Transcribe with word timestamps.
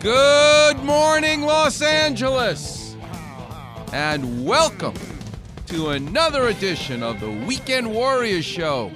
Good 0.00 0.82
morning, 0.82 1.42
Los 1.42 1.82
Angeles, 1.82 2.96
and 3.92 4.46
welcome 4.46 4.94
to 5.66 5.90
another 5.90 6.48
edition 6.48 7.02
of 7.02 7.20
the 7.20 7.30
Weekend 7.30 7.92
Warriors 7.92 8.46
Show. 8.46 8.92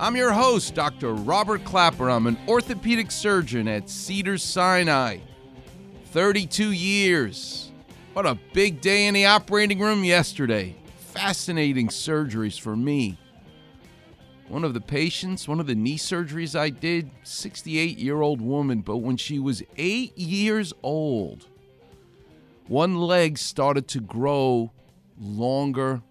I'm 0.00 0.16
your 0.16 0.32
host, 0.32 0.74
Dr. 0.74 1.14
Robert 1.14 1.64
Clapper. 1.64 2.10
I'm 2.10 2.26
an 2.26 2.36
orthopedic 2.48 3.12
surgeon 3.12 3.68
at 3.68 3.88
Cedar 3.88 4.38
Sinai. 4.38 5.18
32 6.06 6.72
years. 6.72 7.70
What 8.12 8.26
a 8.26 8.36
big 8.54 8.80
day 8.80 9.06
in 9.06 9.14
the 9.14 9.26
operating 9.26 9.78
room 9.78 10.02
yesterday. 10.02 10.74
Fascinating 10.96 11.90
surgeries 11.90 12.58
for 12.58 12.74
me. 12.74 13.18
One 14.48 14.62
of 14.62 14.74
the 14.74 14.80
patients, 14.80 15.48
one 15.48 15.58
of 15.58 15.66
the 15.66 15.74
knee 15.74 15.98
surgeries 15.98 16.58
I 16.58 16.70
did, 16.70 17.10
68 17.24 17.98
year 17.98 18.20
old 18.20 18.40
woman, 18.40 18.80
but 18.80 18.98
when 18.98 19.16
she 19.16 19.38
was 19.38 19.62
eight 19.76 20.16
years 20.16 20.72
old, 20.82 21.46
one 22.68 22.96
leg 22.96 23.38
started 23.38 23.88
to 23.88 24.00
grow 24.00 24.72
longer 25.18 26.02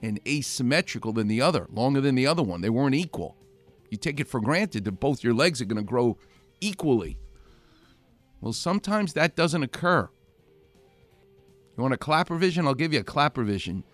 and 0.00 0.20
asymmetrical 0.26 1.12
than 1.12 1.28
the 1.28 1.40
other, 1.40 1.66
longer 1.72 2.00
than 2.00 2.14
the 2.14 2.26
other 2.26 2.42
one. 2.42 2.62
They 2.62 2.70
weren't 2.70 2.94
equal. 2.94 3.36
You 3.90 3.98
take 3.98 4.18
it 4.18 4.28
for 4.28 4.40
granted 4.40 4.84
that 4.84 4.92
both 4.92 5.22
your 5.22 5.34
legs 5.34 5.60
are 5.60 5.66
going 5.66 5.76
to 5.76 5.82
grow 5.82 6.16
equally. 6.60 7.18
Well, 8.40 8.52
sometimes 8.52 9.12
that 9.12 9.36
doesn't 9.36 9.62
occur. 9.62 10.08
You 11.76 11.82
want 11.82 11.94
a 11.94 11.98
clapper 11.98 12.36
vision? 12.36 12.66
I'll 12.66 12.74
give 12.74 12.92
you 12.92 13.00
a 13.00 13.04
clapper 13.04 13.44
vision. 13.44 13.84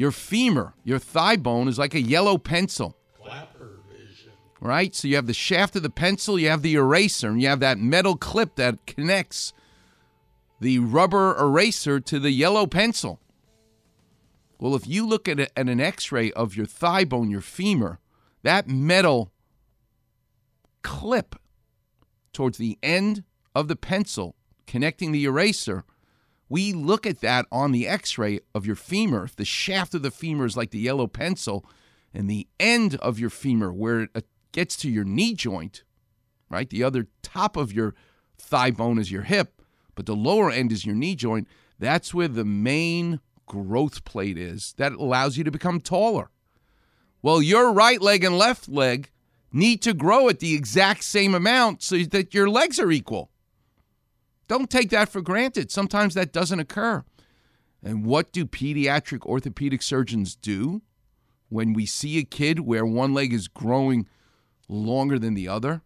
Your 0.00 0.12
femur, 0.12 0.72
your 0.82 0.98
thigh 0.98 1.36
bone, 1.36 1.68
is 1.68 1.78
like 1.78 1.92
a 1.92 2.00
yellow 2.00 2.38
pencil. 2.38 2.96
Clapper 3.22 3.80
vision. 3.92 4.32
Right? 4.58 4.94
So 4.94 5.06
you 5.06 5.16
have 5.16 5.26
the 5.26 5.34
shaft 5.34 5.76
of 5.76 5.82
the 5.82 5.90
pencil, 5.90 6.38
you 6.38 6.48
have 6.48 6.62
the 6.62 6.72
eraser, 6.72 7.28
and 7.28 7.42
you 7.42 7.48
have 7.48 7.60
that 7.60 7.76
metal 7.76 8.16
clip 8.16 8.54
that 8.54 8.86
connects 8.86 9.52
the 10.58 10.78
rubber 10.78 11.36
eraser 11.38 12.00
to 12.00 12.18
the 12.18 12.30
yellow 12.30 12.66
pencil. 12.66 13.20
Well, 14.58 14.74
if 14.74 14.86
you 14.86 15.06
look 15.06 15.28
at, 15.28 15.38
a, 15.38 15.58
at 15.58 15.68
an 15.68 15.82
x 15.82 16.10
ray 16.10 16.32
of 16.32 16.56
your 16.56 16.64
thigh 16.64 17.04
bone, 17.04 17.28
your 17.28 17.42
femur, 17.42 17.98
that 18.42 18.66
metal 18.66 19.32
clip 20.80 21.36
towards 22.32 22.56
the 22.56 22.78
end 22.82 23.22
of 23.54 23.68
the 23.68 23.76
pencil 23.76 24.34
connecting 24.66 25.12
the 25.12 25.24
eraser 25.24 25.84
we 26.50 26.74
look 26.74 27.06
at 27.06 27.20
that 27.20 27.46
on 27.50 27.72
the 27.72 27.88
x 27.88 28.18
ray 28.18 28.40
of 28.54 28.66
your 28.66 28.76
femur. 28.76 29.24
If 29.24 29.36
the 29.36 29.44
shaft 29.46 29.94
of 29.94 30.02
the 30.02 30.10
femur 30.10 30.44
is 30.44 30.56
like 30.56 30.70
the 30.70 30.80
yellow 30.80 31.06
pencil, 31.06 31.64
and 32.12 32.28
the 32.28 32.48
end 32.58 32.96
of 32.96 33.18
your 33.18 33.30
femur, 33.30 33.72
where 33.72 34.00
it 34.00 34.10
uh, 34.14 34.20
gets 34.52 34.76
to 34.78 34.90
your 34.90 35.04
knee 35.04 35.34
joint, 35.34 35.84
right? 36.50 36.68
The 36.68 36.82
other 36.82 37.06
top 37.22 37.56
of 37.56 37.72
your 37.72 37.94
thigh 38.36 38.72
bone 38.72 38.98
is 38.98 39.12
your 39.12 39.22
hip, 39.22 39.62
but 39.94 40.06
the 40.06 40.16
lower 40.16 40.50
end 40.50 40.72
is 40.72 40.84
your 40.84 40.96
knee 40.96 41.14
joint. 41.14 41.46
That's 41.78 42.12
where 42.12 42.28
the 42.28 42.44
main 42.44 43.20
growth 43.46 44.04
plate 44.04 44.36
is 44.36 44.74
that 44.76 44.92
allows 44.92 45.36
you 45.36 45.44
to 45.44 45.50
become 45.50 45.80
taller. 45.80 46.30
Well, 47.22 47.40
your 47.40 47.72
right 47.72 48.00
leg 48.00 48.24
and 48.24 48.36
left 48.36 48.68
leg 48.68 49.10
need 49.52 49.82
to 49.82 49.94
grow 49.94 50.28
at 50.28 50.40
the 50.40 50.54
exact 50.54 51.04
same 51.04 51.34
amount 51.34 51.82
so 51.82 51.98
that 51.98 52.34
your 52.34 52.48
legs 52.48 52.80
are 52.80 52.90
equal. 52.90 53.29
Don't 54.50 54.68
take 54.68 54.90
that 54.90 55.08
for 55.08 55.20
granted. 55.20 55.70
Sometimes 55.70 56.14
that 56.14 56.32
doesn't 56.32 56.58
occur. 56.58 57.04
And 57.84 58.04
what 58.04 58.32
do 58.32 58.44
pediatric 58.44 59.24
orthopedic 59.24 59.80
surgeons 59.80 60.34
do 60.34 60.82
when 61.50 61.72
we 61.72 61.86
see 61.86 62.18
a 62.18 62.24
kid 62.24 62.58
where 62.58 62.84
one 62.84 63.14
leg 63.14 63.32
is 63.32 63.46
growing 63.46 64.08
longer 64.68 65.20
than 65.20 65.34
the 65.34 65.46
other? 65.46 65.82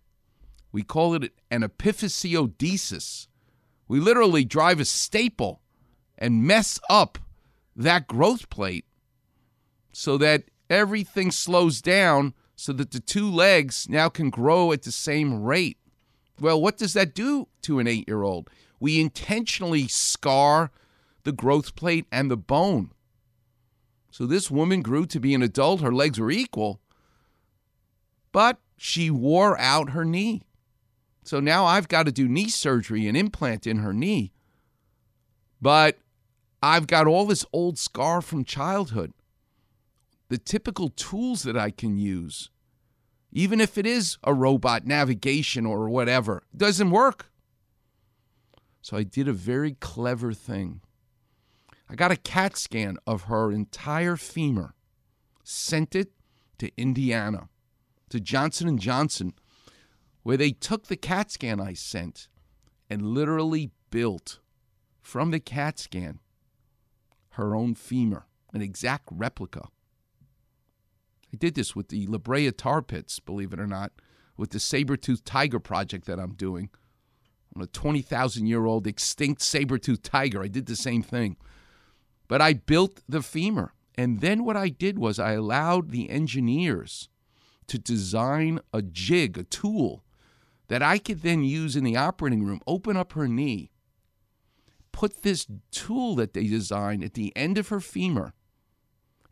We 0.73 0.83
call 0.83 1.13
it 1.13 1.35
an 1.51 1.61
epiphysiodesis. 1.61 3.27
We 3.87 4.01
literally 4.01 4.47
drive 4.47 4.81
a 4.81 4.87
staple 4.87 5.61
and 6.17 6.45
mess 6.45 6.81
up 6.89 7.19
that 7.77 8.07
growth 8.07 8.49
plate 8.49 8.87
so 9.93 10.17
that 10.17 10.45
everything 10.71 11.31
slows 11.31 11.83
down 11.83 12.33
so 12.57 12.73
that 12.73 12.93
the 12.93 13.01
two 13.01 13.31
legs 13.31 13.91
now 13.91 14.09
can 14.09 14.31
grow 14.31 14.73
at 14.73 14.85
the 14.85 14.91
same 14.91 15.43
rate. 15.43 15.77
Well, 16.41 16.61
what 16.61 16.79
does 16.79 16.95
that 16.95 17.15
do 17.15 17.49
to 17.63 17.79
an 17.79 17.87
eight 17.87 18.09
year 18.09 18.23
old? 18.23 18.51
We 18.81 19.01
intentionally 19.01 19.89
scar 19.89 20.71
the 21.23 21.33
growth 21.33 21.75
plate 21.75 22.07
and 22.13 22.31
the 22.31 22.37
bone. 22.37 22.91
So 24.11 24.27
this 24.27 24.51
woman 24.51 24.83
grew 24.83 25.07
to 25.07 25.19
be 25.19 25.35
an 25.35 25.43
adult. 25.43 25.81
Her 25.81 25.93
legs 25.93 26.21
were 26.21 26.31
equal, 26.31 26.81
but 28.31 28.59
she 28.77 29.11
wore 29.11 29.59
out 29.59 29.91
her 29.91 30.05
knee. 30.05 30.43
So 31.25 31.41
now 31.41 31.65
I've 31.65 31.89
got 31.89 32.05
to 32.07 32.13
do 32.13 32.29
knee 32.29 32.49
surgery, 32.49 33.09
and 33.09 33.17
implant 33.17 33.67
in 33.67 33.79
her 33.79 33.93
knee. 33.93 34.33
But 35.61 35.99
I've 36.63 36.87
got 36.87 37.07
all 37.07 37.27
this 37.27 37.47
old 37.53 37.79
scar 37.79 38.21
from 38.21 38.45
childhood. 38.45 39.13
The 40.29 40.39
typical 40.39 40.91
tools 40.91 41.43
that 41.43 41.57
I 41.57 41.71
can 41.71 41.97
use 41.97 42.51
even 43.35 43.61
if 43.61 43.77
it 43.77 43.85
is 43.85 44.17
a 44.23 44.33
robot 44.33 44.87
navigation 44.87 45.67
or 45.67 45.89
whatever, 45.89 46.45
doesn't 46.57 46.91
work. 46.91 47.31
So 48.81 48.97
I 48.97 49.03
did 49.03 49.27
a 49.27 49.33
very 49.33 49.73
clever 49.73 50.33
thing. 50.33 50.81
I 51.89 51.97
got 51.97 52.13
a 52.13 52.17
CAT 52.17 52.57
scan 52.57 52.97
of 53.07 53.23
her 53.25 53.51
entire 53.51 54.17
femur, 54.17 54.75
sent 55.43 55.95
it 55.95 56.13
to 56.59 56.71
Indiana, 56.77 57.49
to 58.09 58.21
Johnson 58.21 58.79
& 58.79 58.79
Johnson, 58.79 59.35
where 60.23 60.37
they 60.37 60.53
took 60.53 60.87
the 60.87 60.97
CAT 60.97 61.33
scan 61.33 61.61
I 61.61 61.75
sent 61.75 62.29
and 62.89 63.03
literally 63.03 63.73
built 63.91 64.39
from 65.03 65.33
the 65.33 65.41
CAT 65.41 65.79
scan 65.79 66.21
her 67.31 67.57
own 67.57 67.75
femur, 67.75 68.27
an 68.53 68.63
exact 68.63 69.09
replica. 69.11 69.69
I 71.35 71.37
did 71.37 71.57
this 71.57 71.75
with 71.75 71.89
the 71.89 72.07
La 72.07 72.19
Brea 72.19 72.53
Tar 72.53 72.81
Pits, 72.81 73.19
believe 73.19 73.53
it 73.53 73.59
or 73.59 73.67
not, 73.67 73.91
with 74.37 74.51
the 74.51 74.61
saber-toothed 74.61 75.25
tiger 75.25 75.59
project 75.59 76.07
that 76.07 76.21
I'm 76.21 76.35
doing. 76.35 76.71
On 77.57 77.63
a 77.63 77.67
20,000 77.67 78.47
year 78.47 78.67
old 78.67 78.87
extinct 78.87 79.43
saber-toothed 79.43 80.05
tiger. 80.05 80.45
I 80.45 80.47
did 80.47 80.67
the 80.67 80.77
same 80.77 81.03
thing. 81.03 81.37
But 82.29 82.41
I 82.41 82.53
built 82.53 83.03
the 83.09 83.21
femur. 83.21 83.73
And 83.97 84.21
then 84.21 84.45
what 84.45 84.57
I 84.57 84.69
did 84.69 84.97
was 84.97 85.19
I 85.19 85.33
allowed 85.33 85.91
the 85.91 86.09
engineers 86.09 87.09
to 87.67 87.81
design 87.81 88.61
a 88.73 88.81
jig, 88.81 89.37
a 89.37 89.43
tool 89.43 90.05
that 90.69 90.83
I 90.83 90.99
could 90.99 91.23
then 91.23 91.43
use 91.43 91.75
in 91.75 91.83
the 91.83 91.97
operating 91.97 92.45
room, 92.45 92.61
open 92.65 92.97
up 92.97 93.15
her 93.15 93.27
knee, 93.27 93.73
put 94.93 95.23
this 95.23 95.49
tool 95.73 96.15
that 96.15 96.33
they 96.33 96.47
designed 96.47 97.03
at 97.03 97.15
the 97.15 97.37
end 97.37 97.59
of 97.59 97.69
her 97.69 97.81
femur, 97.81 98.35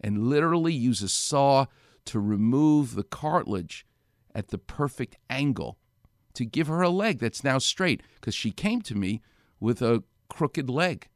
and 0.00 0.28
literally 0.28 0.72
use 0.72 1.00
a 1.00 1.08
saw 1.08 1.66
to 2.06 2.20
remove 2.20 2.94
the 2.94 3.02
cartilage 3.02 3.86
at 4.34 4.48
the 4.48 4.58
perfect 4.58 5.16
angle 5.30 5.78
to 6.34 6.44
give 6.44 6.66
her 6.66 6.82
a 6.82 6.88
leg 6.88 7.18
that's 7.18 7.44
now 7.44 7.58
straight 7.58 8.02
because 8.14 8.34
she 8.34 8.50
came 8.50 8.80
to 8.82 8.94
me 8.94 9.20
with 9.60 9.82
a 9.82 10.02
crooked 10.28 10.70
leg, 10.70 11.08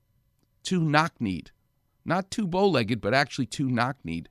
too 0.63 0.81
knock 0.81 1.21
kneed. 1.21 1.51
Not 2.05 2.31
too 2.31 2.47
bow 2.47 2.69
legged, 2.69 3.01
but 3.01 3.15
actually 3.15 3.47
too 3.47 3.69
knock 3.69 3.97
kneed. 4.05 4.29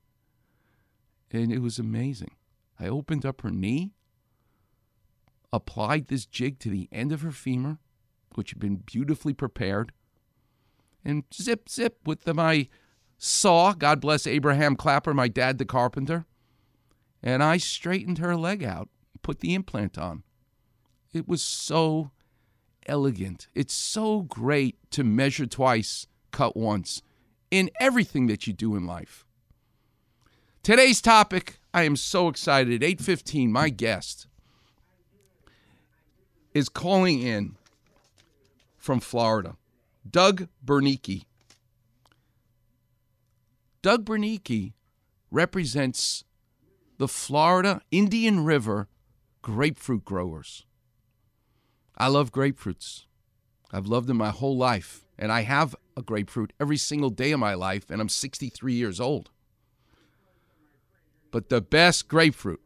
And 1.31 1.51
it 1.51 1.59
was 1.59 1.79
amazing. 1.79 2.35
I 2.79 2.87
opened 2.87 3.25
up 3.25 3.41
her 3.41 3.49
knee, 3.49 3.93
applied 5.51 6.07
this 6.07 6.25
jig 6.25 6.59
to 6.59 6.69
the 6.69 6.87
end 6.91 7.11
of 7.11 7.21
her 7.21 7.31
femur, 7.31 7.79
which 8.35 8.51
had 8.51 8.59
been 8.59 8.77
beautifully 8.77 9.33
prepared, 9.33 9.91
and 11.03 11.23
zip, 11.33 11.69
zip 11.69 11.99
with 12.05 12.23
the, 12.23 12.33
my 12.33 12.67
saw. 13.17 13.73
God 13.73 14.01
bless 14.01 14.25
Abraham 14.27 14.75
Clapper, 14.75 15.13
my 15.13 15.27
dad, 15.27 15.57
the 15.57 15.65
carpenter 15.65 16.25
and 17.25 17.41
I 17.41 17.57
straightened 17.57 18.19
her 18.19 18.37
leg 18.37 18.63
out, 18.63 18.87
put 19.23 19.39
the 19.39 19.55
implant 19.55 19.97
on. 19.97 20.23
It 21.11 21.27
was 21.27 21.41
so 21.41 22.11
elegant. 22.85 23.47
It's 23.55 23.73
so 23.73 24.21
great 24.21 24.77
to 24.91 25.03
measure 25.03 25.47
twice, 25.47 26.05
cut 26.31 26.55
once 26.55 27.01
in 27.49 27.71
everything 27.79 28.27
that 28.27 28.45
you 28.45 28.53
do 28.53 28.75
in 28.75 28.85
life. 28.85 29.25
Today's 30.61 31.01
topic, 31.01 31.59
I 31.73 31.83
am 31.83 31.95
so 31.95 32.27
excited. 32.27 32.83
8:15, 32.83 33.51
my 33.51 33.69
guest 33.69 34.27
is 36.53 36.69
calling 36.69 37.21
in 37.21 37.57
from 38.77 38.99
Florida. 38.99 39.57
Doug 40.09 40.47
Bernicki. 40.63 41.25
Doug 43.81 44.05
Bernicki 44.05 44.73
represents 45.31 46.23
the 46.97 47.07
Florida 47.07 47.81
Indian 47.91 48.45
River 48.45 48.87
grapefruit 49.41 50.05
growers. 50.05 50.65
I 51.97 52.07
love 52.07 52.31
grapefruits. 52.31 53.05
I've 53.71 53.87
loved 53.87 54.07
them 54.07 54.17
my 54.17 54.29
whole 54.29 54.57
life, 54.57 55.05
and 55.17 55.31
I 55.31 55.41
have 55.41 55.75
a 55.97 56.01
grapefruit 56.01 56.53
every 56.59 56.77
single 56.77 57.09
day 57.09 57.31
of 57.31 57.39
my 57.39 57.53
life, 57.53 57.89
and 57.89 58.01
I'm 58.01 58.09
63 58.09 58.73
years 58.73 58.99
old. 58.99 59.29
But 61.31 61.49
the 61.49 61.61
best 61.61 62.07
grapefruit 62.07 62.61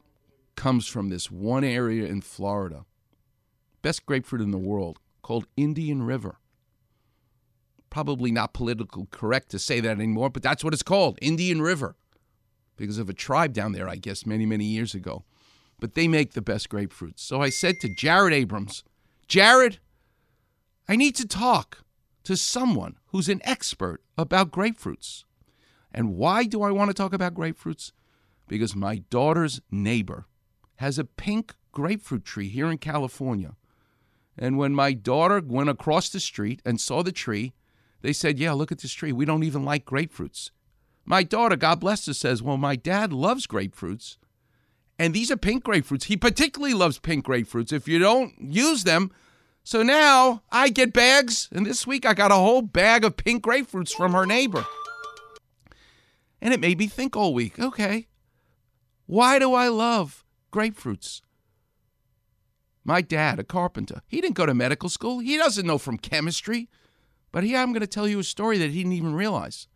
comes 0.56 0.88
from 0.88 1.10
this 1.10 1.31
one 1.31 1.64
area 1.64 2.06
in 2.06 2.22
Florida. 2.22 2.86
Best 3.81 4.06
grapefruit 4.06 4.42
in 4.42 4.52
the 4.52 4.58
world, 4.58 5.00
called 5.22 5.48
Indian 5.58 6.04
River. 6.04 6.38
Probably 7.90 8.31
not 8.31 8.54
politically 8.54 9.08
correct 9.10 9.50
to 9.52 9.60
say 9.60 9.80
that 9.80 9.98
anymore, 9.98 10.30
but 10.30 10.44
that's 10.44 10.64
what 10.64 10.74
it's 10.74 10.84
called 10.84 11.18
Indian 11.22 11.62
River 11.62 11.96
because 12.80 12.98
of 12.98 13.10
a 13.10 13.14
tribe 13.14 13.54
down 13.54 13.74
there, 13.74 13.88
I 13.88 13.98
guess, 13.98 14.26
many, 14.26 14.46
many 14.46 14.66
years 14.66 14.96
ago. 14.96 15.24
But 15.80 15.94
they 15.94 16.08
make 16.08 16.34
the 16.34 16.42
best 16.42 16.70
grapefruits. 16.70 17.20
So 17.20 17.42
I 17.42 17.50
said 17.50 17.76
to 17.81 17.94
Jared 17.94 18.34
Abrams, 18.34 18.84
Jared, 19.28 19.80
I 20.88 20.96
need 20.96 21.16
to 21.18 21.28
talk 21.28 21.84
to 22.24 22.36
someone 22.36 22.98
who's 23.08 23.30
an 23.30 23.42
expert 23.44 24.02
about 24.18 24.52
grapefruits. 24.52 25.26
And 25.92 26.16
why 26.16 26.46
do 26.46 26.62
I 26.64 26.72
want 26.72 26.90
to 26.90 26.94
talk 26.94 27.14
about 27.14 27.36
grapefruits? 27.36 27.92
Because 28.48 28.76
my 28.76 28.98
daughter's 29.10 29.62
neighbor 29.70 30.26
has 30.78 30.98
a 30.98 31.04
pink 31.06 31.56
grapefruit 31.72 32.26
tree 32.26 32.50
here 32.50 32.72
in 32.72 32.78
California. 32.78 33.56
And 34.38 34.58
when 34.58 34.74
my 34.74 34.94
daughter 34.94 35.42
went 35.46 35.70
across 35.70 36.10
the 36.10 36.20
street 36.20 36.62
and 36.66 36.80
saw 36.80 37.04
the 37.04 37.12
tree, 37.12 37.54
they 38.02 38.14
said, 38.14 38.40
Yeah, 38.40 38.54
look 38.54 38.72
at 38.72 38.80
this 38.80 38.94
tree. 38.94 39.12
We 39.12 39.26
don't 39.26 39.44
even 39.44 39.66
like 39.66 39.86
grapefruits. 39.86 40.52
My 41.10 41.24
daughter, 41.24 41.56
God 41.56 41.80
bless 41.80 42.06
her, 42.06 42.14
says, 42.14 42.44
Well, 42.44 42.58
my 42.58 42.76
dad 42.76 43.12
loves 43.12 43.48
grapefruits. 43.48 44.18
And 45.00 45.12
these 45.14 45.32
are 45.32 45.38
pink 45.38 45.64
grapefruits. 45.64 46.04
He 46.04 46.16
particularly 46.16 46.76
loves 46.76 47.00
pink 47.00 47.26
grapefruits. 47.26 47.74
If 47.74 47.88
you 47.88 47.98
don't 47.98 48.36
use 48.40 48.84
them, 48.84 49.12
so 49.64 49.82
now 49.82 50.44
I 50.52 50.70
get 50.70 50.94
bags. 50.94 51.50
And 51.52 51.66
this 51.66 51.88
week 51.88 52.06
I 52.06 52.14
got 52.14 52.32
a 52.32 52.36
whole 52.36 52.62
bag 52.62 53.04
of 53.04 53.18
pink 53.18 53.44
grapefruits 53.44 53.92
from 53.92 54.14
her 54.14 54.28
neighbor. 54.28 54.64
And 56.42 56.54
it 56.54 56.60
made 56.60 56.78
me 56.78 56.86
think 56.86 57.16
all 57.16 57.34
week 57.34 57.58
okay, 57.58 58.08
why 59.08 59.40
do 59.40 59.56
I 59.56 59.68
love 59.68 60.24
grapefruits? 60.54 61.22
My 62.86 63.02
dad, 63.02 63.40
a 63.40 63.44
carpenter, 63.44 64.04
he 64.08 64.22
didn't 64.22 64.36
go 64.36 64.46
to 64.46 64.54
medical 64.54 64.90
school. 64.90 65.20
He 65.20 65.38
doesn't 65.38 65.66
know 65.66 65.80
from 65.80 65.98
chemistry. 65.98 66.70
But 67.32 67.44
here 67.44 67.58
I'm 67.58 67.72
going 67.72 67.82
to 67.82 67.88
tell 67.88 68.08
you 68.08 68.20
a 68.20 68.24
story 68.24 68.60
that 68.60 68.70
he 68.70 68.78
didn't 68.78 68.94
even 68.94 69.16
realize. 69.16 69.68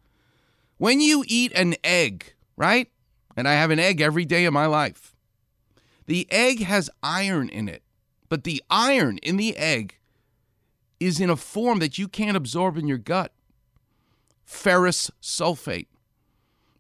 When 0.84 1.00
you 1.00 1.24
eat 1.26 1.54
an 1.54 1.76
egg, 1.82 2.34
right? 2.58 2.90
And 3.38 3.48
I 3.48 3.54
have 3.54 3.72
an 3.72 3.80
egg 3.80 4.02
every 4.02 4.26
day 4.26 4.44
of 4.44 4.52
my 4.52 4.66
life. 4.66 5.16
The 6.08 6.28
egg 6.30 6.60
has 6.64 6.90
iron 7.02 7.48
in 7.48 7.70
it, 7.70 7.84
but 8.28 8.44
the 8.44 8.62
iron 8.70 9.18
in 9.20 9.38
the 9.38 9.56
egg 9.56 9.96
is 11.00 11.22
in 11.22 11.30
a 11.30 11.38
form 11.38 11.80
that 11.80 11.98
you 11.98 12.10
can't 12.10 12.36
absorb 12.36 12.78
in 12.78 12.90
your 12.90 12.98
gut 12.98 13.32
ferrous 14.44 15.10
sulfate. 15.22 15.88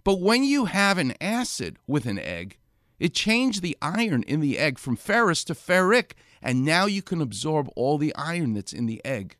But 0.03 0.19
when 0.19 0.43
you 0.43 0.65
have 0.65 0.97
an 0.97 1.13
acid 1.21 1.77
with 1.87 2.05
an 2.05 2.19
egg, 2.19 2.57
it 2.99 3.13
changed 3.13 3.61
the 3.61 3.77
iron 3.81 4.23
in 4.23 4.41
the 4.41 4.59
egg 4.59 4.79
from 4.79 4.97
ferrous 4.97 5.45
to 5.45 5.53
ferric, 5.53 6.11
and 6.41 6.65
now 6.65 6.87
you 6.87 7.01
can 7.01 7.21
absorb 7.21 7.69
all 7.77 7.97
the 7.97 8.13
iron 8.15 8.53
that's 8.53 8.73
in 8.73 8.85
the 8.85 8.99
egg. 9.05 9.37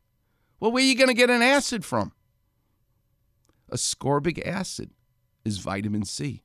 Well, 0.58 0.72
where 0.72 0.82
are 0.82 0.86
you 0.86 0.96
going 0.96 1.08
to 1.08 1.12
get 1.12 1.28
an 1.28 1.42
acid 1.42 1.84
from? 1.84 2.12
Ascorbic 3.70 4.46
acid 4.46 4.90
is 5.44 5.58
vitamin 5.58 6.04
C. 6.04 6.42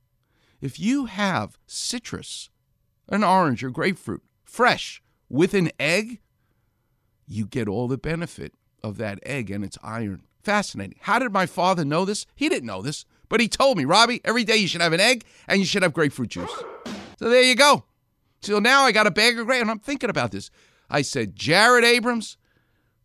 If 0.60 0.78
you 0.78 1.06
have 1.06 1.58
citrus, 1.66 2.50
an 3.08 3.24
orange 3.24 3.64
or 3.64 3.70
grapefruit, 3.70 4.22
fresh 4.44 5.02
with 5.28 5.54
an 5.54 5.70
egg, 5.78 6.20
you 7.26 7.46
get 7.46 7.68
all 7.68 7.88
the 7.88 7.98
benefit 7.98 8.52
of 8.82 8.96
that 8.98 9.20
egg 9.24 9.50
and 9.50 9.64
its 9.64 9.78
iron. 9.82 10.22
Fascinating. 10.42 10.98
How 11.02 11.18
did 11.18 11.32
my 11.32 11.46
father 11.46 11.84
know 11.84 12.04
this? 12.04 12.26
He 12.34 12.48
didn't 12.48 12.66
know 12.66 12.82
this, 12.82 13.04
but 13.28 13.40
he 13.40 13.48
told 13.48 13.76
me, 13.78 13.84
Robbie, 13.84 14.20
every 14.24 14.44
day 14.44 14.56
you 14.56 14.68
should 14.68 14.80
have 14.80 14.92
an 14.92 15.00
egg 15.00 15.24
and 15.46 15.60
you 15.60 15.66
should 15.66 15.82
have 15.82 15.92
grapefruit 15.92 16.30
juice. 16.30 16.52
So 17.18 17.28
there 17.28 17.42
you 17.42 17.54
go. 17.54 17.84
So 18.42 18.58
now 18.58 18.84
I 18.84 18.92
got 18.92 19.06
a 19.06 19.10
bag 19.10 19.38
of 19.38 19.46
grape, 19.46 19.60
and 19.60 19.70
I'm 19.70 19.78
thinking 19.78 20.08
about 20.08 20.32
this. 20.32 20.50
I 20.88 21.02
said, 21.02 21.36
Jared 21.36 21.84
Abrams, 21.84 22.38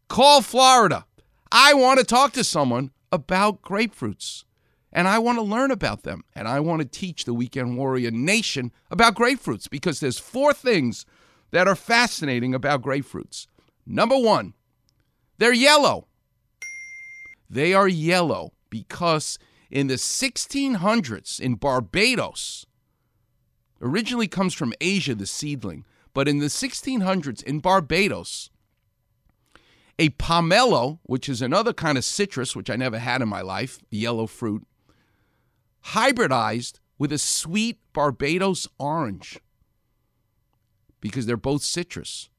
call 0.08 0.42
Florida. 0.42 1.06
I 1.52 1.74
want 1.74 2.00
to 2.00 2.06
talk 2.06 2.32
to 2.34 2.44
someone 2.44 2.92
about 3.12 3.62
grapefruits. 3.62 4.44
And 4.92 5.08
I 5.08 5.20
want 5.20 5.38
to 5.38 5.44
learn 5.44 5.72
about 5.72 6.04
them. 6.04 6.24
And 6.34 6.48
I 6.48 6.60
want 6.60 6.82
to 6.82 6.88
teach 6.88 7.26
the 7.26 7.34
Weekend 7.34 7.78
Warrior 7.78 8.12
Nation 8.12 8.72
about 8.90 9.16
grapefruits 9.16 9.70
because 9.70 10.00
there's 10.00 10.20
four 10.20 10.54
things 10.54 11.06
that 11.52 11.68
are 11.68 11.76
fascinating 11.76 12.56
about 12.56 12.82
grapefruits. 12.82 13.48
Number 13.86 14.18
one, 14.18 14.54
they're 15.38 15.54
yellow. 15.54 16.08
They 17.50 17.74
are 17.74 17.88
yellow 17.88 18.54
because 18.70 19.38
in 19.70 19.88
the 19.88 19.96
1600s 19.96 21.40
in 21.40 21.56
Barbados, 21.56 22.66
originally 23.82 24.28
comes 24.28 24.54
from 24.54 24.74
Asia, 24.80 25.16
the 25.16 25.26
seedling, 25.26 25.86
but 26.14 26.28
in 26.28 26.40
the 26.40 26.48
1600s 26.48 27.44
in 27.44 27.60
Barbados, 27.60 28.50
a 29.98 30.10
pomelo, 30.10 31.00
which 31.04 31.30
is 31.30 31.42
another 31.42 31.74
kind 31.74 31.98
of 31.98 32.04
citrus, 32.04 32.56
which 32.56 32.70
I 32.70 32.76
never 32.76 33.00
had 33.00 33.22
in 33.22 33.30
my 33.30 33.42
life, 33.42 33.80
yellow 33.90 34.28
fruit, 34.28 34.66
hybridized 35.88 36.80
with 36.98 37.12
a 37.12 37.18
sweet 37.18 37.80
Barbados 37.94 38.68
orange 38.78 39.40
because 41.02 41.26
they're 41.26 41.38
both 41.38 41.62
citrus. 41.62 42.30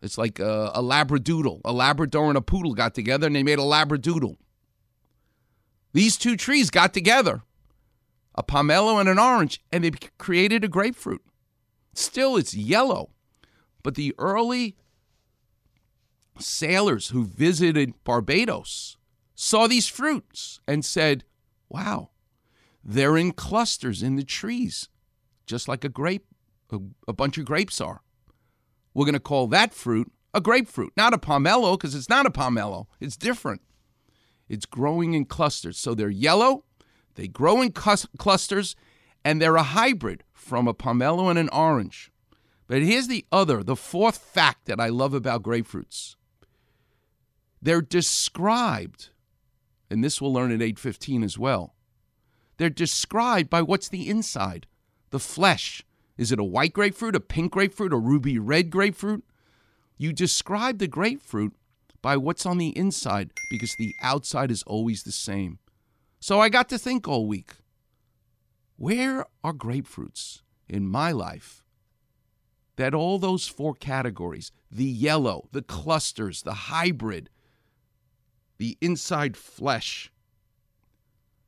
It's 0.00 0.18
like 0.18 0.38
a, 0.38 0.72
a 0.74 0.82
labradoodle. 0.82 1.60
A 1.64 1.72
labrador 1.72 2.28
and 2.28 2.36
a 2.36 2.42
poodle 2.42 2.74
got 2.74 2.94
together 2.94 3.26
and 3.26 3.36
they 3.36 3.42
made 3.42 3.58
a 3.58 3.62
labradoodle. 3.62 4.36
These 5.92 6.16
two 6.16 6.36
trees 6.36 6.70
got 6.70 6.94
together, 6.94 7.42
a 8.34 8.42
pomelo 8.42 8.98
and 8.98 9.08
an 9.08 9.18
orange, 9.18 9.62
and 9.70 9.84
they 9.84 9.90
created 10.18 10.64
a 10.64 10.68
grapefruit. 10.68 11.22
Still, 11.94 12.36
it's 12.36 12.54
yellow, 12.54 13.10
but 13.82 13.94
the 13.94 14.14
early 14.16 14.76
sailors 16.42 17.08
who 17.08 17.24
visited 17.24 17.94
Barbados 18.04 18.96
saw 19.34 19.66
these 19.66 19.88
fruits 19.88 20.60
and 20.66 20.84
said, 20.84 21.24
Wow, 21.68 22.10
they're 22.84 23.16
in 23.16 23.32
clusters 23.32 24.02
in 24.02 24.16
the 24.16 24.24
trees, 24.24 24.88
just 25.46 25.68
like 25.68 25.84
a 25.84 25.88
grape, 25.88 26.26
a, 26.70 26.78
a 27.08 27.12
bunch 27.12 27.38
of 27.38 27.46
grapes 27.46 27.80
are. 27.80 28.02
We're 28.94 29.06
going 29.06 29.14
to 29.14 29.20
call 29.20 29.46
that 29.48 29.72
fruit 29.72 30.12
a 30.34 30.40
grapefruit, 30.40 30.92
not 30.96 31.14
a 31.14 31.18
pomelo, 31.18 31.78
because 31.78 31.94
it's 31.94 32.08
not 32.08 32.26
a 32.26 32.30
pomelo. 32.30 32.86
It's 33.00 33.16
different. 33.16 33.60
It's 34.48 34.66
growing 34.66 35.14
in 35.14 35.26
clusters. 35.26 35.78
So 35.78 35.94
they're 35.94 36.10
yellow, 36.10 36.64
they 37.14 37.28
grow 37.28 37.60
in 37.60 37.72
cus- 37.72 38.06
clusters, 38.18 38.74
and 39.24 39.40
they're 39.40 39.56
a 39.56 39.62
hybrid 39.62 40.24
from 40.32 40.66
a 40.66 40.74
pomelo 40.74 41.28
and 41.30 41.38
an 41.38 41.48
orange. 41.50 42.10
But 42.66 42.82
here's 42.82 43.08
the 43.08 43.26
other, 43.30 43.62
the 43.62 43.76
fourth 43.76 44.16
fact 44.18 44.64
that 44.66 44.80
I 44.80 44.88
love 44.88 45.14
about 45.14 45.42
grapefruits. 45.42 46.16
They're 47.62 47.80
described, 47.80 49.10
and 49.88 50.02
this 50.02 50.20
we'll 50.20 50.32
learn 50.32 50.50
at 50.50 50.60
8:15 50.60 51.22
as 51.22 51.38
well. 51.38 51.76
They're 52.56 52.68
described 52.68 53.48
by 53.48 53.62
what's 53.62 53.88
the 53.88 54.08
inside, 54.08 54.66
the 55.10 55.20
flesh. 55.20 55.84
Is 56.18 56.32
it 56.32 56.40
a 56.40 56.44
white 56.44 56.72
grapefruit, 56.72 57.16
a 57.16 57.20
pink 57.20 57.52
grapefruit, 57.52 57.92
a 57.92 57.96
ruby 57.96 58.38
red 58.38 58.70
grapefruit? 58.70 59.24
You 59.96 60.12
describe 60.12 60.78
the 60.78 60.88
grapefruit 60.88 61.54
by 62.02 62.16
what's 62.16 62.44
on 62.44 62.58
the 62.58 62.76
inside 62.76 63.30
because 63.48 63.76
the 63.76 63.94
outside 64.02 64.50
is 64.50 64.64
always 64.64 65.04
the 65.04 65.12
same. 65.12 65.60
So 66.18 66.40
I 66.40 66.48
got 66.48 66.68
to 66.70 66.78
think 66.78 67.06
all 67.06 67.26
week 67.26 67.54
where 68.76 69.26
are 69.44 69.52
grapefruits 69.52 70.42
in 70.68 70.88
my 70.88 71.12
life 71.12 71.64
that 72.76 72.94
all 72.94 73.18
those 73.18 73.46
four 73.46 73.74
categories 73.74 74.50
the 74.70 74.84
yellow, 74.84 75.48
the 75.52 75.62
clusters, 75.62 76.42
the 76.42 76.54
hybrid, 76.54 77.28
the 78.62 78.78
inside 78.80 79.36
flesh, 79.36 80.12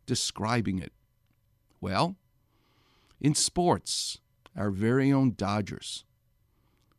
describing 0.04 0.80
it? 0.80 0.92
Well, 1.80 2.16
in 3.20 3.36
sports, 3.36 4.18
our 4.56 4.72
very 4.72 5.12
own 5.12 5.34
Dodgers, 5.36 6.04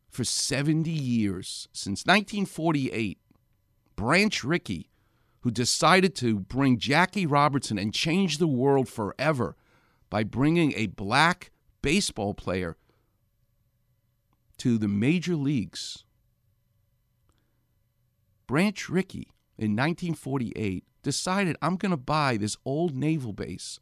for 0.08 0.24
70 0.24 0.90
years, 0.90 1.68
since 1.74 2.06
1948, 2.06 3.18
Branch 3.94 4.42
Rickey, 4.42 4.88
who 5.40 5.50
decided 5.50 6.14
to 6.14 6.38
bring 6.38 6.78
Jackie 6.78 7.26
Robertson 7.26 7.78
and 7.78 7.92
change 7.92 8.38
the 8.38 8.46
world 8.46 8.88
forever 8.88 9.54
by 10.08 10.24
bringing 10.24 10.72
a 10.76 10.86
black 10.86 11.50
baseball 11.82 12.32
player 12.32 12.78
to 14.56 14.78
the 14.78 14.88
major 14.88 15.36
leagues. 15.36 16.04
Branch 18.46 18.88
Rickey 18.88 19.28
in 19.58 19.72
1948 19.72 20.84
decided 21.02 21.56
I'm 21.62 21.76
going 21.76 21.90
to 21.90 21.96
buy 21.96 22.36
this 22.36 22.56
old 22.64 22.94
naval 22.94 23.32
base 23.32 23.80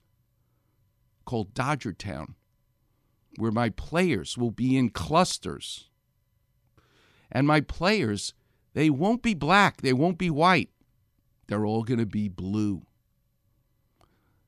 called 1.24 1.54
Dodgertown, 1.54 2.34
where 3.36 3.50
my 3.50 3.70
players 3.70 4.36
will 4.36 4.50
be 4.50 4.76
in 4.76 4.90
clusters. 4.90 5.88
And 7.32 7.46
my 7.46 7.60
players, 7.60 8.34
they 8.74 8.90
won't 8.90 9.22
be 9.22 9.34
black, 9.34 9.80
they 9.80 9.92
won't 9.92 10.18
be 10.18 10.30
white, 10.30 10.70
they're 11.48 11.66
all 11.66 11.82
going 11.82 11.98
to 11.98 12.06
be 12.06 12.28
blue. 12.28 12.82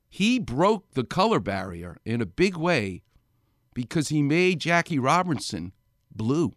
He 0.09 0.39
broke 0.39 0.93
the 0.93 1.05
color 1.05 1.41
barrier 1.41 1.99
in 2.05 2.21
a 2.21 2.27
big 2.27 2.57
way 2.57 3.03
because 3.75 4.09
he 4.09 4.23
made 4.23 4.61
Jackie 4.61 4.99
Robinson 4.99 5.73
blue. 6.15 6.53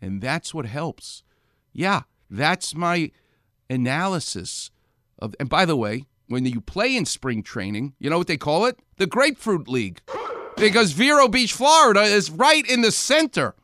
And 0.00 0.20
that's 0.20 0.52
what 0.52 0.66
helps. 0.66 1.22
Yeah, 1.72 2.02
that's 2.30 2.74
my 2.74 3.10
analysis 3.68 4.70
of 5.18 5.34
and 5.40 5.48
by 5.48 5.64
the 5.64 5.76
way, 5.76 6.04
when 6.28 6.44
you 6.44 6.60
play 6.60 6.96
in 6.96 7.04
spring 7.04 7.42
training, 7.42 7.94
you 7.98 8.10
know 8.10 8.18
what 8.18 8.26
they 8.26 8.36
call 8.36 8.66
it? 8.66 8.78
The 8.96 9.06
Grapefruit 9.06 9.68
League. 9.68 10.00
Because 10.56 10.92
Vero 10.92 11.28
Beach, 11.28 11.52
Florida 11.52 12.02
is 12.02 12.30
right 12.30 12.68
in 12.68 12.80
the 12.80 12.90
center 12.90 13.54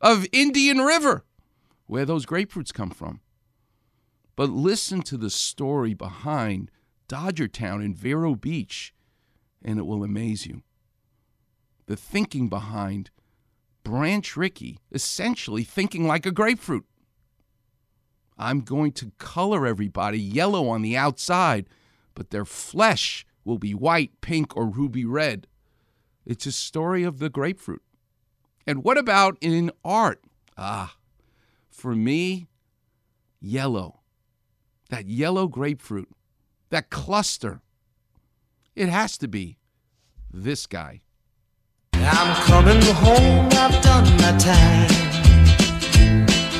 of 0.00 0.26
Indian 0.32 0.78
River, 0.78 1.24
where 1.86 2.06
those 2.06 2.24
grapefruits 2.24 2.72
come 2.72 2.90
from. 2.90 3.20
But 4.36 4.48
listen 4.48 5.02
to 5.02 5.18
the 5.18 5.28
story 5.28 5.92
behind 5.92 6.70
Dodgertown 7.08 7.84
in 7.84 7.94
Vero 7.94 8.34
Beach, 8.34 8.94
and 9.62 9.78
it 9.78 9.82
will 9.82 10.02
amaze 10.02 10.46
you. 10.46 10.62
The 11.86 11.96
thinking 11.96 12.48
behind 12.48 13.10
Branch 13.84 14.36
Rickey 14.36 14.78
essentially 14.92 15.64
thinking 15.64 16.06
like 16.06 16.24
a 16.24 16.30
grapefruit. 16.30 16.86
I'm 18.40 18.62
going 18.62 18.92
to 18.92 19.12
color 19.18 19.66
everybody 19.66 20.18
yellow 20.18 20.70
on 20.70 20.80
the 20.80 20.96
outside, 20.96 21.66
but 22.14 22.30
their 22.30 22.46
flesh 22.46 23.26
will 23.44 23.58
be 23.58 23.74
white, 23.74 24.18
pink, 24.22 24.56
or 24.56 24.66
ruby 24.66 25.04
red. 25.04 25.46
It's 26.24 26.46
a 26.46 26.52
story 26.52 27.04
of 27.04 27.18
the 27.18 27.28
grapefruit. 27.28 27.82
And 28.66 28.82
what 28.82 28.96
about 28.96 29.36
in 29.42 29.70
art? 29.84 30.22
Ah, 30.56 30.96
for 31.68 31.94
me, 31.94 32.48
yellow. 33.40 34.00
That 34.88 35.06
yellow 35.06 35.46
grapefruit, 35.46 36.08
that 36.70 36.88
cluster. 36.88 37.60
It 38.74 38.88
has 38.88 39.18
to 39.18 39.28
be 39.28 39.58
this 40.32 40.66
guy. 40.66 41.02
I'm 41.92 42.34
coming 42.46 42.80
home, 42.80 43.48
I've 43.52 43.82
done 43.82 44.04
my 44.16 44.38
time. 44.38 44.88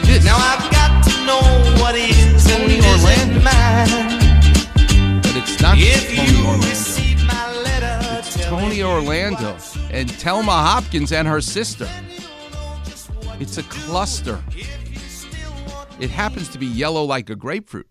This. 0.05 0.25
Now 0.25 0.37
I've 0.37 0.71
got 0.71 0.80
know 1.31 1.41
what 1.81 1.95
is 1.95 2.45
Tony 2.45 2.79
and 2.79 2.87
Orlando. 2.87 3.41
mine. 3.41 5.23
But 5.23 5.37
it's 5.37 5.61
not 5.61 5.79
Tony 5.79 6.43
Orlando. 6.45 7.63
letter, 7.63 8.23
tell 8.33 8.59
Tony 8.59 8.83
Orlando 8.83 9.51
and 9.91 10.09
Telma 10.11 10.57
Hopkins 10.69 11.13
and 11.13 11.29
her 11.29 11.41
sister. 11.41 11.89
It's 13.39 13.59
a 13.59 13.63
cluster. 13.65 14.43
It 16.01 16.11
happens 16.11 16.49
to 16.49 16.59
be 16.59 16.67
yellow 16.67 17.05
like 17.05 17.31
a 17.31 17.37
grapefruit. 17.37 17.89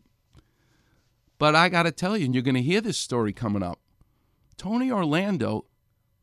But 1.37 1.55
I 1.55 1.69
got 1.69 1.83
to 1.83 1.91
tell 1.91 2.17
you, 2.17 2.25
and 2.25 2.35
you're 2.35 2.43
going 2.43 2.55
to 2.55 2.61
hear 2.61 2.81
this 2.81 2.97
story 2.97 3.31
coming 3.31 3.63
up. 3.63 3.79
Tony 4.57 4.91
Orlando 4.91 5.65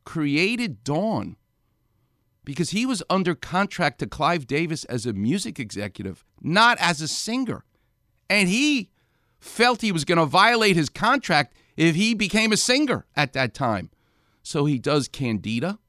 created 0.05 0.85
Dawn 0.85 1.37
because 2.47 2.71
he 2.71 2.87
was 2.87 3.03
under 3.11 3.35
contract 3.35 3.99
to 3.99 4.07
Clive 4.07 4.47
Davis 4.47 4.85
as 4.85 5.05
a 5.05 5.13
music 5.13 5.59
executive, 5.59 6.25
not 6.41 6.79
as 6.81 7.03
a 7.03 7.09
singer. 7.09 7.65
And 8.31 8.49
he 8.49 8.89
felt 9.41 9.83
he 9.83 9.93
was 9.93 10.05
going 10.05 10.19
to 10.19 10.27
violate 10.27 10.77
his 10.77 10.89
contract 10.89 11.55
if 11.77 11.97
he 11.97 12.15
became 12.15 12.53
a 12.53 12.57
singer 12.57 13.05
at 13.17 13.33
that 13.35 13.53
time. 13.53 13.91
So 14.45 14.65
he 14.65 14.79
does 14.79 15.09
Candida. 15.09 15.81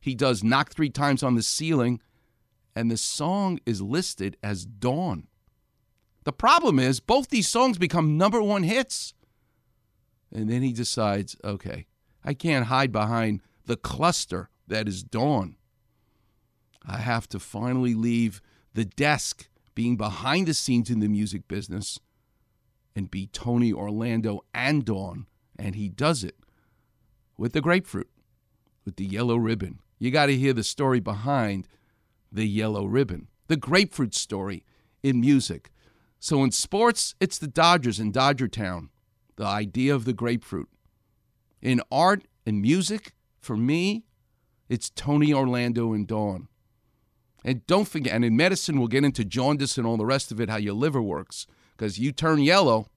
He 0.00 0.14
does 0.14 0.42
Knock 0.42 0.72
Three 0.72 0.88
Times 0.88 1.22
on 1.22 1.34
the 1.34 1.42
Ceiling. 1.42 2.00
And 2.74 2.90
the 2.90 2.96
song 2.96 3.60
is 3.66 3.82
listed 3.82 4.38
as 4.42 4.64
Dawn. 4.64 5.28
The 6.24 6.32
problem 6.32 6.78
is, 6.78 6.98
both 6.98 7.28
these 7.28 7.48
songs 7.48 7.76
become 7.76 8.16
number 8.16 8.42
one 8.42 8.62
hits. 8.62 9.12
And 10.32 10.48
then 10.48 10.62
he 10.62 10.72
decides, 10.72 11.36
okay, 11.44 11.86
I 12.24 12.32
can't 12.32 12.66
hide 12.66 12.90
behind 12.90 13.42
the 13.66 13.76
cluster 13.76 14.48
that 14.66 14.88
is 14.88 15.02
Dawn. 15.02 15.56
I 16.86 16.98
have 16.98 17.28
to 17.30 17.40
finally 17.40 17.94
leave 17.94 18.40
the 18.74 18.84
desk 18.84 19.48
being 19.74 19.96
behind 19.96 20.46
the 20.46 20.54
scenes 20.54 20.90
in 20.90 21.00
the 21.00 21.08
music 21.08 21.48
business 21.48 21.98
and 22.94 23.10
be 23.10 23.26
Tony 23.26 23.72
Orlando 23.72 24.44
and 24.52 24.84
Dawn. 24.84 25.26
And 25.58 25.74
he 25.74 25.88
does 25.88 26.24
it 26.24 26.36
with 27.36 27.52
the 27.52 27.60
grapefruit, 27.60 28.10
with 28.84 28.96
the 28.96 29.04
yellow 29.04 29.36
ribbon. 29.36 29.80
You 29.98 30.10
got 30.10 30.26
to 30.26 30.36
hear 30.36 30.52
the 30.52 30.64
story 30.64 31.00
behind 31.00 31.66
the 32.30 32.46
yellow 32.46 32.84
ribbon, 32.84 33.28
the 33.46 33.56
grapefruit 33.56 34.14
story 34.14 34.64
in 35.02 35.20
music. 35.20 35.70
So 36.18 36.42
in 36.42 36.50
sports, 36.50 37.14
it's 37.20 37.38
the 37.38 37.46
Dodgers 37.46 38.00
in 38.00 38.12
Dodgertown, 38.12 38.88
the 39.36 39.44
idea 39.44 39.94
of 39.94 40.04
the 40.04 40.12
grapefruit. 40.12 40.68
In 41.62 41.80
art 41.90 42.24
and 42.46 42.60
music, 42.60 43.14
for 43.40 43.56
me, 43.56 44.04
it's 44.68 44.90
Tony 44.90 45.32
Orlando 45.32 45.92
and 45.92 46.06
Dawn. 46.06 46.48
And 47.44 47.66
don't 47.66 47.86
forget, 47.86 48.14
and 48.14 48.24
in 48.24 48.36
medicine, 48.36 48.78
we'll 48.78 48.88
get 48.88 49.04
into 49.04 49.24
jaundice 49.24 49.76
and 49.76 49.86
all 49.86 49.98
the 49.98 50.06
rest 50.06 50.32
of 50.32 50.40
it, 50.40 50.48
how 50.48 50.56
your 50.56 50.74
liver 50.74 51.02
works. 51.02 51.46
Because 51.76 51.98
you 51.98 52.10
turn 52.10 52.40
yellow, 52.40 52.88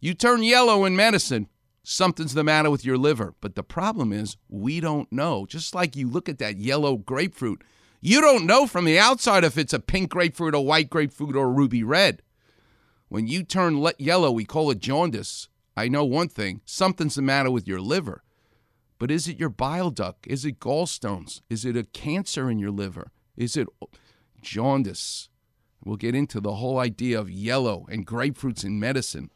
you 0.00 0.14
turn 0.14 0.42
yellow 0.42 0.84
in 0.84 0.96
medicine, 0.96 1.48
something's 1.82 2.34
the 2.34 2.44
matter 2.44 2.70
with 2.70 2.84
your 2.84 2.96
liver. 2.96 3.34
But 3.40 3.54
the 3.54 3.62
problem 3.62 4.12
is, 4.12 4.36
we 4.48 4.80
don't 4.80 5.12
know. 5.12 5.44
Just 5.44 5.74
like 5.74 5.96
you 5.96 6.08
look 6.08 6.28
at 6.28 6.38
that 6.38 6.56
yellow 6.56 6.96
grapefruit, 6.96 7.62
you 8.00 8.20
don't 8.20 8.46
know 8.46 8.66
from 8.66 8.86
the 8.86 8.98
outside 8.98 9.44
if 9.44 9.58
it's 9.58 9.72
a 9.72 9.78
pink 9.80 10.10
grapefruit, 10.10 10.54
a 10.54 10.60
white 10.60 10.88
grapefruit, 10.88 11.36
or 11.36 11.46
a 11.46 11.50
ruby 11.50 11.84
red. 11.84 12.22
When 13.08 13.26
you 13.26 13.44
turn 13.44 13.86
yellow, 13.98 14.32
we 14.32 14.46
call 14.46 14.70
it 14.70 14.78
jaundice. 14.78 15.48
I 15.76 15.88
know 15.88 16.04
one 16.04 16.28
thing 16.28 16.62
something's 16.64 17.16
the 17.16 17.22
matter 17.22 17.50
with 17.50 17.68
your 17.68 17.80
liver. 17.80 18.22
But 18.98 19.10
is 19.10 19.28
it 19.28 19.38
your 19.38 19.50
bile 19.50 19.90
duct? 19.90 20.26
Is 20.26 20.44
it 20.44 20.60
gallstones? 20.60 21.42
Is 21.50 21.64
it 21.64 21.76
a 21.76 21.84
cancer 21.84 22.50
in 22.50 22.58
your 22.58 22.70
liver? 22.70 23.10
Is 23.36 23.56
it 23.56 23.68
jaundice? 24.40 25.28
We'll 25.84 25.96
get 25.96 26.14
into 26.14 26.40
the 26.40 26.54
whole 26.54 26.78
idea 26.78 27.18
of 27.18 27.30
yellow 27.30 27.86
and 27.90 28.06
grapefruits 28.06 28.64
in 28.64 28.78
medicine. 28.78 29.30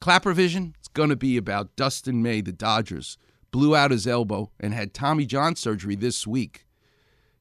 Clapper 0.00 0.32
Vision, 0.32 0.74
it's 0.78 0.88
going 0.88 1.10
to 1.10 1.16
be 1.16 1.36
about 1.36 1.76
Dustin 1.76 2.22
May, 2.22 2.40
the 2.40 2.52
Dodgers, 2.52 3.18
blew 3.50 3.76
out 3.76 3.90
his 3.90 4.06
elbow 4.06 4.50
and 4.58 4.72
had 4.72 4.94
Tommy 4.94 5.26
John 5.26 5.56
surgery 5.56 5.94
this 5.94 6.26
week. 6.26 6.66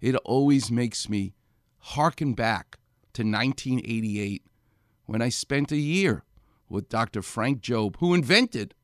It 0.02 0.16
always 0.18 0.70
makes 0.70 1.08
me 1.08 1.34
harken 1.80 2.34
back 2.34 2.78
to 3.14 3.24
1988 3.24 4.44
when 5.06 5.22
I 5.22 5.30
spent 5.30 5.72
a 5.72 5.78
year 5.78 6.24
with 6.68 6.90
Dr. 6.90 7.22
Frank 7.22 7.62
Jobe, 7.62 7.96
who 8.00 8.14
invented 8.14 8.76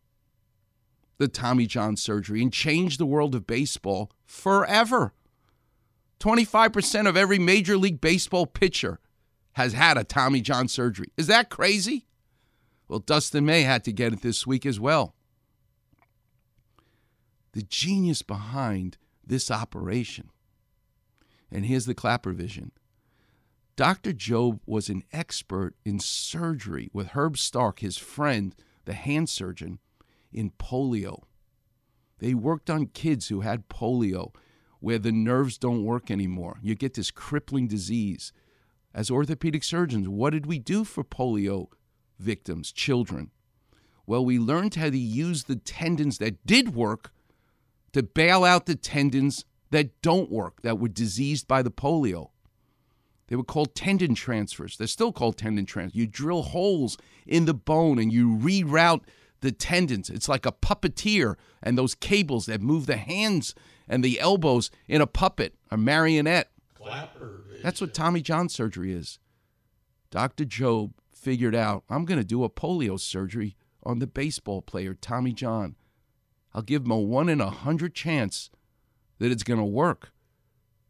the 1.17 1.27
Tommy 1.27 1.65
John 1.65 1.95
surgery 1.97 2.41
and 2.41 2.51
changed 2.51 2.99
the 2.99 3.05
world 3.05 3.35
of 3.35 3.47
baseball 3.47 4.11
forever. 4.25 5.13
25% 6.19 7.07
of 7.07 7.17
every 7.17 7.39
Major 7.39 7.77
League 7.77 8.01
Baseball 8.01 8.45
pitcher 8.45 8.99
has 9.53 9.73
had 9.73 9.97
a 9.97 10.03
Tommy 10.03 10.41
John 10.41 10.67
surgery. 10.67 11.07
Is 11.17 11.27
that 11.27 11.49
crazy? 11.49 12.07
Well, 12.87 12.99
Dustin 12.99 13.45
May 13.45 13.63
had 13.63 13.83
to 13.85 13.91
get 13.91 14.13
it 14.13 14.21
this 14.21 14.45
week 14.45 14.65
as 14.65 14.79
well. 14.79 15.15
The 17.53 17.63
genius 17.63 18.21
behind 18.21 18.97
this 19.25 19.49
operation, 19.49 20.29
and 21.51 21.65
here's 21.65 21.85
the 21.85 21.95
Clapper 21.95 22.33
vision. 22.33 22.71
Dr. 23.75 24.13
Jobe 24.13 24.59
was 24.65 24.87
an 24.87 25.03
expert 25.11 25.75
in 25.83 25.99
surgery 25.99 26.89
with 26.93 27.07
Herb 27.07 27.37
Stark, 27.37 27.79
his 27.79 27.97
friend, 27.97 28.55
the 28.85 28.93
hand 28.93 29.29
surgeon, 29.29 29.79
in 30.31 30.51
polio. 30.51 31.23
They 32.19 32.33
worked 32.33 32.69
on 32.69 32.87
kids 32.87 33.27
who 33.27 33.41
had 33.41 33.67
polio, 33.67 34.33
where 34.85 34.99
the 34.99 35.11
nerves 35.11 35.57
don't 35.57 35.83
work 35.83 36.11
anymore. 36.11 36.59
You 36.61 36.75
get 36.75 36.93
this 36.93 37.09
crippling 37.09 37.67
disease. 37.67 38.31
As 38.93 39.09
orthopedic 39.09 39.63
surgeons, 39.63 40.07
what 40.07 40.29
did 40.29 40.45
we 40.45 40.59
do 40.59 40.83
for 40.83 41.03
polio 41.03 41.69
victims, 42.19 42.71
children? 42.71 43.31
Well, 44.05 44.23
we 44.23 44.37
learned 44.37 44.75
how 44.75 44.91
to 44.91 44.97
use 44.97 45.45
the 45.45 45.55
tendons 45.55 46.19
that 46.19 46.45
did 46.45 46.75
work 46.75 47.11
to 47.93 48.03
bail 48.03 48.43
out 48.43 48.67
the 48.67 48.75
tendons 48.75 49.43
that 49.71 50.03
don't 50.03 50.29
work, 50.29 50.61
that 50.61 50.77
were 50.77 50.87
diseased 50.87 51.47
by 51.47 51.63
the 51.63 51.71
polio. 51.71 52.29
They 53.25 53.35
were 53.35 53.43
called 53.43 53.73
tendon 53.73 54.13
transfers. 54.13 54.77
They're 54.77 54.85
still 54.85 55.11
called 55.11 55.35
tendon 55.35 55.65
transfers. 55.65 55.99
You 55.99 56.05
drill 56.05 56.43
holes 56.43 56.95
in 57.25 57.45
the 57.45 57.55
bone 57.55 57.97
and 57.97 58.13
you 58.13 58.37
reroute 58.37 59.01
the 59.41 59.51
tendons. 59.51 60.11
It's 60.11 60.29
like 60.29 60.45
a 60.45 60.51
puppeteer 60.51 61.37
and 61.63 61.75
those 61.75 61.95
cables 61.95 62.45
that 62.45 62.61
move 62.61 62.85
the 62.85 62.97
hands 62.97 63.55
and 63.87 64.03
the 64.03 64.19
elbows 64.19 64.71
in 64.87 65.01
a 65.01 65.07
puppet, 65.07 65.55
a 65.71 65.77
marionette. 65.77 66.51
That's 67.63 67.81
what 67.81 67.93
Tommy 67.93 68.21
John 68.21 68.49
surgery 68.49 68.93
is. 68.93 69.19
Dr. 70.11 70.45
Jobe 70.45 70.93
figured 71.13 71.55
out 71.55 71.83
I'm 71.89 72.05
going 72.05 72.19
to 72.19 72.25
do 72.25 72.43
a 72.43 72.49
polio 72.49 72.99
surgery 72.99 73.55
on 73.83 73.99
the 73.99 74.07
baseball 74.07 74.61
player, 74.61 74.93
Tommy 74.93 75.33
John. 75.33 75.75
I'll 76.53 76.61
give 76.61 76.85
him 76.85 76.91
a 76.91 76.99
one 76.99 77.29
in 77.29 77.41
a 77.41 77.49
hundred 77.49 77.93
chance 77.93 78.49
that 79.19 79.31
it's 79.31 79.43
going 79.43 79.59
to 79.59 79.65
work. 79.65 80.11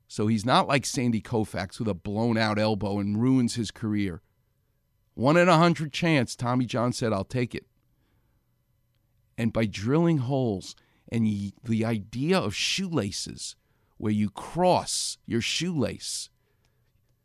So 0.07 0.27
he's 0.27 0.45
not 0.45 0.67
like 0.67 0.85
Sandy 0.85 1.21
Koufax 1.21 1.79
with 1.79 1.87
a 1.87 1.93
blown 1.93 2.37
out 2.37 2.59
elbow 2.59 2.99
and 2.99 3.21
ruins 3.21 3.55
his 3.55 3.71
career. 3.71 4.21
One 5.15 5.37
in 5.37 5.49
a 5.49 5.57
hundred 5.57 5.91
chance, 5.93 6.35
Tommy 6.35 6.65
John 6.65 6.93
said, 6.93 7.11
I'll 7.11 7.23
take 7.23 7.55
it. 7.55 7.65
And 9.37 9.51
by 9.51 9.65
drilling 9.65 10.19
holes 10.19 10.75
and 11.11 11.25
y- 11.25 11.53
the 11.63 11.85
idea 11.85 12.37
of 12.37 12.55
shoelaces, 12.55 13.55
where 13.97 14.11
you 14.11 14.29
cross 14.29 15.17
your 15.25 15.41
shoelace, 15.41 16.29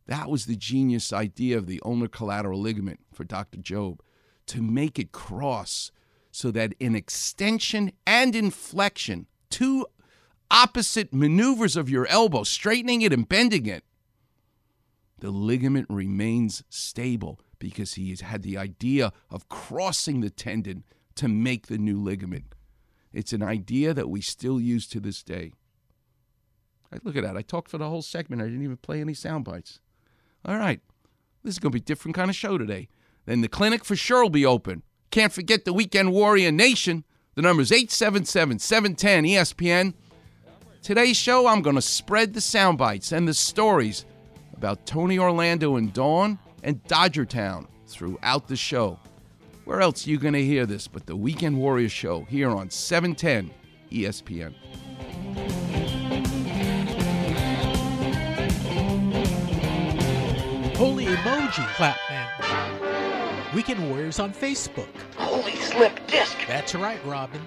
that 0.07 0.29
was 0.29 0.47
the 0.47 0.57
genius 0.57 1.13
idea 1.13 1.57
of 1.57 1.67
the 1.67 1.81
ulnar 1.85 2.09
collateral 2.09 2.61
ligament 2.61 3.01
for 3.13 3.25
Dr. 3.25 3.59
Jobe 3.59 4.01
to 4.47 4.63
make 4.63 4.99
it 4.99 5.13
cross 5.13 5.93
so 6.33 6.51
that 6.51 6.75
in 6.81 6.95
extension 6.95 7.93
and 8.07 8.35
in 8.35 8.51
flexion, 8.51 9.27
two 9.51 9.87
opposite 10.51 11.13
maneuvers 11.13 11.77
of 11.77 11.89
your 11.89 12.07
elbow, 12.07 12.43
straightening 12.43 13.03
it 13.03 13.13
and 13.13 13.29
bending 13.29 13.67
it, 13.67 13.85
the 15.21 15.31
ligament 15.31 15.87
remains 15.89 16.65
stable 16.69 17.39
because 17.59 17.95
he 17.95 18.11
has 18.11 18.23
had 18.23 18.43
the 18.43 18.57
idea 18.57 19.13
of 19.31 19.49
crossing 19.49 20.21
the 20.21 20.31
tendon 20.31 20.83
to 21.15 21.29
make 21.29 21.67
the 21.67 21.79
new 21.79 22.01
ligament. 22.01 22.55
It's 23.13 23.33
an 23.33 23.43
idea 23.43 23.93
that 23.95 24.09
we 24.09 24.21
still 24.21 24.61
use 24.61 24.87
to 24.89 25.01
this 25.01 25.23
day. 25.23 25.53
Look 27.03 27.17
at 27.17 27.23
that. 27.23 27.37
I 27.37 27.43
talked 27.43 27.71
for 27.71 27.79
the 27.79 27.89
whole 27.89 28.03
segment. 28.03 28.43
I 28.43 28.47
didn't 28.47 28.65
even 28.65 28.77
play 28.77 29.01
any 29.01 29.15
sound 29.15 29.45
bites. 29.45 29.81
All 30.45 30.57
right. 30.57 30.81
This 31.43 31.55
is 31.55 31.59
going 31.59 31.73
to 31.73 31.79
be 31.79 31.83
a 31.83 31.85
different 31.85 32.15
kind 32.15 32.29
of 32.29 32.37
show 32.37 32.59
today. 32.59 32.89
Then 33.27 33.41
the 33.41 33.49
clinic 33.49 33.85
for 33.85 33.97
sure 33.97 34.23
will 34.23 34.31
be 34.31 34.47
open. 34.47 34.83
Can't 35.11 35.33
forget 35.33 35.65
the 35.65 35.73
Weekend 35.73 36.13
Warrior 36.13 36.53
Nation. 36.53 37.05
The 37.35 37.43
number 37.43 37.63
is 37.63 37.73
877 37.73 38.59
710 38.59 39.25
ESPN. 39.25 39.95
Today's 40.83 41.17
show, 41.17 41.47
I'm 41.47 41.63
going 41.63 41.77
to 41.77 41.83
spread 41.83 42.35
the 42.35 42.41
sound 42.41 42.79
bites 42.79 43.13
and 43.13 43.29
the 43.29 43.35
stories 43.35 44.05
about 44.55 44.87
Tony 44.87 45.19
Orlando 45.19 45.77
and 45.77 45.93
Dawn 45.93 46.39
and 46.63 46.83
Dodger 46.85 47.25
Town 47.25 47.69
throughout 47.87 48.49
the 48.49 48.57
show. 48.57 48.99
Where 49.65 49.81
else 49.81 50.07
are 50.07 50.11
you 50.11 50.19
going 50.19 50.35
to 50.35 50.45
hear 50.45 50.67
this 50.67 50.89
but 50.89 51.07
the 51.07 51.17
Weekend 51.17 51.59
Warrior 51.59 51.89
Show 51.89 52.25
here 52.25 52.51
on 52.51 52.67
E 52.67 52.71
710 52.71 53.51
ESPN? 53.91 54.55
Holy 60.77 61.05
emoji 61.05 61.67
clap 61.75 61.99
man. 62.09 63.55
Weekend 63.55 63.89
Warriors 63.91 64.19
on 64.19 64.33
Facebook. 64.33 64.89
Holy 65.17 65.55
slip 65.57 66.05
disc. 66.07 66.37
That's 66.47 66.75
right, 66.75 67.05
Robin. 67.05 67.41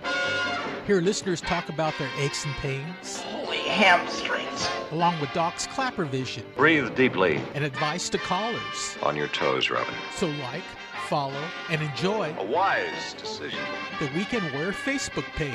Hear 0.86 1.01
listeners 1.01 1.41
talk 1.41 1.70
about 1.70 1.93
their 1.98 2.10
aches 2.20 2.46
and 2.46 2.53
pains, 2.55 3.22
Holy 3.22 3.58
hamstrings. 3.60 4.67
along 4.91 5.20
with 5.22 5.32
Doc's 5.34 5.65
Clapper 5.67 6.05
Vision 6.05 6.43
Breathe 6.58 6.93
deeply. 6.96 7.41
and 7.55 7.63
advice 7.63 8.10
to 8.10 8.17
callers. 8.17 8.98
On 9.01 9.15
your 9.15 9.29
toes, 9.29 9.70
Robin. 9.70 9.93
So 10.15 10.27
like, 10.27 10.63
follow, 11.03 11.33
and 11.69 11.81
enjoy 11.81 12.33
A 12.39 12.43
wise 12.45 13.13
decision. 13.13 13.60
the 14.00 14.10
Weekend 14.15 14.51
Warrior 14.53 14.72
Facebook 14.74 15.25
page. 15.36 15.53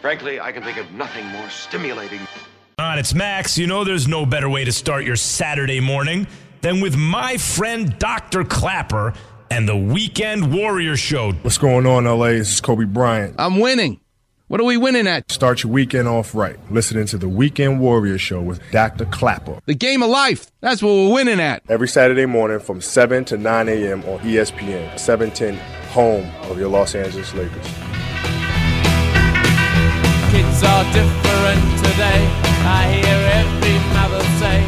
Frankly, 0.00 0.40
I 0.40 0.52
can 0.52 0.62
think 0.62 0.76
of 0.78 0.90
nothing 0.92 1.26
more 1.26 1.48
stimulating. 1.48 2.20
On, 2.78 2.98
it's 2.98 3.14
Max. 3.14 3.56
You 3.56 3.66
know 3.66 3.84
there's 3.84 4.08
no 4.08 4.26
better 4.26 4.48
way 4.48 4.64
to 4.64 4.72
start 4.72 5.04
your 5.04 5.16
Saturday 5.16 5.80
morning 5.80 6.26
than 6.60 6.80
with 6.80 6.96
my 6.96 7.36
friend 7.36 7.96
Dr. 7.98 8.44
Clapper 8.44 9.12
and 9.50 9.68
the 9.68 9.76
Weekend 9.76 10.52
Warrior 10.52 10.96
Show. 10.96 11.32
What's 11.42 11.58
going 11.58 11.86
on, 11.86 12.04
LA? 12.04 12.28
This 12.30 12.52
is 12.54 12.60
Kobe 12.60 12.84
Bryant. 12.84 13.36
I'm 13.38 13.60
winning. 13.60 14.00
What 14.48 14.60
are 14.60 14.64
we 14.64 14.76
winning 14.76 15.06
at? 15.06 15.30
Start 15.30 15.62
your 15.62 15.72
weekend 15.72 16.06
off 16.06 16.34
right. 16.34 16.58
Listening 16.70 17.06
to 17.06 17.16
the 17.16 17.30
Weekend 17.30 17.80
Warrior 17.80 18.18
Show 18.18 18.42
with 18.42 18.60
Dr. 18.72 19.06
Clapper. 19.06 19.58
The 19.64 19.74
game 19.74 20.02
of 20.02 20.10
life. 20.10 20.52
That's 20.60 20.82
what 20.82 20.90
we're 20.92 21.14
winning 21.14 21.40
at. 21.40 21.62
Every 21.70 21.88
Saturday 21.88 22.26
morning 22.26 22.60
from 22.60 22.82
7 22.82 23.24
to 23.24 23.38
9 23.38 23.68
a.m. 23.70 24.00
on 24.04 24.18
ESPN, 24.18 24.98
710, 24.98 25.56
home 25.92 26.30
of 26.50 26.58
your 26.58 26.68
Los 26.68 26.94
Angeles 26.94 27.32
Lakers. 27.32 27.66
Kids 30.28 30.62
are 30.62 30.84
different 30.92 31.78
today. 31.78 32.28
I 32.68 32.92
hear 32.92 33.20
every 33.40 33.78
mother 33.96 34.22
say, 34.38 34.60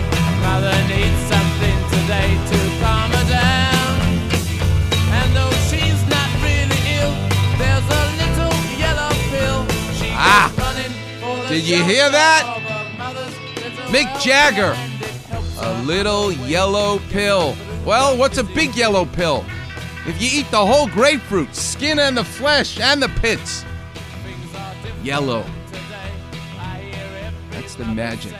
Did 11.56 11.68
you 11.68 11.82
hear 11.84 12.10
that? 12.10 12.60
Mick 13.88 14.20
Jagger. 14.20 14.76
A 15.58 15.82
little 15.84 16.30
yellow 16.30 16.98
pill. 17.08 17.56
Well, 17.86 18.14
what's 18.14 18.36
a 18.36 18.44
big 18.44 18.76
yellow 18.76 19.06
pill? 19.06 19.42
If 20.06 20.20
you 20.20 20.40
eat 20.40 20.50
the 20.50 20.66
whole 20.66 20.86
grapefruit, 20.86 21.54
skin 21.56 21.98
and 21.98 22.14
the 22.14 22.24
flesh 22.24 22.78
and 22.78 23.02
the 23.02 23.08
pits, 23.08 23.64
yellow. 25.02 25.46
That's 27.52 27.74
the 27.74 27.86
magic. 27.86 28.34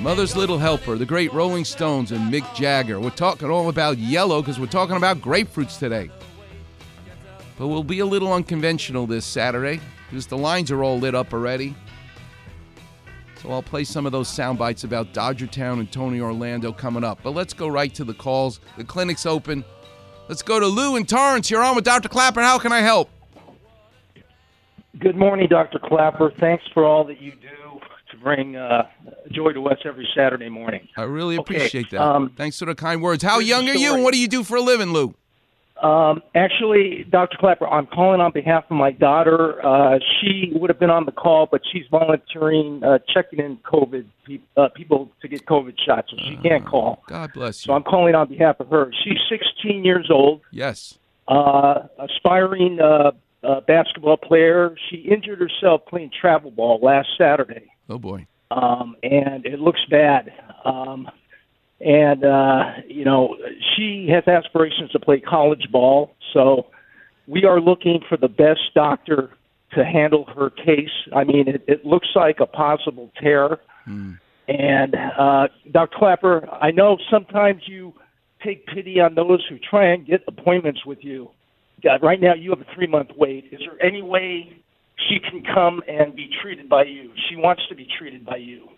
Mother's 0.00 0.34
Little 0.34 0.56
Helper, 0.56 0.96
the 0.96 1.04
great 1.04 1.30
Rolling 1.30 1.66
Stones, 1.66 2.10
and 2.10 2.32
Mick 2.32 2.54
Jagger. 2.54 2.98
We're 2.98 3.10
talking 3.10 3.50
all 3.50 3.68
about 3.68 3.98
yellow 3.98 4.40
because 4.40 4.58
we're 4.58 4.64
talking 4.64 4.96
about 4.96 5.20
grapefruits 5.20 5.78
today. 5.78 6.10
But 7.58 7.68
we'll 7.68 7.84
be 7.84 7.98
a 7.98 8.06
little 8.06 8.32
unconventional 8.32 9.06
this 9.06 9.26
Saturday 9.26 9.78
because 10.08 10.26
the 10.26 10.38
lines 10.38 10.70
are 10.70 10.82
all 10.82 10.98
lit 10.98 11.14
up 11.14 11.34
already. 11.34 11.74
So 13.42 13.50
I'll 13.50 13.62
play 13.62 13.84
some 13.84 14.06
of 14.06 14.12
those 14.12 14.28
sound 14.28 14.58
bites 14.58 14.84
about 14.84 15.12
Dodger 15.12 15.46
Town 15.46 15.80
and 15.80 15.92
Tony 15.92 16.18
Orlando 16.18 16.72
coming 16.72 17.04
up. 17.04 17.18
But 17.22 17.32
let's 17.32 17.52
go 17.52 17.68
right 17.68 17.92
to 17.94 18.04
the 18.04 18.14
calls. 18.14 18.60
The 18.78 18.84
clinic's 18.84 19.26
open. 19.26 19.66
Let's 20.28 20.40
go 20.40 20.58
to 20.58 20.66
Lou 20.66 20.96
and 20.96 21.06
Torrance. 21.06 21.50
You're 21.50 21.62
on 21.62 21.76
with 21.76 21.84
Dr. 21.84 22.08
Clapper. 22.08 22.40
How 22.40 22.58
can 22.58 22.72
I 22.72 22.80
help? 22.80 23.10
Good 24.98 25.16
morning, 25.16 25.46
Dr. 25.46 25.78
Clapper. 25.78 26.32
Thanks 26.38 26.64
for 26.72 26.86
all 26.86 27.04
that 27.04 27.20
you 27.20 27.32
do 27.32 27.59
bring 28.22 28.56
uh, 28.56 28.82
joy 29.32 29.52
to 29.52 29.66
us 29.68 29.78
every 29.84 30.08
Saturday 30.16 30.48
morning. 30.48 30.86
I 30.96 31.02
really 31.02 31.38
Okay, 31.38 31.56
appreciate 31.56 31.90
that. 31.90 32.00
um, 32.02 32.32
Thanks 32.36 32.58
for 32.58 32.66
the 32.66 32.74
kind 32.74 33.02
words. 33.02 33.22
How 33.22 33.38
young 33.38 33.68
are 33.68 33.74
you 33.74 33.94
and 33.94 34.02
what 34.02 34.12
do 34.14 34.20
you 34.20 34.28
do 34.28 34.42
for 34.44 34.56
a 34.56 34.60
living, 34.60 34.92
Lou? 34.92 35.14
Um, 35.82 36.22
actually, 36.34 37.06
Dr. 37.10 37.38
Clapper, 37.38 37.66
I'm 37.66 37.86
calling 37.86 38.20
on 38.20 38.32
behalf 38.32 38.64
of 38.68 38.76
my 38.76 38.90
daughter. 38.90 39.64
Uh, 39.64 39.98
she 40.20 40.52
would 40.54 40.68
have 40.68 40.78
been 40.78 40.90
on 40.90 41.06
the 41.06 41.12
call, 41.12 41.48
but 41.50 41.62
she's 41.72 41.84
volunteering, 41.90 42.84
uh, 42.84 42.98
checking 43.08 43.38
in 43.38 43.56
COVID 43.58 44.04
pe- 44.26 44.40
uh, 44.58 44.68
people 44.74 45.10
to 45.22 45.28
get 45.28 45.46
COVID 45.46 45.74
shots, 45.86 46.10
so 46.10 46.18
she 46.18 46.36
can't 46.46 46.66
call. 46.66 47.02
God 47.06 47.32
bless 47.32 47.64
you. 47.64 47.70
So. 47.70 47.72
I'm 47.74 47.82
calling 47.82 48.14
on 48.14 48.28
behalf 48.28 48.60
of 48.60 48.68
her. 48.68 48.92
She's 49.04 49.16
16 49.30 49.82
years 49.84 50.08
old. 50.10 50.42
Yes. 50.52 50.98
uh, 51.28 51.84
aspiring 51.98 52.78
uh, 52.78 53.12
uh, 53.42 53.60
basketball 53.62 54.18
player. 54.18 54.74
She 54.90 54.96
injured 54.96 55.38
herself 55.40 55.86
playing 55.88 56.10
travel 56.20 56.50
ball 56.50 56.78
last 56.82 57.08
Saturday, 57.16 57.70
Oh 57.90 57.98
boy. 57.98 58.26
um, 58.50 58.96
and 59.02 59.44
it 59.44 59.60
looks 59.60 59.80
bad. 59.90 60.32
Um, 60.64 61.08
and 61.80 62.24
uh, 62.24 62.64
you 62.86 63.04
know, 63.04 63.36
she 63.74 64.08
has 64.12 64.26
aspirations 64.26 64.90
to 64.92 65.00
play 65.00 65.20
college 65.20 65.66
ball, 65.72 66.14
so 66.32 66.66
we 67.26 67.44
are 67.44 67.60
looking 67.60 68.00
for 68.08 68.16
the 68.16 68.28
best 68.28 68.60
doctor 68.74 69.30
to 69.74 69.84
handle 69.84 70.24
her 70.36 70.50
case. 70.50 70.90
I 71.14 71.24
mean, 71.24 71.48
it, 71.48 71.64
it 71.68 71.86
looks 71.86 72.08
like 72.14 72.40
a 72.40 72.46
possible 72.46 73.10
tear. 73.22 73.58
And 74.48 74.94
uh, 74.96 75.48
Dr. 75.70 75.96
Clapper, 75.96 76.48
I 76.50 76.72
know 76.72 76.98
sometimes 77.10 77.62
you 77.66 77.94
take 78.44 78.66
pity 78.66 79.00
on 79.00 79.14
those 79.14 79.44
who 79.48 79.58
try 79.58 79.92
and 79.92 80.04
get 80.04 80.22
appointments 80.26 80.84
with 80.84 80.98
you. 81.02 81.30
God, 81.82 82.02
right 82.02 82.20
now 82.20 82.34
you 82.34 82.50
have 82.50 82.60
a 82.60 82.74
three 82.74 82.88
month 82.88 83.10
wait. 83.16 83.46
Is 83.52 83.60
there 83.60 83.80
any 83.84 84.02
way 84.02 84.60
she 85.08 85.18
can 85.20 85.42
come 85.42 85.82
and 85.88 86.14
be 86.14 86.28
treated 86.42 86.68
by 86.68 86.84
you? 86.84 87.10
She 87.28 87.36
wants 87.36 87.62
to 87.68 87.74
be 87.74 87.86
treated 87.98 88.24
by 88.24 88.36
you. 88.36 88.68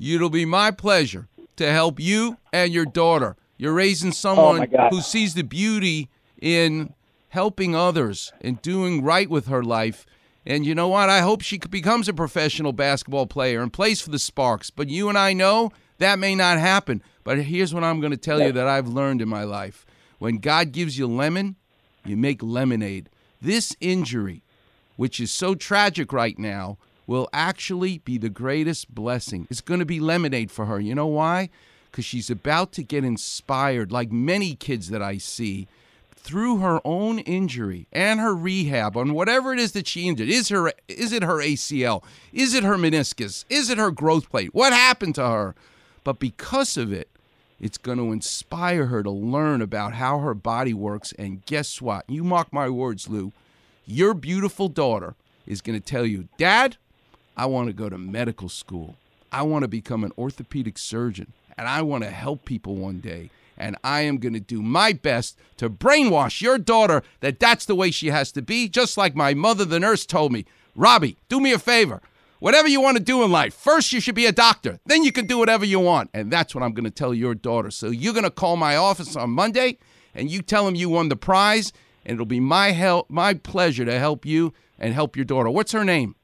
It'll 0.00 0.30
be 0.30 0.44
my 0.44 0.70
pleasure 0.70 1.28
to 1.56 1.70
help 1.72 1.98
you 1.98 2.36
and 2.52 2.72
your 2.72 2.84
daughter. 2.86 3.36
You're 3.56 3.74
raising 3.74 4.10
Oh, 4.10 4.12
someone 4.12 4.68
God. 4.70 4.90
who 4.90 5.00
sees 5.00 5.34
the 5.34 5.42
beauty 5.42 6.08
in 6.40 6.94
helping 7.30 7.74
others 7.74 8.32
and 8.40 8.62
doing 8.62 9.02
right 9.02 9.28
with 9.28 9.48
her 9.48 9.62
life. 9.64 10.06
And 10.46 10.64
you 10.64 10.74
know 10.74 10.88
what? 10.88 11.10
I 11.10 11.20
hope 11.20 11.42
she 11.42 11.58
becomes 11.58 12.08
a 12.08 12.14
professional 12.14 12.72
basketball 12.72 13.26
player 13.26 13.60
and 13.60 13.72
plays 13.72 14.00
for 14.00 14.10
the 14.10 14.18
Sparks. 14.18 14.70
But 14.70 14.88
you 14.88 15.08
and 15.08 15.18
I 15.18 15.32
know 15.32 15.72
that 15.98 16.18
may 16.18 16.34
not 16.34 16.58
happen. 16.58 17.02
But 17.24 17.38
here's 17.42 17.74
what 17.74 17.84
I'm 17.84 18.00
going 18.00 18.12
to 18.12 18.16
tell 18.16 18.40
you 18.40 18.52
that 18.52 18.68
I've 18.68 18.88
learned 18.88 19.20
in 19.20 19.28
my 19.28 19.42
life. 19.44 19.84
When 20.18 20.38
God 20.38 20.72
gives 20.72 20.96
you 20.96 21.06
lemon, 21.06 21.56
you 22.04 22.16
make 22.16 22.42
lemonade. 22.42 23.10
This 23.42 23.76
injury, 23.80 24.42
which 24.98 25.20
is 25.20 25.30
so 25.30 25.54
tragic 25.54 26.12
right 26.12 26.36
now, 26.40 26.76
will 27.06 27.28
actually 27.32 27.98
be 27.98 28.18
the 28.18 28.28
greatest 28.28 28.92
blessing. 28.92 29.46
It's 29.48 29.60
going 29.60 29.78
to 29.78 29.86
be 29.86 30.00
lemonade 30.00 30.50
for 30.50 30.66
her. 30.66 30.80
You 30.80 30.96
know 30.96 31.06
why? 31.06 31.50
Because 31.90 32.04
she's 32.04 32.28
about 32.28 32.72
to 32.72 32.82
get 32.82 33.04
inspired, 33.04 33.92
like 33.92 34.10
many 34.10 34.56
kids 34.56 34.90
that 34.90 35.00
I 35.00 35.18
see, 35.18 35.68
through 36.16 36.58
her 36.58 36.80
own 36.84 37.20
injury 37.20 37.86
and 37.92 38.18
her 38.18 38.34
rehab 38.34 38.96
on 38.96 39.14
whatever 39.14 39.52
it 39.52 39.60
is 39.60 39.70
that 39.72 39.86
she 39.86 40.08
injured. 40.08 40.28
Is 40.28 40.48
her 40.48 40.72
is 40.88 41.12
it 41.12 41.22
her 41.22 41.36
ACL? 41.36 42.02
Is 42.32 42.52
it 42.52 42.64
her 42.64 42.74
meniscus? 42.74 43.44
Is 43.48 43.70
it 43.70 43.78
her 43.78 43.92
growth 43.92 44.28
plate? 44.28 44.52
What 44.52 44.72
happened 44.72 45.14
to 45.14 45.26
her? 45.26 45.54
But 46.02 46.18
because 46.18 46.76
of 46.76 46.92
it, 46.92 47.08
it's 47.60 47.78
going 47.78 47.98
to 47.98 48.10
inspire 48.10 48.86
her 48.86 49.04
to 49.04 49.10
learn 49.10 49.62
about 49.62 49.94
how 49.94 50.18
her 50.18 50.34
body 50.34 50.74
works. 50.74 51.12
And 51.12 51.46
guess 51.46 51.80
what? 51.80 52.04
You 52.08 52.24
mark 52.24 52.52
my 52.52 52.68
words, 52.68 53.08
Lou. 53.08 53.32
Your 53.90 54.12
beautiful 54.12 54.68
daughter 54.68 55.14
is 55.46 55.62
going 55.62 55.80
to 55.80 55.84
tell 55.84 56.04
you, 56.04 56.28
Dad, 56.36 56.76
I 57.38 57.46
want 57.46 57.68
to 57.68 57.72
go 57.72 57.88
to 57.88 57.96
medical 57.96 58.50
school. 58.50 58.96
I 59.32 59.40
want 59.44 59.62
to 59.62 59.68
become 59.68 60.04
an 60.04 60.12
orthopedic 60.18 60.76
surgeon. 60.76 61.32
And 61.56 61.66
I 61.66 61.80
want 61.80 62.04
to 62.04 62.10
help 62.10 62.44
people 62.44 62.76
one 62.76 62.98
day. 62.98 63.30
And 63.56 63.76
I 63.82 64.02
am 64.02 64.18
going 64.18 64.34
to 64.34 64.40
do 64.40 64.60
my 64.60 64.92
best 64.92 65.38
to 65.56 65.70
brainwash 65.70 66.42
your 66.42 66.58
daughter 66.58 67.02
that 67.20 67.40
that's 67.40 67.64
the 67.64 67.74
way 67.74 67.90
she 67.90 68.08
has 68.08 68.30
to 68.32 68.42
be, 68.42 68.68
just 68.68 68.98
like 68.98 69.16
my 69.16 69.32
mother, 69.32 69.64
the 69.64 69.80
nurse, 69.80 70.04
told 70.04 70.32
me. 70.32 70.44
Robbie, 70.76 71.16
do 71.30 71.40
me 71.40 71.54
a 71.54 71.58
favor. 71.58 72.02
Whatever 72.40 72.68
you 72.68 72.82
want 72.82 72.98
to 72.98 73.02
do 73.02 73.22
in 73.24 73.32
life, 73.32 73.54
first 73.54 73.90
you 73.94 74.00
should 74.00 74.14
be 74.14 74.26
a 74.26 74.32
doctor. 74.32 74.80
Then 74.84 75.02
you 75.02 75.12
can 75.12 75.26
do 75.26 75.38
whatever 75.38 75.64
you 75.64 75.80
want. 75.80 76.10
And 76.12 76.30
that's 76.30 76.54
what 76.54 76.62
I'm 76.62 76.74
going 76.74 76.84
to 76.84 76.90
tell 76.90 77.14
your 77.14 77.34
daughter. 77.34 77.70
So 77.70 77.88
you're 77.88 78.12
going 78.12 78.24
to 78.24 78.30
call 78.30 78.56
my 78.56 78.76
office 78.76 79.16
on 79.16 79.30
Monday 79.30 79.78
and 80.14 80.30
you 80.30 80.42
tell 80.42 80.66
them 80.66 80.74
you 80.74 80.90
won 80.90 81.08
the 81.08 81.16
prize. 81.16 81.72
And 82.04 82.14
it'll 82.14 82.26
be 82.26 82.40
my 82.40 82.72
help, 82.72 83.10
my 83.10 83.34
pleasure 83.34 83.84
to 83.84 83.98
help 83.98 84.24
you 84.24 84.54
and 84.78 84.94
help 84.94 85.16
your 85.16 85.24
daughter. 85.24 85.50
What's 85.50 85.72
her 85.72 85.84
name? 85.84 86.14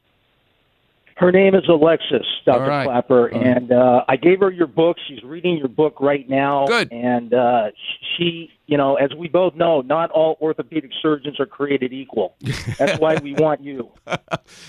Her 1.16 1.30
name 1.30 1.54
is 1.54 1.62
Alexis, 1.68 2.26
Dr. 2.44 2.68
Right. 2.68 2.84
Clapper, 2.84 3.30
right. 3.32 3.34
and 3.34 3.70
uh, 3.70 4.04
I 4.08 4.16
gave 4.16 4.40
her 4.40 4.50
your 4.50 4.66
book. 4.66 4.96
She's 5.06 5.22
reading 5.22 5.56
your 5.56 5.68
book 5.68 6.00
right 6.00 6.28
now. 6.28 6.66
Good. 6.66 6.92
And 6.92 7.32
uh, 7.32 7.70
she, 8.16 8.50
you 8.66 8.76
know, 8.76 8.96
as 8.96 9.10
we 9.16 9.28
both 9.28 9.54
know, 9.54 9.80
not 9.80 10.10
all 10.10 10.36
orthopedic 10.40 10.90
surgeons 11.00 11.38
are 11.38 11.46
created 11.46 11.92
equal. 11.92 12.34
That's 12.78 12.98
why 12.98 13.16
we 13.16 13.34
want 13.34 13.62
you. 13.62 13.90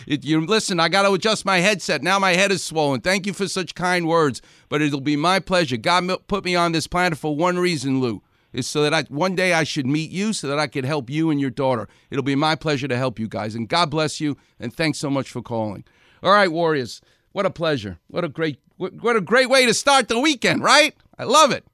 It, 0.08 0.24
you 0.24 0.46
listen. 0.46 0.80
I 0.80 0.88
got 0.88 1.04
to 1.04 1.12
adjust 1.14 1.46
my 1.46 1.60
headset. 1.60 2.04
Now 2.04 2.20
my 2.20 2.34
head 2.34 2.52
is 2.52 2.64
swollen. 2.64 3.02
Thank 3.02 3.26
you 3.26 3.34
for 3.34 3.48
such 3.48 3.76
kind 3.76 4.08
words, 4.08 4.42
but 4.70 4.82
it'll 4.82 5.02
be 5.02 5.16
my 5.16 5.40
pleasure. 5.40 5.78
God 5.78 6.08
put 6.28 6.46
me 6.46 6.56
on 6.56 6.72
this 6.72 6.88
planet 6.88 7.18
for 7.18 7.36
one 7.36 7.58
reason, 7.58 8.00
Lou, 8.00 8.22
is 8.56 8.68
so 8.68 8.82
that 8.84 8.94
I 8.94 9.04
one 9.04 9.36
day 9.36 9.54
I 9.54 9.64
should 9.64 9.86
meet 9.86 10.10
you, 10.10 10.34
so 10.34 10.48
that 10.48 10.60
I 10.60 10.68
could 10.68 10.86
help 10.86 11.10
you 11.10 11.30
and 11.30 11.40
your 11.40 11.50
daughter. 11.50 11.88
It'll 12.10 12.24
be 12.24 12.36
my 12.36 12.56
pleasure 12.56 12.88
to 12.88 12.98
help 12.98 13.20
you 13.20 13.28
guys, 13.28 13.54
and 13.54 13.68
God 13.68 13.92
bless 13.92 14.20
you. 14.20 14.38
And 14.60 14.74
thanks 14.74 14.98
so 14.98 15.10
much 15.10 15.30
for 15.30 15.42
calling. 15.42 15.84
All 16.24 16.32
right, 16.32 16.52
Warriors. 16.52 17.02
What 17.34 17.46
a 17.46 17.50
pleasure. 17.50 18.00
What 18.08 18.24
a 18.24 18.30
great 18.30 18.60
what, 18.78 19.16
a 19.16 19.22
great 19.22 19.50
way 19.50 19.66
to 19.66 19.74
start 19.74 20.08
the 20.08 20.20
weekend, 20.20 20.64
right? 20.64 20.96
I 21.18 21.24
love 21.24 21.52
it. 21.52 21.66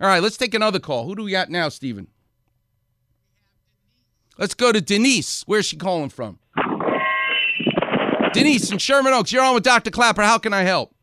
All 0.00 0.06
right, 0.06 0.22
let's 0.22 0.36
take 0.36 0.54
another 0.54 0.78
call. 0.78 1.06
Who 1.06 1.16
do 1.16 1.24
we 1.24 1.30
got 1.30 1.50
now, 1.50 1.68
Steven? 1.68 2.08
Let's 4.38 4.54
go 4.54 4.72
to 4.72 4.80
Denise. 4.80 5.42
Where's 5.46 5.66
she 5.66 5.76
calling 5.76 6.10
from? 6.10 6.38
Denise 8.32 8.70
in 8.72 8.78
Sherman 8.78 9.12
Oaks. 9.12 9.32
You're 9.32 9.44
on 9.44 9.54
with 9.54 9.62
Dr. 9.62 9.90
Clapper. 9.90 10.22
How 10.22 10.38
can 10.38 10.52
I 10.52 10.62
help? 10.62 10.93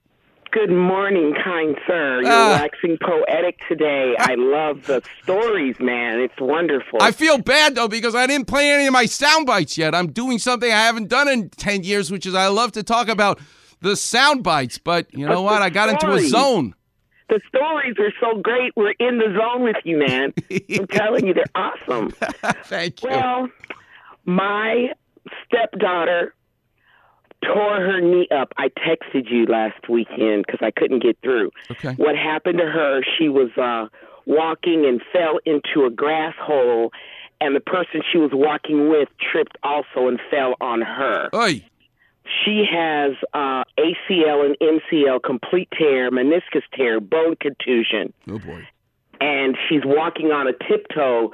Good 0.51 0.69
morning, 0.71 1.33
kind 1.41 1.77
sir. 1.87 2.21
You're 2.23 2.29
Ah. 2.31 2.59
waxing 2.61 2.97
poetic 3.01 3.57
today. 3.69 4.15
I 4.19 4.35
love 4.35 4.85
the 4.85 5.01
stories, 5.23 5.75
man. 5.79 6.19
It's 6.19 6.39
wonderful. 6.41 6.99
I 7.01 7.11
feel 7.11 7.37
bad 7.37 7.75
though 7.75 7.87
because 7.87 8.15
I 8.15 8.27
didn't 8.27 8.47
play 8.47 8.69
any 8.69 8.85
of 8.85 8.91
my 8.91 9.05
sound 9.05 9.45
bites 9.47 9.77
yet. 9.77 9.95
I'm 9.95 10.11
doing 10.11 10.39
something 10.39 10.69
I 10.69 10.75
haven't 10.81 11.07
done 11.07 11.29
in 11.29 11.49
10 11.51 11.83
years, 11.83 12.11
which 12.11 12.25
is 12.25 12.35
I 12.35 12.47
love 12.47 12.73
to 12.73 12.83
talk 12.83 13.07
about 13.07 13.39
the 13.79 13.95
sound 13.95 14.43
bites, 14.43 14.77
but 14.77 15.07
you 15.13 15.25
know 15.25 15.41
what? 15.41 15.61
I 15.61 15.69
got 15.69 15.87
into 15.89 16.11
a 16.11 16.19
zone. 16.19 16.75
the 17.29 17.39
stories 17.47 17.95
are 17.97 18.11
so 18.19 18.41
great. 18.41 18.73
We're 18.75 18.93
in 18.99 19.19
the 19.19 19.33
zone 19.39 19.63
with 19.63 19.77
you, 19.85 19.97
man. 19.99 20.33
I'm 20.77 20.87
telling 20.87 21.27
you, 21.27 21.33
they're 21.33 21.45
awesome. 21.55 22.11
Thank 22.65 23.01
you. 23.03 23.09
Well, 23.09 23.47
my 24.25 24.89
stepdaughter 25.45 26.33
tore 27.43 27.77
her 27.81 27.99
knee 28.01 28.27
up. 28.31 28.53
I 28.57 28.69
texted 28.69 29.29
you 29.31 29.45
last 29.45 29.89
weekend 29.89 30.45
because 30.45 30.59
I 30.61 30.71
couldn't 30.71 31.01
get 31.03 31.17
through. 31.23 31.51
Okay. 31.71 31.93
What 31.95 32.15
happened 32.15 32.59
to 32.59 32.65
her? 32.65 33.01
She 33.17 33.29
was 33.29 33.49
uh, 33.57 33.87
walking 34.25 34.85
and 34.85 35.01
fell 35.11 35.39
into 35.45 35.85
a 35.85 35.89
grass 35.89 36.35
hole, 36.39 36.91
and 37.39 37.55
the 37.55 37.59
person 37.59 38.01
she 38.11 38.17
was 38.17 38.31
walking 38.33 38.89
with 38.89 39.09
tripped 39.31 39.57
also 39.63 40.07
and 40.07 40.19
fell 40.29 40.55
on 40.61 40.81
her. 40.81 41.29
Oy. 41.33 41.63
She 42.45 42.63
has 42.71 43.13
uh, 43.33 43.63
ACL 43.79 44.45
and 44.45 44.55
MCL 44.61 45.23
complete 45.23 45.67
tear, 45.77 46.11
meniscus 46.11 46.61
tear, 46.75 46.99
bone 47.01 47.35
contusion, 47.35 48.13
Oh 48.29 48.37
boy. 48.39 48.67
and 49.19 49.57
she's 49.67 49.81
walking 49.83 50.27
on 50.27 50.47
a 50.47 50.53
tiptoe 50.53 51.31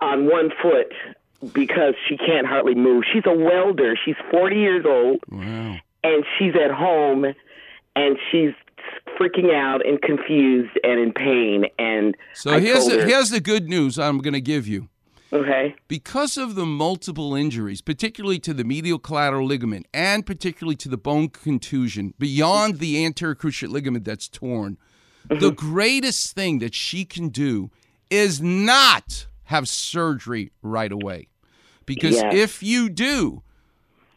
on 0.00 0.26
one 0.26 0.50
foot 0.62 0.92
because 1.52 1.94
she 2.08 2.16
can't 2.16 2.46
hardly 2.46 2.74
move. 2.74 3.04
She's 3.12 3.24
a 3.26 3.32
welder. 3.36 3.94
She's 4.04 4.16
40 4.30 4.56
years 4.56 4.84
old, 4.86 5.20
Wow. 5.30 5.76
and 6.02 6.24
she's 6.38 6.54
at 6.54 6.70
home, 6.70 7.24
and 7.96 8.18
she's 8.30 8.52
freaking 9.18 9.54
out 9.54 9.86
and 9.86 10.00
confused 10.02 10.78
and 10.82 11.00
in 11.00 11.12
pain. 11.12 11.66
And 11.78 12.16
So 12.34 12.52
I 12.52 12.60
here's 12.60 12.86
the, 12.86 13.00
her, 13.00 13.06
here's 13.06 13.30
the 13.30 13.40
good 13.40 13.68
news 13.68 13.98
I'm 13.98 14.18
going 14.18 14.34
to 14.34 14.40
give 14.40 14.66
you. 14.66 14.88
okay, 15.32 15.74
Because 15.88 16.36
of 16.36 16.54
the 16.54 16.66
multiple 16.66 17.34
injuries, 17.34 17.80
particularly 17.80 18.38
to 18.40 18.54
the 18.54 18.64
medial 18.64 18.98
collateral 18.98 19.46
ligament 19.46 19.86
and 19.94 20.24
particularly 20.26 20.76
to 20.76 20.88
the 20.88 20.96
bone 20.96 21.28
contusion, 21.28 22.14
beyond 22.18 22.78
the 22.78 23.04
anterior 23.04 23.34
cruciate 23.34 23.70
ligament 23.70 24.04
that's 24.04 24.28
torn, 24.28 24.78
the 25.28 25.34
mm-hmm. 25.36 25.54
greatest 25.54 26.34
thing 26.34 26.58
that 26.58 26.74
she 26.74 27.04
can 27.04 27.28
do 27.30 27.70
is 28.10 28.40
not 28.42 29.26
have 29.44 29.68
surgery 29.68 30.52
right 30.62 30.92
away. 30.92 31.28
Because 31.86 32.16
Yes. 32.16 32.34
if 32.34 32.62
you 32.62 32.88
do, 32.88 33.42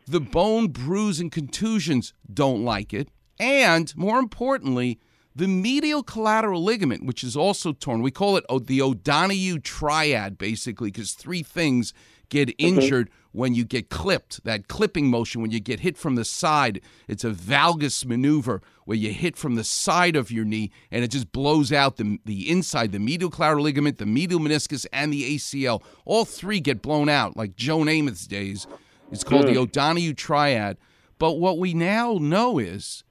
the 0.08 0.22
bone 0.22 0.70
bruise 0.70 1.20
and 1.20 1.32
contusions 1.32 2.13
don't 2.32 2.63
like 2.63 2.94
it. 2.94 3.10
And 3.40 3.96
more 3.96 4.20
importantly, 4.20 5.00
the 5.36 5.48
medial 5.48 6.02
collateral 6.02 6.63
ligament, 6.63 7.06
which 7.06 7.24
is 7.24 7.38
also 7.38 7.72
torn, 7.74 8.02
we 8.02 8.10
call 8.10 8.38
it 8.38 8.46
the 8.66 8.82
O'Donoghue 8.82 9.60
triad, 9.60 10.38
basically, 10.38 10.90
because 10.90 11.12
three 11.12 11.44
things 11.44 11.94
get 12.30 12.50
mm-hmm. 12.50 12.80
injured 12.80 13.10
when 13.38 13.54
you 13.54 13.63
get 13.63 13.89
clipped. 13.89 14.43
That 14.45 14.67
clipping 14.67 15.12
motion, 15.12 15.43
when 15.43 15.52
you 15.52 15.60
get 15.60 15.82
hit 15.82 15.95
from 15.95 16.15
the 16.15 16.26
side, 16.26 16.82
it's 17.08 17.23
a 17.23 17.30
valgus 17.30 18.04
maneuver 18.04 18.63
where 18.86 18.97
you 18.97 19.13
hit 19.13 19.38
from 19.38 19.54
the 19.54 19.63
side 19.63 20.15
of 20.15 20.32
your 20.32 20.43
knee 20.43 20.71
and 20.89 21.04
it 21.04 21.10
just 21.10 21.32
blows 21.32 21.71
out 21.71 21.97
the, 21.97 22.17
the 22.26 22.50
inside, 22.50 22.91
the 22.91 23.00
medial 23.00 23.30
collateral 23.30 23.63
ligament, 23.63 24.00
the 24.00 24.08
medial 24.08 24.39
meniscus, 24.39 24.88
and 24.91 25.13
the 25.13 25.36
ACL. 25.36 25.84
All 26.04 26.26
three 26.26 26.60
get 26.60 26.82
blown 26.82 27.10
out, 27.10 27.38
like 27.38 27.56
Joe 27.56 27.80
Namath's 27.80 28.26
days. 28.26 28.65
It's 29.12 29.23
called 29.23 29.45
the 29.45 29.54
hmm. 29.54 29.60
O'Donoghue 29.60 30.15
triad. 30.15 30.78
But 31.19 31.34
what 31.34 31.60
we 31.60 31.76
now 31.76 32.17
know 32.19 32.58
is 32.58 33.04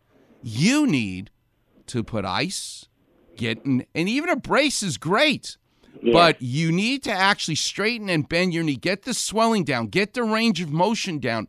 you 0.42 0.88
need 0.88 1.30
to 1.86 2.02
put 2.02 2.24
ice, 2.24 2.88
get 3.36 3.64
in, 3.64 3.86
and 3.94 4.08
even 4.08 4.28
a 4.28 4.36
brace 4.36 4.82
is 4.82 4.98
great. 4.98 5.56
But 6.02 6.40
you 6.40 6.72
need 6.72 7.02
to 7.04 7.12
actually 7.12 7.54
straighten 7.54 8.08
and 8.08 8.28
bend 8.28 8.54
your 8.54 8.64
knee, 8.64 8.76
get 8.76 9.02
the 9.02 9.14
swelling 9.14 9.64
down, 9.64 9.88
get 9.88 10.14
the 10.14 10.22
range 10.22 10.60
of 10.60 10.70
motion 10.70 11.18
down. 11.18 11.48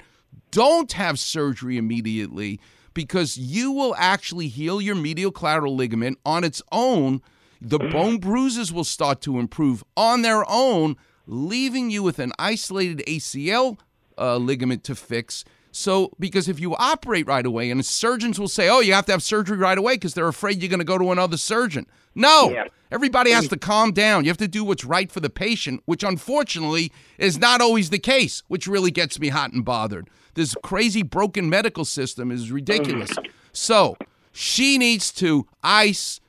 Don't 0.51 0.91
have 0.93 1.19
surgery 1.19 1.77
immediately 1.77 2.59
because 2.93 3.37
you 3.37 3.71
will 3.71 3.93
actually 3.97 4.47
heal 4.47 4.81
your 4.81 4.95
medial 4.95 5.31
collateral 5.31 5.75
ligament 5.75 6.17
on 6.25 6.43
its 6.43 6.61
own. 6.71 7.21
The 7.61 7.79
bone 7.79 8.17
bruises 8.17 8.73
will 8.73 8.83
start 8.83 9.21
to 9.21 9.39
improve 9.39 9.83
on 9.95 10.21
their 10.21 10.43
own, 10.49 10.95
leaving 11.27 11.89
you 11.89 12.01
with 12.01 12.19
an 12.19 12.31
isolated 12.39 13.03
ACL 13.07 13.77
uh, 14.17 14.37
ligament 14.37 14.83
to 14.85 14.95
fix. 14.95 15.43
So, 15.77 16.11
because 16.19 16.49
if 16.49 16.59
you 16.59 16.75
operate 16.75 17.27
right 17.27 17.45
away, 17.45 17.69
and 17.69 17.85
surgeons 17.85 18.39
will 18.39 18.47
say, 18.47 18.67
oh, 18.67 18.79
you 18.79 18.93
have 18.93 19.05
to 19.05 19.11
have 19.11 19.21
surgery 19.21 19.57
right 19.57 19.77
away 19.77 19.93
because 19.93 20.15
they're 20.15 20.27
afraid 20.27 20.59
you're 20.59 20.71
going 20.71 20.79
to 20.79 20.83
go 20.83 20.97
to 20.97 21.11
another 21.11 21.37
surgeon. 21.37 21.85
No, 22.15 22.49
Yeah. 22.49 22.63
everybody 22.91 23.29
has 23.29 23.45
hmm. 23.45 23.49
to 23.49 23.57
calm 23.57 23.91
down. 23.91 24.25
You 24.25 24.31
have 24.31 24.37
to 24.37 24.47
do 24.47 24.63
what's 24.63 24.83
right 24.83 25.11
for 25.11 25.19
the 25.19 25.29
patient, 25.29 25.83
which 25.85 26.03
unfortunately 26.03 26.91
is 27.19 27.37
not 27.37 27.61
always 27.61 27.91
the 27.91 27.99
case, 27.99 28.41
which 28.47 28.65
really 28.65 28.89
gets 28.89 29.19
me 29.19 29.27
hot 29.27 29.53
and 29.53 29.63
bothered. 29.63 30.09
This 30.33 30.55
crazy 30.63 31.03
broken 31.03 31.47
medical 31.47 31.85
system 31.85 32.31
is 32.31 32.51
ridiculous. 32.51 33.11
Mm-hmm. 33.11 33.31
So, 33.53 33.97
she 34.31 34.79
needs 34.79 35.11
to 35.13 35.45
ice, 35.61 36.19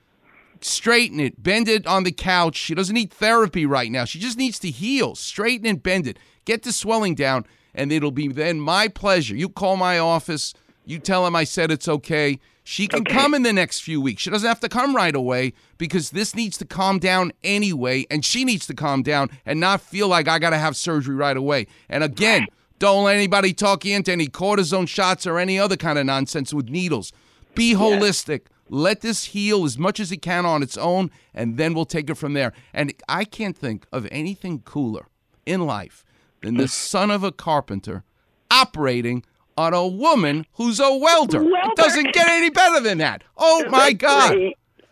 straighten 0.61 1.21
it, 1.21 1.43
bend 1.43 1.69
it 1.69 1.87
on 1.87 2.05
the 2.05 2.13
couch. 2.13 2.57
She 2.57 2.75
doesn't 2.75 2.95
need 2.95 3.11
therapy 3.11 3.65
right 3.65 3.91
now. 3.91 4.05
She 4.05 4.19
just 4.19 4.37
needs 4.37 4.59
to 4.59 4.71
heal, 4.71 5.15
straighten 5.15 5.67
and 5.67 5.83
bend 5.83 6.07
it, 6.07 6.19
get 6.45 6.65
the 6.65 6.73
swelling 6.73 7.15
down, 7.15 7.47
and 7.79 7.91
it'll 7.93 8.11
be 8.11 8.29
then 8.29 8.61
my 8.61 8.89
pleasure. 8.89 9.35
You 9.37 9.49
call 9.49 9.77
my 9.77 9.99
office, 9.99 10.53
you 10.85 10.99
tell 10.99 11.27
him 11.27 11.35
I 11.37 11.45
said 11.45 11.71
it's 11.71 11.89
okay. 11.89 12.39
She 12.65 12.87
can 12.87 13.01
Okay. 13.01 13.15
come 13.15 13.33
in 13.33 13.45
the 13.45 13.53
next 13.53 13.81
few 13.81 13.99
weeks. 13.99 14.21
She 14.23 14.29
doesn't 14.31 14.47
have 14.47 14.61
to 14.61 14.69
come 14.69 14.95
right 14.95 15.15
away 15.15 15.55
because 15.79 16.11
this 16.11 16.35
needs 16.35 16.59
to 16.59 16.67
calm 16.67 16.99
down 16.99 17.33
anyway, 17.43 18.05
and 18.11 18.23
she 18.25 18.45
needs 18.45 18.67
to 18.67 18.75
calm 18.75 19.03
down 19.03 19.31
and 19.47 19.59
not 19.59 19.81
feel 19.81 20.09
like 20.09 20.29
I 20.29 20.39
got 20.39 20.51
to 20.51 20.59
have 20.59 20.77
surgery 20.77 21.15
right 21.15 21.37
away. 21.37 21.67
And 21.89 22.05
again, 22.05 22.47
don't 22.79 23.05
let 23.05 23.17
anybody 23.17 23.55
talk 23.55 23.87
you 23.87 23.97
into 23.97 24.13
any 24.13 24.27
cortisone 24.27 24.87
shots 24.87 25.27
or 25.27 25.39
any 25.39 25.59
other 25.59 25.77
kind 25.77 25.99
of 25.99 26.05
nonsense 26.05 26.53
with 26.53 26.69
needles. 26.69 27.11
Be 27.55 27.75
holistic. 27.75 28.43
Let 28.69 29.01
this 29.01 29.25
heal 29.27 29.65
as 29.65 29.79
much 29.79 29.99
as 29.99 30.13
it 30.13 30.21
can 30.21 30.45
on 30.45 30.63
its 30.63 30.77
own, 30.77 31.11
and 31.33 31.57
then 31.57 31.73
we'll 31.73 31.87
take 31.87 32.11
it 32.11 32.17
from 32.17 32.35
there. 32.35 32.53
And 32.75 32.93
I 33.09 33.25
can't 33.25 33.57
think 33.57 33.87
of 33.93 34.07
anything 34.11 34.61
cooler 34.61 35.07
in 35.47 35.65
life 35.67 36.05
than 36.43 36.57
the 36.57 36.69
son 36.69 37.11
of 37.11 37.23
a 37.25 37.33
carpenter 37.33 38.05
operating 38.51 39.25
on 39.57 39.75
a 39.75 39.87
woman 39.87 40.47
who's 40.55 40.79
a 40.81 40.97
welder. 40.97 41.43
It 41.43 41.77
doesn't 41.77 42.13
get 42.13 42.29
any 42.29 42.51
better 42.51 42.81
than 42.81 42.99
that. 42.99 43.25
Oh 43.37 43.65
my 43.69 43.93
God. 43.93 44.37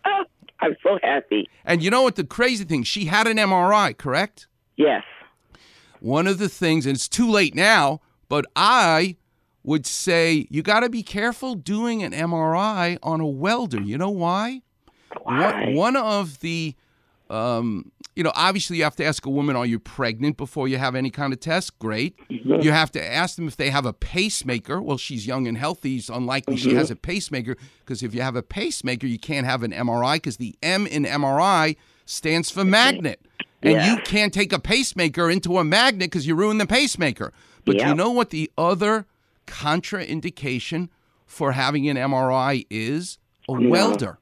Oh, 0.05 0.23
I'm 0.59 0.75
so 0.83 0.99
happy. 1.01 1.49
And 1.65 1.81
you 1.81 1.89
know 1.89 2.01
what 2.01 2.15
the 2.15 2.23
crazy 2.23 2.63
thing? 2.63 2.83
She 2.83 3.05
had 3.05 3.27
an 3.27 3.37
MRI, 3.37 3.97
correct? 3.97 4.47
Yes. 4.75 5.03
One 5.99 6.27
of 6.27 6.37
the 6.37 6.49
things, 6.49 6.85
and 6.85 6.95
it's 6.95 7.07
too 7.07 7.29
late 7.29 7.55
now, 7.55 8.01
but 8.29 8.45
I 8.55 9.15
would 9.63 9.85
say 9.85 10.47
you 10.49 10.61
got 10.61 10.81
to 10.81 10.89
be 10.89 11.03
careful 11.03 11.55
doing 11.55 12.03
an 12.03 12.11
MRI 12.11 12.97
on 13.01 13.19
a 13.21 13.25
welder. 13.27 13.81
You 13.81 13.97
know 13.97 14.09
why? 14.09 14.61
Why? 15.23 15.65
One, 15.65 15.75
one 15.75 15.95
of 15.95 16.39
the, 16.39 16.75
um, 17.29 17.91
you 18.17 18.23
know, 18.23 18.31
obviously 18.35 18.77
you 18.77 18.83
have 18.83 18.95
to 18.95 19.05
ask 19.05 19.25
a 19.27 19.29
woman, 19.29 19.55
are 19.55 19.65
you 19.65 19.77
pregnant 19.77 20.37
before 20.37 20.67
you 20.67 20.79
have 20.79 20.95
any 20.95 21.11
kind 21.11 21.31
of 21.33 21.39
test? 21.39 21.77
Great. 21.77 22.15
You 22.29 22.71
have 22.71 22.91
to 22.93 23.05
ask 23.13 23.35
them 23.35 23.47
if 23.47 23.55
they 23.55 23.69
have 23.69 23.85
a 23.85 23.93
pacemaker. 23.93 24.81
Well, 24.81 24.97
she's 24.97 25.27
young 25.27 25.47
and 25.47 25.55
healthy. 25.55 25.97
It's 25.97 26.09
unlikely 26.09 26.57
she 26.57 26.69
Mhm. 26.71 26.77
has 26.77 26.89
a 26.89 26.95
pacemaker 26.95 27.55
because 27.79 28.01
if 28.01 28.15
you 28.15 28.23
have 28.23 28.35
a 28.35 28.41
pacemaker, 28.41 29.05
you 29.05 29.19
can't 29.19 29.45
have 29.45 29.61
an 29.61 29.71
MRI 29.71 30.15
because 30.15 30.37
the 30.37 30.55
M 30.63 30.87
in 30.87 31.05
MRI 31.05 31.75
stands 32.05 32.49
for 32.49 32.65
magnet. 32.65 33.21
And 33.61 33.73
Yeah. 33.73 33.91
you 33.93 34.01
can't 34.01 34.33
take 34.33 34.51
a 34.51 34.59
pacemaker 34.59 35.29
into 35.29 35.59
a 35.59 35.63
magnet 35.63 36.09
because 36.09 36.25
you 36.25 36.33
ruin 36.33 36.57
the 36.57 36.65
pacemaker. 36.65 37.31
But 37.65 37.75
you 37.75 37.93
know 37.93 38.09
what 38.09 38.31
the 38.31 38.49
other 38.57 39.05
contraindication 39.45 40.89
for 41.27 41.51
having 41.51 41.87
an 41.87 41.97
MRI 41.97 42.65
is? 42.71 43.19
A 43.47 43.53
welder. 43.53 44.17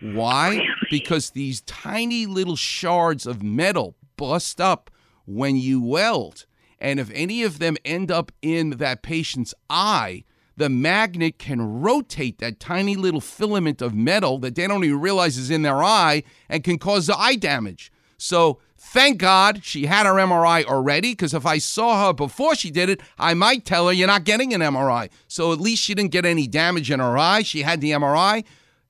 Why? 0.00 0.60
Because 0.90 1.30
these 1.30 1.60
tiny 1.62 2.26
little 2.26 2.56
shards 2.56 3.26
of 3.26 3.42
metal 3.42 3.96
bust 4.16 4.60
up 4.60 4.90
when 5.24 5.56
you 5.56 5.80
weld. 5.80 6.46
And 6.78 7.00
if 7.00 7.10
any 7.12 7.42
of 7.42 7.58
them 7.58 7.76
end 7.84 8.10
up 8.10 8.32
in 8.42 8.70
that 8.70 9.02
patient's 9.02 9.54
eye, 9.70 10.24
the 10.56 10.68
magnet 10.68 11.38
can 11.38 11.80
rotate 11.80 12.38
that 12.38 12.60
tiny 12.60 12.96
little 12.96 13.20
filament 13.20 13.82
of 13.82 13.94
metal 13.94 14.38
that 14.38 14.54
they 14.54 14.66
don't 14.66 14.84
even 14.84 15.00
realize 15.00 15.36
is 15.36 15.50
in 15.50 15.62
their 15.62 15.82
eye 15.82 16.22
and 16.48 16.64
can 16.64 16.78
cause 16.78 17.06
the 17.06 17.16
eye 17.16 17.36
damage. 17.36 17.92
So 18.18 18.58
thank 18.78 19.18
God 19.18 19.62
she 19.62 19.86
had 19.86 20.06
her 20.06 20.14
MRI 20.14 20.64
already, 20.64 21.12
because 21.12 21.34
if 21.34 21.44
I 21.44 21.58
saw 21.58 22.06
her 22.06 22.12
before 22.14 22.54
she 22.54 22.70
did 22.70 22.88
it, 22.88 23.02
I 23.18 23.34
might 23.34 23.66
tell 23.66 23.86
her 23.86 23.92
you're 23.92 24.06
not 24.06 24.24
getting 24.24 24.54
an 24.54 24.62
MRI. 24.62 25.10
So 25.28 25.52
at 25.52 25.60
least 25.60 25.82
she 25.82 25.94
didn't 25.94 26.12
get 26.12 26.24
any 26.24 26.46
damage 26.46 26.90
in 26.90 27.00
her 27.00 27.18
eye. 27.18 27.42
She 27.42 27.62
had 27.62 27.82
the 27.82 27.90
MRI. 27.90 28.44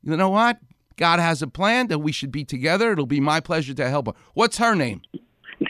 You 0.05 0.17
know 0.17 0.31
what? 0.31 0.59
God 0.97 1.21
has 1.21 1.43
a 1.43 1.47
plan 1.47 1.89
that 1.89 1.99
we 1.99 2.13
should 2.13 2.33
be 2.33 2.45
together. 2.45 2.93
It'll 2.93 3.07
be 3.07 3.21
my 3.21 3.41
pleasure 3.41 3.75
to 3.75 3.89
help 3.89 4.07
her. 4.07 4.13
What's 4.35 4.59
her 4.59 4.75
name? 4.75 5.03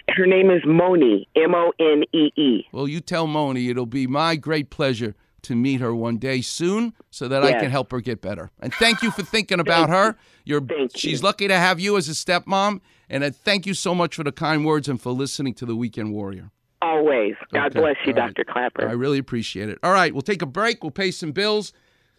Her 0.08 0.26
name 0.26 0.50
is 0.50 0.62
Monee, 0.64 1.26
M 1.36 1.54
O 1.54 1.72
N 1.78 2.04
E 2.12 2.30
E. 2.36 2.66
Well, 2.72 2.88
you 2.88 3.00
tell 3.00 3.26
Monee 3.26 3.68
it'll 3.68 3.86
be 3.86 4.06
my 4.06 4.36
great 4.36 4.70
pleasure 4.70 5.14
to 5.42 5.54
meet 5.54 5.80
her 5.80 5.94
one 5.94 6.16
day 6.16 6.40
soon 6.40 6.92
so 7.10 7.28
that 7.28 7.44
I 7.44 7.52
can 7.52 7.70
help 7.70 7.92
her 7.92 8.00
get 8.00 8.20
better. 8.20 8.50
And 8.58 8.74
thank 8.74 9.02
you 9.02 9.12
for 9.12 9.22
thinking 9.22 9.60
about 9.60 9.88
her. 9.90 10.16
You're 10.44 10.60
thank 10.60 10.96
she's 10.96 11.22
lucky 11.22 11.46
to 11.46 11.56
have 11.56 11.78
you 11.78 11.96
as 11.96 12.08
a 12.08 12.12
stepmom 12.12 12.80
and 13.08 13.24
I 13.24 13.30
thank 13.30 13.66
you 13.66 13.74
so 13.74 13.94
much 13.94 14.16
for 14.16 14.24
the 14.24 14.32
kind 14.32 14.64
words 14.64 14.88
and 14.88 15.00
for 15.00 15.12
listening 15.12 15.54
to 15.54 15.66
the 15.66 15.76
Weekend 15.76 16.12
Warrior. 16.12 16.50
Always. 16.82 17.34
God 17.52 17.66
Okay, 17.66 17.80
bless 17.80 17.96
you, 18.04 18.12
all 18.12 18.20
right. 18.20 18.34
Dr. 18.34 18.44
Clapper. 18.44 18.88
I 18.88 18.92
really 18.92 19.18
appreciate 19.18 19.68
it. 19.68 19.78
All 19.82 19.92
right, 19.92 20.12
we'll 20.12 20.22
take 20.22 20.42
a 20.42 20.46
break. 20.46 20.82
We'll 20.82 20.90
pay 20.90 21.10
some 21.10 21.32
bills. 21.32 21.72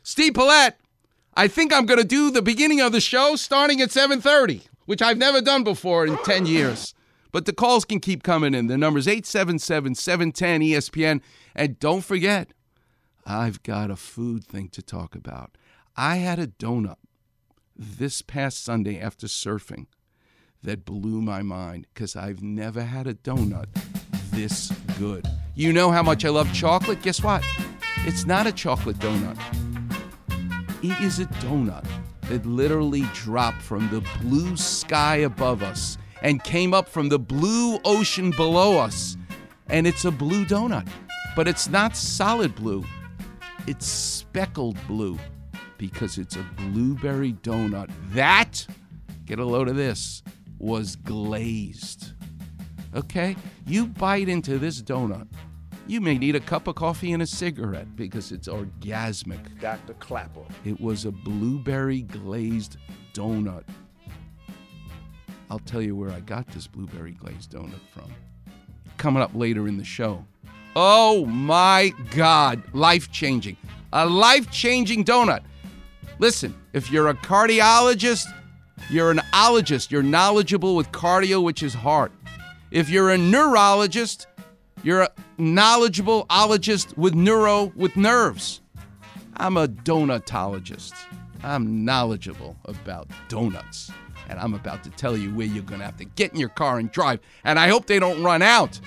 Steve 0.03 0.33
Paulette, 0.33 0.79
I 1.37 1.47
think 1.47 1.71
I'm 1.71 1.85
going 1.85 1.99
to 1.99 2.03
do 2.03 2.31
the 2.31 2.41
beginning 2.41 2.81
of 2.81 2.91
the 2.91 2.99
show 2.99 3.35
starting 3.35 3.79
at 3.79 3.89
7:30, 3.89 4.67
which 4.87 5.03
I've 5.03 5.19
never 5.19 5.39
done 5.39 5.63
before 5.63 6.07
in 6.07 6.17
10 6.23 6.47
years. 6.47 6.95
But 7.31 7.45
the 7.45 7.53
calls 7.53 7.85
can 7.85 7.99
keep 7.99 8.23
coming 8.23 8.55
in. 8.55 8.65
The 8.65 8.75
number's 8.75 9.05
877-710-ESPN. 9.05 11.21
And 11.53 11.77
don't 11.77 12.03
forget, 12.03 12.53
I've 13.23 13.61
got 13.61 13.91
a 13.91 13.95
food 13.95 14.45
thing 14.45 14.69
to 14.69 14.81
talk 14.81 15.13
about. 15.13 15.55
I 15.95 16.15
had 16.15 16.39
a 16.39 16.47
donut 16.47 16.97
this 17.75 18.23
past 18.23 18.63
Sunday 18.63 18.99
after 18.99 19.27
surfing 19.27 19.85
that 20.63 20.85
blew 20.85 21.21
my 21.21 21.43
mind 21.43 21.85
because 21.93 22.15
I've 22.15 22.41
never 22.41 22.81
had 22.81 23.05
a 23.05 23.13
donut 23.13 23.67
this 24.31 24.71
good. 24.97 25.27
You 25.53 25.71
know 25.71 25.91
how 25.91 26.01
much 26.01 26.25
I 26.25 26.29
love 26.29 26.51
chocolate? 26.51 27.03
Guess 27.03 27.21
what? 27.21 27.43
It's 28.07 28.25
not 28.25 28.47
a 28.47 28.51
chocolate 28.51 28.97
donut. 28.97 29.37
It 30.83 31.01
is 31.01 31.19
a 31.19 31.25
donut 31.25 31.85
that 32.29 32.45
literally 32.45 33.01
dropped 33.13 33.63
from 33.63 33.89
the 33.89 34.01
blue 34.21 34.55
sky 34.55 35.17
above 35.17 35.63
us 35.63 35.97
and 36.21 36.43
came 36.43 36.71
up 36.71 36.87
from 36.87 37.09
the 37.09 37.17
blue 37.17 37.79
ocean 37.83 38.29
below 38.29 38.77
us. 38.77 39.17
And 39.69 39.87
it's 39.87 40.05
a 40.05 40.11
blue 40.11 40.45
donut, 40.45 40.87
but 41.35 41.47
it's 41.47 41.67
not 41.67 41.95
solid 41.95 42.53
blue. 42.53 42.85
It's 43.65 43.87
speckled 43.87 44.77
blue 44.87 45.17
because 45.79 46.19
it's 46.19 46.35
a 46.35 46.45
blueberry 46.55 47.33
donut. 47.33 47.89
That, 48.11 48.65
get 49.25 49.39
a 49.39 49.45
load 49.45 49.69
of 49.69 49.75
this, 49.75 50.21
was 50.59 50.95
glazed. 50.95 52.13
Okay? 52.95 53.35
You 53.65 53.87
bite 53.87 54.29
into 54.29 54.59
this 54.59 54.81
donut. 54.81 55.27
You 55.87 56.01
may 56.01 56.17
need 56.17 56.35
a 56.35 56.41
cup 56.41 56.67
of 56.67 56.75
coffee 56.75 57.13
and 57.13 57.23
a 57.23 57.27
cigarette 57.27 57.95
because 57.95 58.33
it's 58.33 58.49
orgasmic. 58.49 59.61
Dr. 59.61 59.93
Clapper. 59.93 60.43
It 60.65 60.81
was 60.81 61.05
a 61.05 61.11
blueberry 61.11 62.01
glazed 62.01 62.75
donut. 63.13 63.63
I'll 65.49 65.59
tell 65.59 65.81
you 65.81 65.95
where 65.95 66.11
I 66.11 66.19
got 66.19 66.45
this 66.49 66.67
blueberry 66.67 67.13
glazed 67.13 67.51
donut 67.51 67.79
from. 67.93 68.11
Coming 68.97 69.23
up 69.23 69.31
later 69.33 69.69
in 69.69 69.77
the 69.77 69.85
show. 69.85 70.25
Oh 70.75 71.25
my 71.25 71.93
God, 72.13 72.61
life 72.73 73.09
changing. 73.09 73.55
A 73.93 74.05
life 74.05 74.51
changing 74.51 75.05
donut. 75.05 75.41
Listen, 76.19 76.53
if 76.73 76.91
you're 76.91 77.07
a 77.07 77.13
cardiologist, 77.13 78.27
you're 78.89 79.11
an 79.11 79.21
ologist. 79.33 79.89
You're 79.89 80.03
knowledgeable 80.03 80.75
with 80.75 80.91
cardio, 80.91 81.41
which 81.41 81.63
is 81.63 81.73
heart. 81.73 82.11
If 82.71 82.89
you're 82.89 83.11
a 83.11 83.17
neurologist, 83.17 84.26
you're 84.87 85.01
a 85.01 85.11
knowledgeable 85.37 86.25
ologist 86.29 86.97
with 86.97 87.13
neuro, 87.13 87.73
with 87.75 87.97
nerves. 87.97 88.61
I'm 89.35 89.57
a 89.57 89.67
donutologist. 89.67 90.93
I'm 91.43 91.83
knowledgeable 91.83 92.55
about 92.63 93.09
donuts. 93.27 93.91
And 94.29 94.39
I'm 94.39 94.53
about 94.53 94.85
to 94.85 94.89
tell 94.91 95.17
you 95.17 95.35
where 95.35 95.45
you're 95.45 95.63
going 95.63 95.81
to 95.81 95.85
have 95.85 95.97
to 95.97 96.05
get 96.05 96.31
in 96.31 96.39
your 96.39 96.47
car 96.47 96.79
and 96.79 96.89
drive. 96.89 97.19
And 97.43 97.59
I 97.59 97.67
hope 97.67 97.87
they 97.87 97.99
don't 97.99 98.23
run 98.23 98.41
out. 98.41 98.79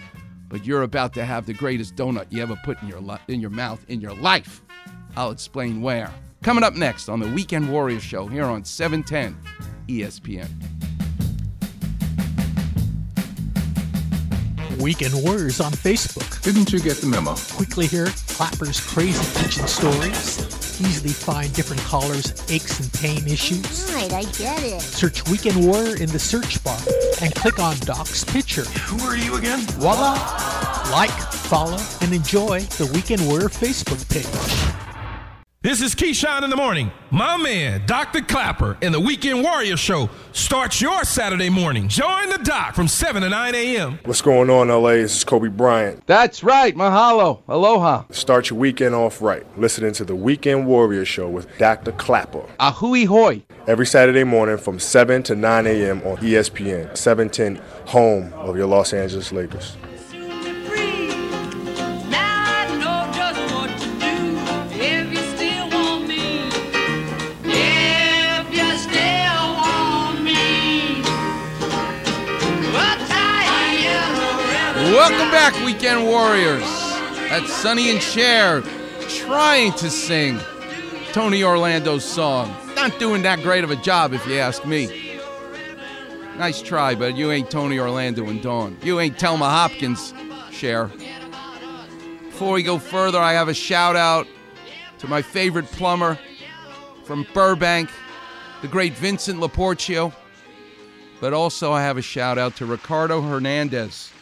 But 0.48 0.64
you're 0.64 0.84
about 0.84 1.12
to 1.14 1.24
have 1.26 1.44
the 1.44 1.52
greatest 1.52 1.96
donut 1.96 2.26
you 2.30 2.42
ever 2.42 2.58
put 2.64 2.80
in 2.80 2.88
your 2.88 3.00
li- 3.00 3.18
in 3.28 3.42
your 3.42 3.50
mouth 3.50 3.84
in 3.88 4.00
your 4.00 4.14
life. 4.14 4.62
I'll 5.18 5.32
explain 5.32 5.82
where. 5.82 6.10
Coming 6.42 6.64
up 6.64 6.74
next 6.74 7.10
on 7.10 7.20
the 7.20 7.28
Weekend 7.28 7.70
Warrior 7.70 8.00
Show 8.00 8.26
here 8.26 8.44
on 8.44 8.62
E 8.62 8.64
710 8.64 9.38
ESPN. 9.86 10.79
Weekend 14.80 15.12
Warriors 15.22 15.60
on 15.60 15.72
Facebook. 15.72 16.42
Didn't 16.42 16.72
you 16.72 16.80
get 16.80 16.96
the 16.96 17.06
memo? 17.06 17.34
Quickly 17.52 17.86
hear 17.86 18.06
Clapper's 18.28 18.80
crazy 18.80 19.24
kitchen 19.38 19.68
stories. 19.68 20.38
Easily 20.80 21.12
find 21.12 21.52
different 21.52 21.82
callers' 21.82 22.32
aches 22.50 22.80
and 22.80 22.92
pain 22.94 23.26
issues. 23.26 23.92
Right, 23.94 24.12
I 24.12 24.22
get 24.22 24.62
it. 24.62 24.80
Search 24.80 25.28
Weekend 25.28 25.66
Warrior 25.66 25.96
in 25.96 26.08
the 26.08 26.18
search 26.18 26.62
bar 26.64 26.78
and 27.20 27.34
click 27.34 27.58
on 27.58 27.76
Doc's 27.80 28.24
picture. 28.24 28.64
Who 28.64 29.04
are 29.06 29.16
you 29.16 29.36
again? 29.36 29.60
Voila! 29.78 30.14
Like, 30.90 31.10
follow, 31.10 31.78
and 32.00 32.14
enjoy 32.14 32.60
the 32.60 32.90
Weekend 32.94 33.26
Warrior 33.26 33.48
Facebook 33.48 34.08
page. 34.08 34.89
This 35.62 35.82
is 35.82 35.94
Keyshawn 35.94 36.42
in 36.42 36.48
the 36.48 36.56
morning. 36.56 36.90
My 37.10 37.36
man, 37.36 37.82
Dr. 37.84 38.22
Clapper, 38.22 38.78
in 38.80 38.92
the 38.92 39.00
Weekend 39.00 39.42
Warrior 39.42 39.76
Show 39.76 40.08
starts 40.32 40.80
your 40.80 41.04
Saturday 41.04 41.50
morning. 41.50 41.86
Join 41.86 42.30
the 42.30 42.38
doc 42.38 42.74
from 42.74 42.88
7 42.88 43.20
to 43.20 43.28
9 43.28 43.54
a.m. 43.54 43.98
What's 44.06 44.22
going 44.22 44.48
on, 44.48 44.68
LA? 44.68 44.92
This 44.92 45.18
is 45.18 45.24
Kobe 45.24 45.48
Bryant. 45.48 46.06
That's 46.06 46.42
right. 46.42 46.74
Mahalo. 46.74 47.42
Aloha. 47.46 48.04
Start 48.10 48.48
your 48.48 48.58
weekend 48.58 48.94
off 48.94 49.20
right. 49.20 49.44
Listening 49.58 49.92
to 49.92 50.04
the 50.06 50.16
Weekend 50.16 50.66
Warrior 50.66 51.04
Show 51.04 51.28
with 51.28 51.46
Dr. 51.58 51.92
Clapper. 51.92 52.46
Ahui 52.58 53.04
hoi. 53.04 53.42
Every 53.66 53.84
Saturday 53.84 54.24
morning 54.24 54.56
from 54.56 54.78
7 54.78 55.22
to 55.24 55.36
9 55.36 55.66
a.m. 55.66 55.98
on 56.06 56.16
ESPN, 56.16 56.96
710, 56.96 57.62
home 57.84 58.32
of 58.32 58.56
your 58.56 58.66
Los 58.66 58.94
Angeles 58.94 59.30
Lakers. 59.30 59.76
Back, 75.40 75.64
Weekend 75.64 76.04
Warriors. 76.04 76.60
That's 77.30 77.50
Sonny 77.50 77.88
and 77.88 78.02
Cher 78.02 78.60
trying 79.08 79.72
to 79.72 79.88
sing 79.88 80.38
Tony 81.12 81.42
Orlando's 81.42 82.04
song. 82.04 82.54
Not 82.76 82.98
doing 82.98 83.22
that 83.22 83.40
great 83.40 83.64
of 83.64 83.70
a 83.70 83.76
job, 83.76 84.12
if 84.12 84.26
you 84.26 84.36
ask 84.36 84.66
me. 84.66 85.18
Nice 86.36 86.60
try, 86.60 86.94
but 86.94 87.16
you 87.16 87.32
ain't 87.32 87.50
Tony 87.50 87.78
Orlando 87.78 88.28
and 88.28 88.42
Dawn. 88.42 88.76
You 88.82 89.00
ain't 89.00 89.18
Thelma 89.18 89.48
Hopkins, 89.48 90.12
Cher. 90.50 90.90
Before 92.26 92.52
we 92.52 92.62
go 92.62 92.78
further, 92.78 93.18
I 93.18 93.32
have 93.32 93.48
a 93.48 93.54
shout 93.54 93.96
out 93.96 94.26
to 94.98 95.08
my 95.08 95.22
favorite 95.22 95.64
plumber 95.72 96.18
from 97.04 97.26
Burbank, 97.32 97.88
the 98.60 98.68
great 98.68 98.92
Vincent 98.92 99.40
Laporcio. 99.40 100.12
But 101.18 101.32
also, 101.32 101.72
I 101.72 101.80
have 101.80 101.96
a 101.96 102.02
shout 102.02 102.36
out 102.36 102.56
to 102.56 102.66
Ricardo 102.66 103.22
Hernandez, 103.22 104.12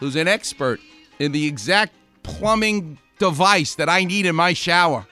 who's 0.00 0.16
an 0.16 0.28
expert 0.28 0.80
in 1.18 1.32
the 1.32 1.46
exact 1.46 1.94
plumbing 2.22 2.98
device 3.18 3.74
that 3.76 3.88
I 3.88 4.04
need 4.04 4.26
in 4.26 4.34
my 4.34 4.52
shower. 4.52 5.06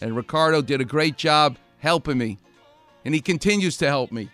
And 0.00 0.16
Ricardo 0.16 0.62
did 0.62 0.80
a 0.80 0.84
great 0.84 1.16
job 1.16 1.56
helping 1.78 2.18
me. 2.18 2.38
And 3.04 3.14
he 3.14 3.20
continues 3.20 3.76
to 3.78 3.86
help 3.86 4.12
me. 4.12 4.30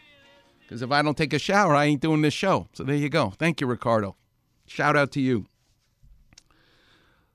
Because 0.60 0.82
if 0.82 0.92
I 0.92 1.02
don't 1.02 1.16
take 1.16 1.32
a 1.32 1.38
shower, 1.38 1.74
I 1.74 1.86
ain't 1.86 2.00
doing 2.00 2.22
this 2.22 2.34
show. 2.34 2.68
So 2.72 2.84
there 2.84 2.94
you 2.94 3.08
go. 3.08 3.30
Thank 3.38 3.60
you, 3.60 3.66
Ricardo. 3.66 4.16
Shout 4.66 4.96
out 4.96 5.10
to 5.12 5.20
you. 5.20 5.46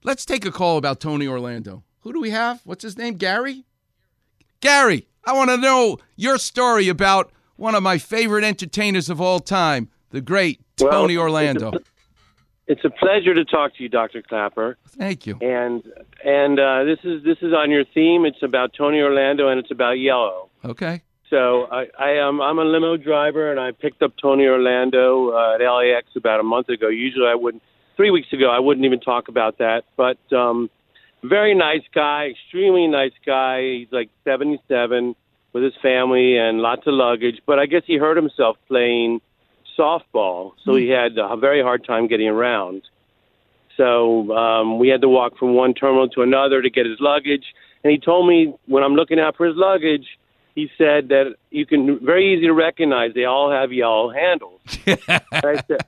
Let's 0.04 0.26
take 0.26 0.46
a 0.46 0.52
call 0.52 0.78
about 0.78 1.00
Tony 1.00 1.28
Orlando. 1.28 1.84
Who 2.02 2.14
do 2.14 2.22
we 2.22 2.30
have? 2.30 2.62
What's 2.64 2.84
his 2.84 2.98
name? 2.98 3.16
Gary? 3.16 3.66
Gary, 4.62 5.08
I 5.26 5.34
want 5.34 5.50
to 5.50 5.58
know 5.58 5.98
your 6.16 6.38
story 6.38 6.88
about 6.88 7.32
one 7.56 7.76
of 7.76 7.84
my 7.84 7.98
favorite 7.98 8.44
entertainers 8.44 9.10
of 9.10 9.20
all 9.20 9.40
time, 9.40 9.90
the 10.12 10.22
great 10.22 10.62
Well, 10.80 10.92
Tony 10.92 11.18
Orlando. 11.18 11.74
It's 12.68 12.84
a, 12.84 12.90
pleasure 12.90 13.34
to 13.34 13.46
talk 13.46 13.76
to 13.76 13.84
you, 13.84 13.90
Dr. 13.90 14.22
Klapper. 14.24 14.78
Thank 14.88 15.28
you. 15.28 15.38
And 15.42 15.84
and 16.24 16.60
uh, 16.60 16.84
this 16.84 17.00
is 17.04 17.24
this 17.24 17.38
is 17.42 17.54
on 17.54 17.70
your 17.70 17.86
theme. 17.94 18.26
It's 18.26 18.42
about 18.42 18.72
Tony 18.76 19.00
Orlando 19.02 19.50
and 19.50 19.60
it's 19.60 19.72
about 19.72 20.00
yellow. 20.00 20.50
Okay. 20.64 21.02
So 21.30 21.68
I, 21.72 21.88
I 22.00 22.10
am 22.12 22.42
I'm 22.42 22.58
a 22.58 22.64
limo 22.64 22.98
driver 22.98 23.52
and 23.52 23.60
I 23.60 23.72
picked 23.72 24.02
up 24.02 24.14
Tony 24.20 24.46
Orlando 24.46 25.32
uh, 25.32 25.56
at 25.56 25.62
LAX 25.62 26.08
about 26.16 26.40
a 26.40 26.44
month 26.44 26.70
ago. 26.70 26.88
Usually 26.88 27.28
I 27.28 27.36
wouldn't. 27.36 27.64
Three 27.98 28.12
weeks 28.12 28.34
ago 28.34 28.50
I 28.50 28.60
wouldn't 28.60 28.86
even 28.86 29.00
talk 29.00 29.28
about 29.28 29.60
that, 29.60 29.84
but 29.96 30.18
um, 30.36 30.70
very 31.24 31.56
nice 31.56 31.84
guy, 31.94 32.32
extremely 32.32 32.88
nice 32.88 33.14
guy. 33.26 33.62
He's 33.62 33.88
like 33.92 34.10
77 34.24 35.16
with 35.54 35.64
his 35.64 35.74
family 35.82 36.38
and 36.38 36.60
lots 36.60 36.82
of 36.86 36.94
luggage. 36.94 37.42
But 37.46 37.60
I 37.60 37.66
guess 37.66 37.84
he 37.86 37.98
hurt 37.98 38.18
himself 38.18 38.58
playing 38.68 39.22
softball, 39.78 40.54
so 40.64 40.76
he 40.76 40.90
had 40.90 41.18
a 41.18 41.38
very 41.38 41.62
hard 41.62 41.86
time 41.86 42.08
getting 42.08 42.28
around. 42.28 42.84
So 43.78 44.36
um, 44.36 44.80
we 44.80 44.88
had 44.88 45.02
to 45.02 45.10
walk 45.10 45.38
from 45.38 45.54
one 45.54 45.74
terminal 45.74 46.08
to 46.10 46.22
another 46.22 46.62
to 46.62 46.70
get 46.70 46.86
his 46.86 47.00
luggage. 47.00 47.44
And 47.84 47.92
he 47.92 48.00
told 48.00 48.28
me 48.28 48.54
when 48.66 48.84
I'm 48.84 48.94
looking 48.94 49.20
out 49.20 49.36
for 49.36 49.46
his 49.46 49.56
luggage, 49.56 50.08
he 50.56 50.72
said 50.78 51.10
that 51.10 51.36
you 51.52 51.66
can 51.66 52.00
very 52.00 52.34
easy 52.34 52.48
to 52.48 52.54
recognize 52.54 53.14
they 53.14 53.26
all 53.26 53.52
have 53.52 53.74
yellow 53.74 54.10
handles. 54.10 54.62
I 54.88 55.62
said, 55.68 55.86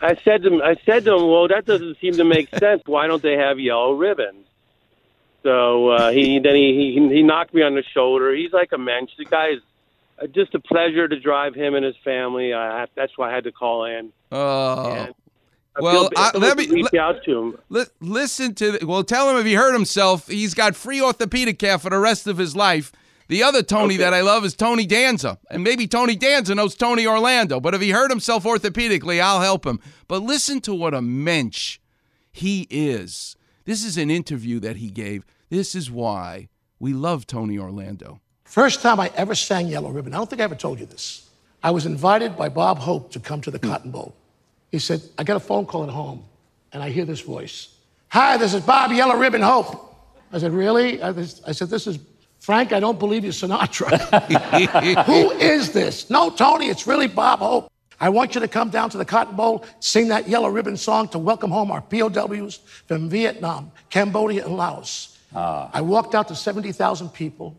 I 0.00 0.14
said 0.24 0.42
to 0.42 0.54
him, 0.54 0.62
I 0.62 0.76
said 0.86 1.04
to 1.04 1.14
him, 1.14 1.28
well, 1.28 1.48
that 1.48 1.66
doesn't 1.66 1.98
seem 2.00 2.14
to 2.14 2.24
make 2.24 2.48
sense. 2.48 2.82
Why 2.86 3.06
don't 3.06 3.22
they 3.22 3.36
have 3.36 3.60
yellow 3.60 3.92
ribbons? 3.92 4.46
So 5.42 5.90
uh, 5.90 6.10
he 6.10 6.38
then 6.38 6.56
he, 6.56 6.98
he 6.98 7.14
he 7.16 7.22
knocked 7.22 7.54
me 7.54 7.62
on 7.62 7.74
the 7.74 7.84
shoulder. 7.94 8.34
He's 8.34 8.52
like 8.52 8.72
a 8.72 8.78
mensch. 8.78 9.10
The 9.16 9.24
guy 9.24 9.48
is 9.48 9.60
Uh, 10.20 10.26
just 10.26 10.54
a 10.54 10.60
pleasure 10.60 11.06
to 11.08 11.18
drive 11.20 11.54
him 11.54 11.74
and 11.74 11.84
his 11.84 11.96
family. 12.04 12.52
I 12.52 12.86
that's 12.94 13.16
why 13.16 13.30
I 13.30 13.34
had 13.34 13.44
to 13.44 13.52
call 13.52 13.84
in. 13.84 14.12
Oh. 14.32 14.92
And 14.92 15.14
I 15.76 15.80
well, 15.80 16.08
feel- 16.08 16.12
I, 16.16 16.36
let 16.36 16.56
me 16.56 16.66
reach 16.68 16.94
out 16.94 17.22
to 17.24 17.38
him. 17.38 17.58
li- 17.68 17.84
listen 18.00 18.54
to. 18.56 18.72
The, 18.72 18.86
well, 18.86 19.04
tell 19.04 19.30
him 19.30 19.36
if 19.36 19.46
he 19.46 19.54
hurt 19.54 19.72
himself, 19.72 20.26
he's 20.26 20.54
got 20.54 20.74
free 20.74 21.00
orthopedic 21.00 21.58
care 21.58 21.78
for 21.78 21.90
the 21.90 21.98
rest 21.98 22.26
of 22.26 22.38
his 22.38 22.56
life. 22.56 22.90
The 23.28 23.42
other 23.42 23.62
Tony 23.62 23.98
that 23.98 24.14
I 24.14 24.22
love 24.22 24.44
is 24.46 24.54
Tony 24.54 24.86
Danza, 24.86 25.38
and 25.50 25.62
maybe 25.62 25.86
Tony 25.86 26.16
Danza 26.16 26.54
knows 26.54 26.74
Tony 26.74 27.06
Orlando. 27.06 27.60
But 27.60 27.74
if 27.74 27.82
he 27.82 27.90
hurt 27.90 28.10
himself 28.10 28.44
orthopedically, 28.44 29.20
I'll 29.20 29.42
help 29.42 29.66
him. 29.66 29.80
But 30.08 30.22
listen 30.22 30.62
to 30.62 30.74
what 30.74 30.94
a 30.94 31.02
mensch 31.02 31.78
he 32.32 32.66
is. 32.70 33.36
This 33.66 33.84
is 33.84 33.98
an 33.98 34.10
interview 34.10 34.58
that 34.60 34.76
he 34.76 34.90
gave. 34.90 35.26
This 35.50 35.74
is 35.74 35.90
why 35.90 36.48
we 36.80 36.94
love 36.94 37.26
Tony 37.26 37.58
Orlando. 37.58 38.20
First 38.48 38.80
time 38.80 38.98
I 38.98 39.12
ever 39.14 39.34
sang 39.34 39.68
Yellow 39.68 39.90
Ribbon, 39.90 40.14
I 40.14 40.16
don't 40.16 40.28
think 40.28 40.40
I 40.40 40.44
ever 40.44 40.54
told 40.54 40.80
you 40.80 40.86
this. 40.86 41.28
I 41.62 41.70
was 41.70 41.84
invited 41.84 42.36
by 42.36 42.48
Bob 42.48 42.78
Hope 42.78 43.12
to 43.12 43.20
come 43.20 43.42
to 43.42 43.50
the 43.50 43.58
hmm. 43.58 43.68
Cotton 43.68 43.90
Bowl. 43.90 44.14
He 44.72 44.78
said, 44.78 45.02
I 45.18 45.24
got 45.24 45.36
a 45.36 45.40
phone 45.40 45.66
call 45.66 45.84
at 45.84 45.90
home, 45.90 46.24
and 46.72 46.82
I 46.82 46.88
hear 46.88 47.04
this 47.04 47.20
voice. 47.20 47.74
Hi, 48.08 48.38
this 48.38 48.54
is 48.54 48.62
Bob 48.62 48.90
Yellow 48.92 49.16
Ribbon 49.16 49.42
Hope. 49.42 49.94
I 50.32 50.38
said, 50.38 50.52
Really? 50.52 51.02
I, 51.02 51.12
this- 51.12 51.42
I 51.46 51.52
said, 51.52 51.68
This 51.68 51.86
is 51.86 51.98
Frank, 52.38 52.72
I 52.72 52.80
don't 52.80 52.98
believe 52.98 53.22
you're 53.22 53.34
Sinatra. 53.34 55.04
Who 55.04 55.30
is 55.32 55.72
this? 55.72 56.08
No, 56.08 56.30
Tony, 56.30 56.68
it's 56.68 56.86
really 56.86 57.06
Bob 57.06 57.40
Hope. 57.40 57.70
I 58.00 58.08
want 58.08 58.34
you 58.34 58.40
to 58.40 58.48
come 58.48 58.70
down 58.70 58.88
to 58.90 58.96
the 58.96 59.04
Cotton 59.04 59.36
Bowl, 59.36 59.64
sing 59.80 60.08
that 60.08 60.26
Yellow 60.26 60.48
Ribbon 60.48 60.76
song 60.76 61.08
to 61.08 61.18
welcome 61.18 61.50
home 61.50 61.70
our 61.70 61.82
POWs 61.82 62.60
from 62.86 63.10
Vietnam, 63.10 63.72
Cambodia, 63.90 64.46
and 64.46 64.56
Laos. 64.56 65.18
Ah. 65.34 65.68
I 65.74 65.82
walked 65.82 66.14
out 66.14 66.28
to 66.28 66.34
70,000 66.34 67.10
people. 67.10 67.56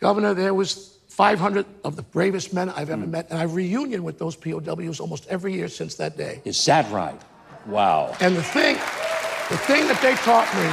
Governor, 0.00 0.34
there 0.34 0.54
was 0.54 0.98
500 1.08 1.66
of 1.84 1.96
the 1.96 2.02
bravest 2.02 2.54
men 2.54 2.70
I've 2.70 2.88
ever 2.88 3.04
hmm. 3.04 3.10
met, 3.10 3.28
and 3.28 3.38
I 3.38 3.42
have 3.42 3.54
reunion 3.54 4.02
with 4.02 4.18
those 4.18 4.34
POWs 4.34 5.00
almost 5.00 5.26
every 5.28 5.52
year 5.52 5.68
since 5.68 5.94
that 5.96 6.16
day. 6.16 6.40
Is 6.44 6.64
that 6.64 6.90
right? 6.90 7.20
Wow. 7.66 8.16
And 8.20 8.34
the 8.34 8.42
thing, 8.42 8.76
the 9.50 9.58
thing 9.58 9.86
that 9.88 10.00
they 10.00 10.14
taught 10.16 10.48
me, 10.54 10.68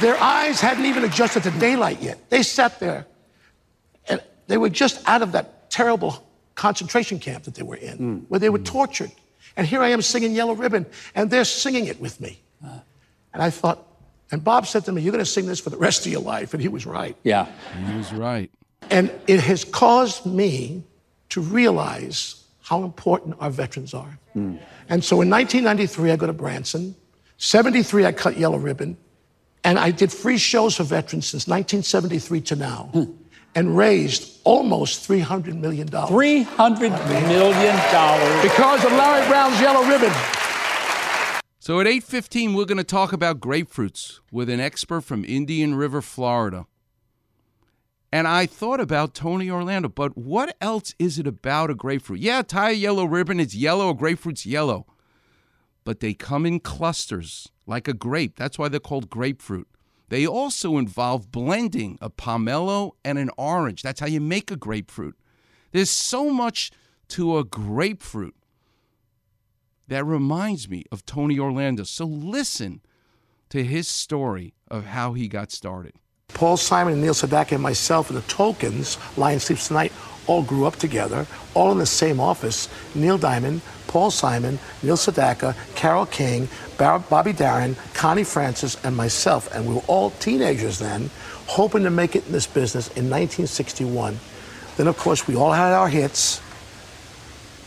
their 0.00 0.20
eyes 0.20 0.60
hadn't 0.60 0.84
even 0.84 1.04
adjusted 1.04 1.44
to 1.44 1.50
daylight 1.52 2.02
yet. 2.02 2.28
They 2.28 2.42
sat 2.42 2.80
there, 2.80 3.06
and 4.08 4.20
they 4.48 4.58
were 4.58 4.68
just 4.68 5.06
out 5.08 5.22
of 5.22 5.32
that 5.32 5.70
terrible 5.70 6.26
concentration 6.56 7.20
camp 7.20 7.44
that 7.44 7.54
they 7.54 7.62
were 7.62 7.76
in, 7.76 7.96
hmm. 7.96 8.16
where 8.28 8.40
they 8.40 8.50
were 8.50 8.58
hmm. 8.58 8.64
tortured. 8.64 9.12
And 9.56 9.66
here 9.66 9.80
I 9.80 9.88
am 9.88 10.02
singing 10.02 10.32
Yellow 10.32 10.54
Ribbon, 10.54 10.86
and 11.14 11.30
they're 11.30 11.44
singing 11.44 11.86
it 11.86 12.00
with 12.00 12.20
me. 12.20 12.40
Uh. 12.64 12.80
And 13.32 13.42
I 13.42 13.50
thought, 13.50 13.87
and 14.30 14.44
Bob 14.44 14.66
said 14.66 14.84
to 14.84 14.92
me, 14.92 15.02
You're 15.02 15.12
going 15.12 15.24
to 15.24 15.30
sing 15.30 15.46
this 15.46 15.60
for 15.60 15.70
the 15.70 15.76
rest 15.76 16.06
of 16.06 16.12
your 16.12 16.20
life. 16.20 16.52
And 16.52 16.62
he 16.62 16.68
was 16.68 16.86
right. 16.86 17.16
Yeah. 17.22 17.46
He 17.86 17.96
was 17.96 18.12
right. 18.12 18.50
And 18.90 19.10
it 19.26 19.40
has 19.40 19.64
caused 19.64 20.26
me 20.26 20.84
to 21.30 21.40
realize 21.40 22.44
how 22.60 22.84
important 22.84 23.36
our 23.40 23.50
veterans 23.50 23.94
are. 23.94 24.18
Hmm. 24.34 24.56
And 24.88 25.02
so 25.04 25.20
in 25.20 25.30
1993, 25.30 26.10
I 26.10 26.16
go 26.16 26.26
to 26.26 26.32
Branson. 26.32 26.94
73, 27.38 28.06
I 28.06 28.12
cut 28.12 28.36
Yellow 28.36 28.58
Ribbon. 28.58 28.96
And 29.64 29.78
I 29.78 29.90
did 29.90 30.12
free 30.12 30.38
shows 30.38 30.76
for 30.76 30.84
veterans 30.84 31.26
since 31.26 31.46
1973 31.46 32.40
to 32.42 32.56
now 32.56 32.90
hmm. 32.92 33.04
and 33.54 33.76
raised 33.76 34.40
almost 34.44 35.08
$300 35.08 35.58
million. 35.58 35.88
$300 35.88 36.80
million. 37.28 38.42
Because 38.42 38.84
of 38.84 38.92
Larry 38.92 39.26
Brown's 39.26 39.60
Yellow 39.60 39.86
Ribbon. 39.86 40.12
So 41.68 41.80
at 41.80 41.86
8:15 41.86 42.54
we're 42.54 42.64
going 42.64 42.78
to 42.78 42.82
talk 42.82 43.12
about 43.12 43.40
grapefruits 43.40 44.20
with 44.32 44.48
an 44.48 44.58
expert 44.58 45.02
from 45.02 45.22
Indian 45.22 45.74
River, 45.74 46.00
Florida. 46.00 46.64
And 48.10 48.26
I 48.26 48.46
thought 48.46 48.80
about 48.80 49.12
Tony 49.12 49.50
Orlando, 49.50 49.90
but 49.90 50.16
what 50.16 50.56
else 50.62 50.94
is 50.98 51.18
it 51.18 51.26
about 51.26 51.68
a 51.68 51.74
grapefruit? 51.74 52.20
Yeah, 52.20 52.40
tie 52.40 52.70
a 52.70 52.72
yellow 52.72 53.04
ribbon, 53.04 53.38
it's 53.38 53.54
yellow, 53.54 53.90
a 53.90 53.94
grapefruit's 53.94 54.46
yellow. 54.46 54.86
But 55.84 56.00
they 56.00 56.14
come 56.14 56.46
in 56.46 56.60
clusters 56.60 57.50
like 57.66 57.86
a 57.86 57.92
grape. 57.92 58.36
That's 58.36 58.58
why 58.58 58.68
they're 58.68 58.80
called 58.80 59.10
grapefruit. 59.10 59.68
They 60.08 60.26
also 60.26 60.78
involve 60.78 61.30
blending 61.30 61.98
a 62.00 62.08
pomelo 62.08 62.92
and 63.04 63.18
an 63.18 63.28
orange. 63.36 63.82
That's 63.82 64.00
how 64.00 64.06
you 64.06 64.22
make 64.22 64.50
a 64.50 64.56
grapefruit. 64.56 65.16
There's 65.72 65.90
so 65.90 66.30
much 66.30 66.70
to 67.08 67.36
a 67.36 67.44
grapefruit 67.44 68.37
that 69.88 70.04
reminds 70.04 70.68
me 70.68 70.84
of 70.92 71.04
Tony 71.04 71.38
Orlando. 71.38 71.82
So 71.82 72.04
listen, 72.04 72.80
to 73.50 73.64
his 73.64 73.88
story 73.88 74.54
of 74.70 74.86
how 74.86 75.14
he 75.14 75.28
got 75.28 75.50
started. 75.50 75.94
Paul 76.28 76.56
Simon 76.56 76.92
and 76.92 77.02
Neil 77.02 77.14
Sedaka 77.14 77.52
and 77.52 77.62
myself 77.62 78.10
and 78.10 78.18
the 78.18 78.22
Tokens, 78.22 78.98
Lion 79.16 79.40
Sleeps 79.40 79.68
Tonight, 79.68 79.92
all 80.26 80.42
grew 80.42 80.66
up 80.66 80.76
together, 80.76 81.26
all 81.54 81.72
in 81.72 81.78
the 81.78 81.86
same 81.86 82.20
office. 82.20 82.68
Neil 82.94 83.16
Diamond, 83.16 83.62
Paul 83.86 84.10
Simon, 84.10 84.58
Neil 84.82 84.96
Sedaka, 84.96 85.56
Carole 85.74 86.04
King, 86.04 86.48
Bar- 86.76 86.98
Bobby 86.98 87.32
Darin, 87.32 87.76
Connie 87.94 88.24
Francis, 88.24 88.76
and 88.84 88.94
myself. 88.94 89.52
And 89.54 89.66
we 89.66 89.74
were 89.74 89.82
all 89.86 90.10
teenagers 90.10 90.78
then, 90.78 91.08
hoping 91.46 91.82
to 91.84 91.90
make 91.90 92.14
it 92.14 92.26
in 92.26 92.32
this 92.32 92.46
business 92.46 92.88
in 92.88 93.08
1961. 93.08 94.18
Then, 94.76 94.86
of 94.86 94.98
course, 94.98 95.26
we 95.26 95.34
all 95.34 95.52
had 95.52 95.72
our 95.72 95.88
hits. 95.88 96.42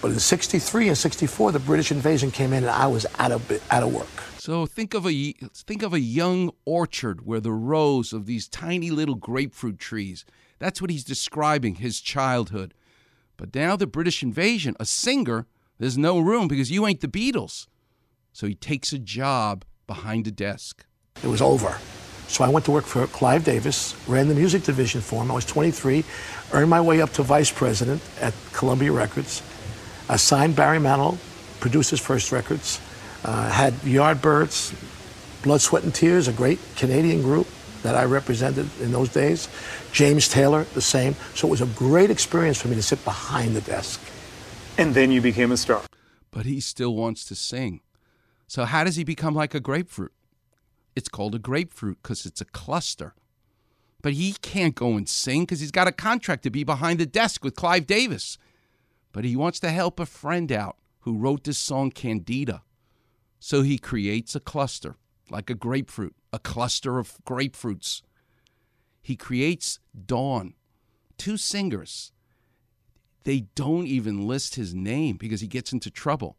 But 0.01 0.11
in 0.11 0.19
63 0.19 0.87
and 0.87 0.97
64, 0.97 1.51
the 1.51 1.59
British 1.59 1.91
invasion 1.91 2.31
came 2.31 2.53
in 2.53 2.63
and 2.63 2.71
I 2.71 2.87
was 2.87 3.05
out 3.19 3.31
of, 3.31 3.51
out 3.71 3.83
of 3.83 3.93
work. 3.93 4.07
So 4.39 4.65
think 4.65 4.95
of 4.95 5.05
a 5.05 5.33
think 5.53 5.83
of 5.83 5.93
a 5.93 5.99
young 5.99 6.49
orchard 6.65 7.27
where 7.27 7.39
the 7.39 7.51
rows 7.51 8.11
of 8.11 8.25
these 8.25 8.47
tiny 8.47 8.89
little 8.89 9.13
grapefruit 9.13 9.77
trees. 9.77 10.25
That's 10.57 10.81
what 10.81 10.89
he's 10.89 11.03
describing 11.03 11.75
his 11.75 12.01
childhood. 12.01 12.73
But 13.37 13.53
now 13.53 13.75
the 13.75 13.85
British 13.85 14.23
invasion, 14.23 14.75
a 14.79 14.85
singer, 14.85 15.45
there's 15.77 15.97
no 15.97 16.17
room 16.19 16.47
because 16.47 16.71
you 16.71 16.87
ain't 16.87 17.01
the 17.01 17.07
Beatles. 17.07 17.67
So 18.33 18.47
he 18.47 18.55
takes 18.55 18.91
a 18.93 18.99
job 18.99 19.63
behind 19.85 20.25
a 20.25 20.31
desk. 20.31 20.85
It 21.23 21.27
was 21.27 21.41
over. 21.41 21.77
So 22.27 22.43
I 22.43 22.49
went 22.49 22.65
to 22.65 22.71
work 22.71 22.85
for 22.85 23.05
Clive 23.07 23.43
Davis, 23.43 23.95
ran 24.07 24.27
the 24.27 24.33
music 24.33 24.63
division 24.63 25.01
for 25.01 25.21
him. 25.21 25.29
I 25.29 25.35
was 25.35 25.45
23, 25.45 26.03
earned 26.53 26.69
my 26.69 26.81
way 26.81 27.01
up 27.01 27.11
to 27.13 27.23
vice 27.23 27.51
president 27.51 28.01
at 28.21 28.33
Columbia 28.53 28.91
Records. 28.91 29.43
I 30.11 30.17
signed 30.17 30.57
Barry 30.57 30.77
Manilow, 30.77 31.17
produced 31.61 31.89
his 31.89 32.01
first 32.01 32.33
records. 32.33 32.81
Uh, 33.23 33.49
had 33.49 33.71
Yardbirds, 33.75 34.75
Blood, 35.41 35.61
Sweat, 35.61 35.83
and 35.83 35.95
Tears, 35.95 36.27
a 36.27 36.33
great 36.33 36.59
Canadian 36.75 37.21
group 37.21 37.47
that 37.83 37.95
I 37.95 38.03
represented 38.03 38.67
in 38.81 38.91
those 38.91 39.07
days. 39.07 39.47
James 39.93 40.27
Taylor, 40.27 40.65
the 40.73 40.81
same. 40.81 41.15
So 41.33 41.47
it 41.47 41.51
was 41.51 41.61
a 41.61 41.65
great 41.67 42.11
experience 42.11 42.61
for 42.61 42.67
me 42.67 42.75
to 42.75 42.83
sit 42.83 43.01
behind 43.05 43.55
the 43.55 43.61
desk. 43.61 44.01
And 44.77 44.93
then 44.93 45.11
you 45.13 45.21
became 45.21 45.53
a 45.53 45.57
star. 45.57 45.81
But 46.29 46.45
he 46.45 46.59
still 46.59 46.93
wants 46.93 47.23
to 47.25 47.35
sing. 47.35 47.79
So 48.47 48.65
how 48.65 48.83
does 48.83 48.97
he 48.97 49.05
become 49.05 49.33
like 49.33 49.55
a 49.55 49.61
grapefruit? 49.61 50.11
It's 50.93 51.07
called 51.07 51.35
a 51.35 51.39
grapefruit 51.39 51.99
because 52.03 52.25
it's 52.25 52.41
a 52.41 52.45
cluster. 52.45 53.13
But 54.01 54.13
he 54.13 54.33
can't 54.41 54.75
go 54.75 54.97
and 54.97 55.07
sing 55.07 55.43
because 55.43 55.61
he's 55.61 55.71
got 55.71 55.87
a 55.87 55.93
contract 55.93 56.43
to 56.43 56.49
be 56.49 56.65
behind 56.65 56.99
the 56.99 57.05
desk 57.05 57.45
with 57.45 57.55
Clive 57.55 57.87
Davis. 57.87 58.37
But 59.11 59.25
he 59.25 59.35
wants 59.35 59.59
to 59.61 59.69
help 59.69 59.99
a 59.99 60.05
friend 60.05 60.51
out 60.51 60.77
who 61.01 61.17
wrote 61.17 61.43
this 61.43 61.57
song 61.57 61.91
Candida. 61.91 62.63
So 63.39 63.61
he 63.61 63.77
creates 63.77 64.35
a 64.35 64.39
cluster, 64.39 64.95
like 65.29 65.49
a 65.49 65.55
grapefruit, 65.55 66.15
a 66.31 66.39
cluster 66.39 66.99
of 66.99 67.17
grapefruits. 67.25 68.01
He 69.01 69.15
creates 69.15 69.79
Dawn, 70.05 70.53
two 71.17 71.37
singers. 71.37 72.11
They 73.23 73.41
don't 73.55 73.87
even 73.87 74.27
list 74.27 74.55
his 74.55 74.73
name 74.73 75.17
because 75.17 75.41
he 75.41 75.47
gets 75.47 75.73
into 75.73 75.89
trouble. 75.89 76.37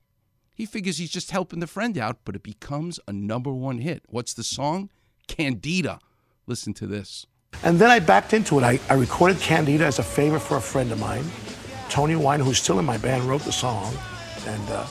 He 0.55 0.66
figures 0.66 0.99
he's 0.99 1.11
just 1.11 1.31
helping 1.31 1.61
the 1.61 1.66
friend 1.66 1.97
out, 1.99 2.18
but 2.25 2.37
it 2.37 2.43
becomes 2.43 3.01
a 3.09 3.12
number 3.12 3.53
one 3.53 3.79
hit. 3.79 4.03
What's 4.09 4.35
the 4.35 4.45
song? 4.45 4.91
Candida. 5.27 5.99
Listen 6.47 6.75
to 6.75 6.87
this. 6.87 7.27
And 7.62 7.79
then 7.79 7.91
I 7.91 8.01
backed 8.01 8.33
into 8.33 8.59
it. 8.59 8.64
I, 8.64 8.81
I 8.89 8.95
recorded 8.95 9.39
Candida 9.39 9.85
as 9.85 9.99
a 9.99 10.03
favor 10.03 10.39
for 10.39 10.57
a 10.57 10.61
friend 10.61 10.91
of 10.93 10.99
mine. 10.99 11.25
Toni 11.89 12.16
Wine, 12.16 12.41
who's 12.41 12.59
still 12.59 12.78
in 12.78 12.85
my 12.85 12.99
band, 12.99 13.24
wrote 13.24 13.43
the 13.43 13.53
song. 13.53 13.95
And 14.47 14.70
uh, 14.70 14.87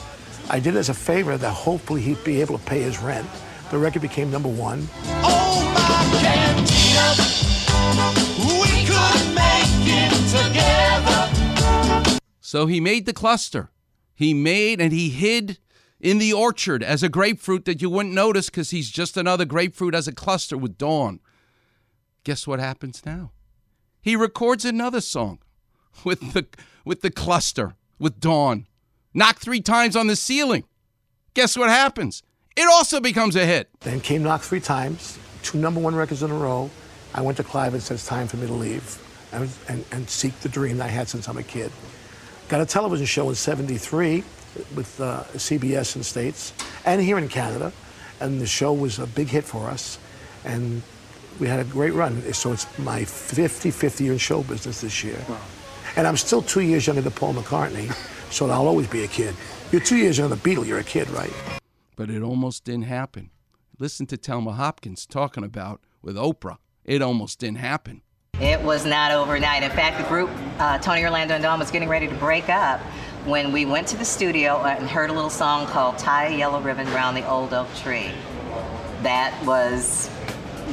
I 0.50 0.60
did 0.60 0.74
it 0.76 0.78
as 0.78 0.88
a 0.88 0.94
favor 0.94 1.36
that 1.36 1.50
hopefully 1.50 2.00
he'd 2.00 2.22
be 2.24 2.40
able 2.40 2.58
to 2.58 2.64
pay 2.64 2.80
his 2.80 2.98
rent. 3.00 3.28
The 3.70 3.78
record 3.78 4.02
became 4.02 4.30
number 4.30 4.48
one. 4.48 4.88
Oh, 5.22 5.62
my 5.74 6.02
Candida, 6.20 7.14
we 8.60 8.84
could 8.84 9.34
make 9.34 9.86
it 9.88 10.12
together. 10.28 12.20
So 12.40 12.66
he 12.66 12.80
made 12.80 13.06
the 13.06 13.12
cluster. 13.12 13.70
He 14.14 14.34
made 14.34 14.80
and 14.80 14.92
he 14.92 15.08
hid 15.08 15.58
in 16.00 16.18
the 16.18 16.32
orchard 16.32 16.82
as 16.82 17.02
a 17.02 17.08
grapefruit 17.08 17.64
that 17.64 17.80
you 17.80 17.88
wouldn't 17.88 18.14
notice 18.14 18.50
because 18.50 18.70
he's 18.70 18.90
just 18.90 19.16
another 19.16 19.44
grapefruit 19.44 19.94
as 19.94 20.06
a 20.06 20.12
cluster 20.12 20.58
with 20.58 20.76
Dawn. 20.76 21.20
Guess 22.24 22.46
what 22.46 22.60
happens 22.60 23.02
now? 23.06 23.32
He 24.00 24.16
records 24.16 24.64
another 24.64 25.00
song 25.00 25.38
with 26.04 26.32
the 26.32 26.46
with 26.84 27.02
the 27.02 27.10
cluster 27.10 27.74
with 27.98 28.20
Dawn. 28.20 28.66
Knock 29.14 29.38
three 29.38 29.60
times 29.60 29.94
on 29.94 30.06
the 30.06 30.16
ceiling. 30.16 30.64
Guess 31.34 31.56
what 31.56 31.68
happens? 31.68 32.22
It 32.56 32.68
also 32.68 33.00
becomes 33.00 33.36
a 33.36 33.46
hit. 33.46 33.68
Then 33.80 34.00
came 34.00 34.22
Knock 34.22 34.42
three 34.42 34.60
times, 34.60 35.18
two 35.42 35.58
number 35.58 35.80
one 35.80 35.94
records 35.94 36.22
in 36.22 36.30
a 36.30 36.34
row. 36.34 36.70
I 37.14 37.20
went 37.20 37.36
to 37.38 37.44
Clive 37.44 37.74
and 37.74 37.82
said, 37.82 37.94
it's 37.94 38.06
time 38.06 38.26
for 38.26 38.38
me 38.38 38.46
to 38.46 38.52
leave 38.52 38.98
and, 39.32 39.48
and, 39.68 39.84
and 39.92 40.08
seek 40.08 40.38
the 40.40 40.48
dream 40.48 40.78
that 40.78 40.84
I 40.84 40.88
had 40.88 41.08
since 41.08 41.28
I'm 41.28 41.38
a 41.38 41.42
kid. 41.42 41.70
Got 42.48 42.60
a 42.60 42.66
television 42.66 43.06
show 43.06 43.28
in 43.28 43.34
73 43.34 44.24
with 44.74 45.00
uh, 45.00 45.24
CBS 45.34 45.94
in 45.94 46.00
the 46.00 46.04
States 46.04 46.52
and 46.84 47.00
here 47.00 47.18
in 47.18 47.28
Canada. 47.28 47.72
And 48.20 48.40
the 48.40 48.46
show 48.46 48.72
was 48.72 48.98
a 48.98 49.06
big 49.06 49.28
hit 49.28 49.44
for 49.44 49.68
us. 49.68 49.98
And 50.44 50.82
we 51.40 51.48
had 51.48 51.60
a 51.60 51.64
great 51.64 51.92
run. 51.94 52.20
So 52.32 52.52
it's 52.52 52.66
my 52.78 53.02
55th 53.02 54.00
year 54.00 54.12
in 54.12 54.18
show 54.18 54.42
business 54.42 54.82
this 54.82 55.02
year. 55.02 55.18
And 55.96 56.06
I'm 56.06 56.16
still 56.16 56.42
two 56.42 56.60
years 56.60 56.86
younger 56.86 57.02
than 57.02 57.12
Paul 57.12 57.34
McCartney, 57.34 57.92
so 58.32 58.48
I'll 58.48 58.66
always 58.66 58.86
be 58.86 59.04
a 59.04 59.08
kid. 59.08 59.34
You're 59.70 59.80
two 59.82 59.96
years 59.96 60.18
younger 60.18 60.34
than 60.34 60.44
Beatle, 60.44 60.66
you're 60.66 60.78
a 60.78 60.84
kid, 60.84 61.10
right? 61.10 61.32
But 61.96 62.08
it 62.10 62.22
almost 62.22 62.64
didn't 62.64 62.84
happen. 62.84 63.30
Listen 63.78 64.06
to 64.06 64.16
Thelma 64.16 64.52
Hopkins 64.52 65.06
talking 65.06 65.44
about 65.44 65.80
with 66.02 66.16
Oprah. 66.16 66.56
It 66.84 67.02
almost 67.02 67.38
didn't 67.38 67.58
happen. 67.58 68.02
It 68.40 68.60
was 68.62 68.86
not 68.86 69.12
overnight. 69.12 69.62
In 69.62 69.70
fact, 69.70 69.98
the 69.98 70.08
group, 70.08 70.30
uh, 70.58 70.78
Tony 70.78 71.04
Orlando 71.04 71.34
and 71.34 71.42
Dawn, 71.42 71.58
was 71.58 71.70
getting 71.70 71.88
ready 71.88 72.08
to 72.08 72.14
break 72.14 72.48
up 72.48 72.80
when 73.24 73.52
we 73.52 73.66
went 73.66 73.86
to 73.88 73.96
the 73.96 74.04
studio 74.04 74.62
and 74.64 74.88
heard 74.88 75.10
a 75.10 75.12
little 75.12 75.30
song 75.30 75.66
called 75.66 75.98
Tie 75.98 76.26
a 76.26 76.36
Yellow 76.36 76.60
Ribbon 76.60 76.86
Round 76.92 77.16
the 77.16 77.28
Old 77.28 77.52
Oak 77.52 77.68
Tree. 77.76 78.10
That 79.02 79.38
was 79.44 80.10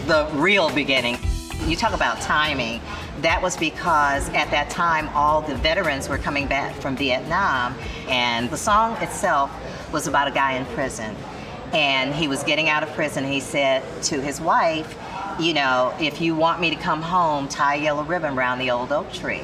the 0.07 0.27
real 0.33 0.73
beginning. 0.73 1.17
You 1.65 1.75
talk 1.75 1.93
about 1.93 2.21
timing. 2.21 2.81
That 3.21 3.41
was 3.41 3.57
because 3.57 4.29
at 4.29 4.49
that 4.51 4.69
time 4.69 5.09
all 5.09 5.41
the 5.41 5.55
veterans 5.55 6.07
were 6.07 6.17
coming 6.17 6.47
back 6.47 6.73
from 6.75 6.95
Vietnam, 6.95 7.75
and 8.07 8.49
the 8.49 8.55
song 8.55 8.95
itself 9.01 9.51
was 9.91 10.07
about 10.07 10.29
a 10.29 10.31
guy 10.31 10.53
in 10.53 10.65
prison. 10.67 11.15
And 11.73 12.15
he 12.15 12.29
was 12.29 12.43
getting 12.43 12.69
out 12.69 12.81
of 12.81 12.89
prison. 12.93 13.25
He 13.25 13.41
said 13.41 13.83
to 14.03 14.21
his 14.21 14.39
wife, 14.39 14.97
You 15.37 15.53
know, 15.53 15.93
if 15.99 16.21
you 16.21 16.33
want 16.33 16.61
me 16.61 16.69
to 16.69 16.77
come 16.77 17.01
home, 17.01 17.49
tie 17.49 17.75
a 17.75 17.81
yellow 17.81 18.03
ribbon 18.03 18.37
around 18.37 18.59
the 18.59 18.71
old 18.71 18.91
oak 18.91 19.11
tree. 19.11 19.43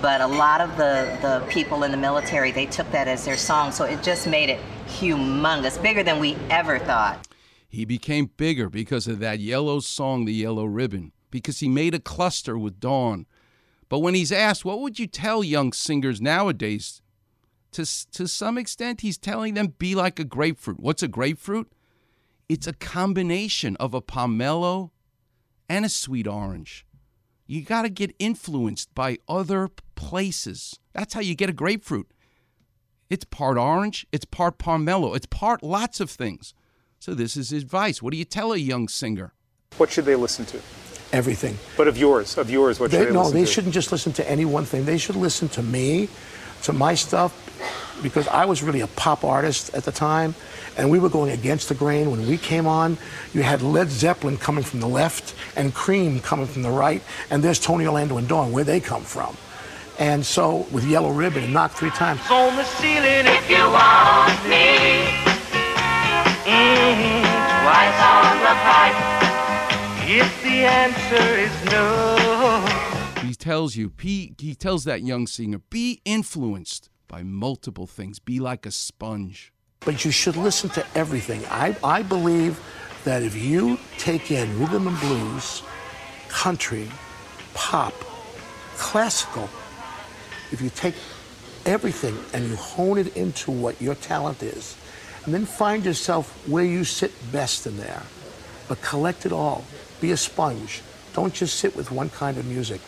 But 0.00 0.22
a 0.22 0.26
lot 0.26 0.62
of 0.62 0.76
the, 0.78 1.18
the 1.20 1.44
people 1.50 1.84
in 1.84 1.90
the 1.90 1.98
military, 1.98 2.52
they 2.52 2.66
took 2.66 2.90
that 2.92 3.06
as 3.06 3.26
their 3.26 3.36
song, 3.36 3.70
so 3.70 3.84
it 3.84 4.02
just 4.02 4.26
made 4.26 4.48
it 4.48 4.60
humongous, 4.86 5.80
bigger 5.80 6.02
than 6.02 6.20
we 6.20 6.36
ever 6.48 6.78
thought. 6.78 7.28
He 7.68 7.84
became 7.84 8.30
bigger 8.36 8.70
because 8.70 9.06
of 9.06 9.18
that 9.18 9.40
yellow 9.40 9.78
song, 9.80 10.24
The 10.24 10.32
Yellow 10.32 10.64
Ribbon, 10.64 11.12
because 11.30 11.60
he 11.60 11.68
made 11.68 11.94
a 11.94 12.00
cluster 12.00 12.58
with 12.58 12.80
Dawn. 12.80 13.26
But 13.88 14.00
when 14.00 14.14
he's 14.14 14.32
asked, 14.32 14.64
what 14.64 14.80
would 14.80 14.98
you 14.98 15.06
tell 15.06 15.42
young 15.42 15.72
singers 15.72 16.20
nowadays? 16.20 17.02
To, 17.72 17.84
to 18.12 18.26
some 18.26 18.58
extent, 18.58 19.00
he's 19.00 19.18
telling 19.18 19.54
them, 19.54 19.74
be 19.78 19.94
like 19.94 20.18
a 20.18 20.24
grapefruit. 20.24 20.80
What's 20.80 21.02
a 21.02 21.08
grapefruit? 21.08 21.72
It's 22.48 22.66
a 22.66 22.72
combination 22.72 23.76
of 23.76 23.94
a 23.94 24.02
pomelo 24.02 24.90
and 25.68 25.84
a 25.84 25.88
sweet 25.88 26.26
orange. 26.26 26.84
You 27.46 27.62
got 27.62 27.82
to 27.82 27.88
get 27.88 28.14
influenced 28.18 28.94
by 28.94 29.18
other 29.28 29.68
places. 29.94 30.78
That's 30.92 31.14
how 31.14 31.20
you 31.20 31.34
get 31.34 31.50
a 31.50 31.52
grapefruit. 31.52 32.10
It's 33.08 33.24
part 33.24 33.58
orange, 33.58 34.06
it's 34.12 34.24
part 34.24 34.58
pomelo, 34.58 35.16
it's 35.16 35.26
part 35.26 35.64
lots 35.64 35.98
of 35.98 36.10
things. 36.10 36.54
So 37.00 37.12
this 37.12 37.36
is 37.36 37.52
advice. 37.52 38.00
What 38.00 38.12
do 38.12 38.16
you 38.16 38.24
tell 38.24 38.52
a 38.52 38.56
young 38.56 38.86
singer? 38.86 39.34
What 39.78 39.90
should 39.90 40.04
they 40.04 40.14
listen 40.14 40.44
to? 40.46 40.60
Everything. 41.12 41.58
But 41.76 41.88
of 41.88 41.98
yours, 41.98 42.38
of 42.38 42.50
yours, 42.50 42.78
what 42.78 42.90
should 42.90 43.00
They, 43.00 43.04
they, 43.06 43.12
no, 43.12 43.30
they 43.30 43.40
to? 43.40 43.46
shouldn't 43.46 43.74
just 43.74 43.90
listen 43.90 44.12
to 44.14 44.30
any 44.30 44.44
one 44.44 44.64
thing. 44.64 44.84
They 44.84 44.98
should 44.98 45.16
listen 45.16 45.48
to 45.50 45.62
me, 45.62 46.08
to 46.62 46.72
my 46.72 46.94
stuff, 46.94 47.32
because 48.00 48.28
I 48.28 48.44
was 48.44 48.62
really 48.62 48.80
a 48.80 48.86
pop 48.86 49.24
artist 49.24 49.74
at 49.74 49.84
the 49.84 49.92
time, 49.92 50.34
and 50.76 50.88
we 50.88 50.98
were 51.00 51.08
going 51.08 51.32
against 51.32 51.68
the 51.68 51.74
grain. 51.74 52.10
When 52.12 52.26
we 52.28 52.38
came 52.38 52.66
on, 52.66 52.96
you 53.34 53.42
had 53.42 53.60
Led 53.60 53.90
Zeppelin 53.90 54.36
coming 54.38 54.62
from 54.62 54.80
the 54.80 54.88
left 54.88 55.34
and 55.56 55.74
Cream 55.74 56.20
coming 56.20 56.46
from 56.46 56.62
the 56.62 56.70
right, 56.70 57.02
and 57.28 57.42
there's 57.42 57.58
Tony 57.58 57.86
Orlando 57.86 58.16
and 58.16 58.28
Dawn, 58.28 58.52
where 58.52 58.64
they 58.64 58.78
come 58.78 59.02
from. 59.02 59.36
And 59.98 60.24
so 60.24 60.66
with 60.70 60.86
Yellow 60.86 61.10
Ribbon 61.10 61.42
and 61.44 61.52
Knock 61.52 61.72
Three 61.72 61.90
Times, 61.90 62.20
on 62.30 62.56
the 62.56 62.64
ceiling 62.64 63.26
if 63.26 63.50
you 63.50 63.58
want 63.58 64.48
me. 64.48 65.10
Mm-hmm. 66.46 67.20
Twice 67.60 68.00
on 68.00 68.38
the 68.40 68.54
pipe. 68.64 69.09
If 70.12 70.42
the 70.42 70.64
answer 70.64 71.22
is 71.38 71.64
no. 71.70 72.66
He 73.22 73.32
tells 73.32 73.76
you, 73.76 73.90
be, 73.90 74.34
he 74.40 74.56
tells 74.56 74.82
that 74.82 75.02
young 75.02 75.28
singer, 75.28 75.58
be 75.70 76.00
influenced 76.04 76.90
by 77.06 77.22
multiple 77.22 77.86
things. 77.86 78.18
Be 78.18 78.40
like 78.40 78.66
a 78.66 78.72
sponge. 78.72 79.52
but 79.84 80.04
you 80.04 80.10
should 80.10 80.36
listen 80.36 80.68
to 80.70 80.84
everything. 80.96 81.44
I, 81.46 81.76
I 81.84 82.02
believe 82.02 82.60
that 83.04 83.22
if 83.22 83.36
you 83.36 83.78
take 83.98 84.32
in 84.32 84.58
rhythm 84.58 84.88
and 84.88 84.98
blues, 84.98 85.62
country, 86.28 86.90
pop, 87.54 87.94
classical, 88.76 89.48
if 90.50 90.60
you 90.60 90.70
take 90.70 90.96
everything 91.66 92.18
and 92.34 92.48
you 92.48 92.56
hone 92.56 92.98
it 92.98 93.16
into 93.16 93.52
what 93.52 93.80
your 93.80 93.94
talent 93.94 94.42
is, 94.42 94.76
and 95.24 95.32
then 95.32 95.46
find 95.46 95.84
yourself 95.84 96.46
where 96.48 96.64
you 96.64 96.82
sit 96.82 97.12
best 97.30 97.66
in 97.66 97.76
there, 97.76 98.02
but 98.68 98.82
collect 98.82 99.24
it 99.24 99.32
all. 99.32 99.64
Be 100.00 100.12
a 100.12 100.16
sponge. 100.16 100.82
Don't 101.12 101.34
just 101.34 101.56
sit 101.56 101.76
with 101.76 101.90
one 101.90 102.10
kind 102.10 102.38
of 102.38 102.46
music. 102.46 102.80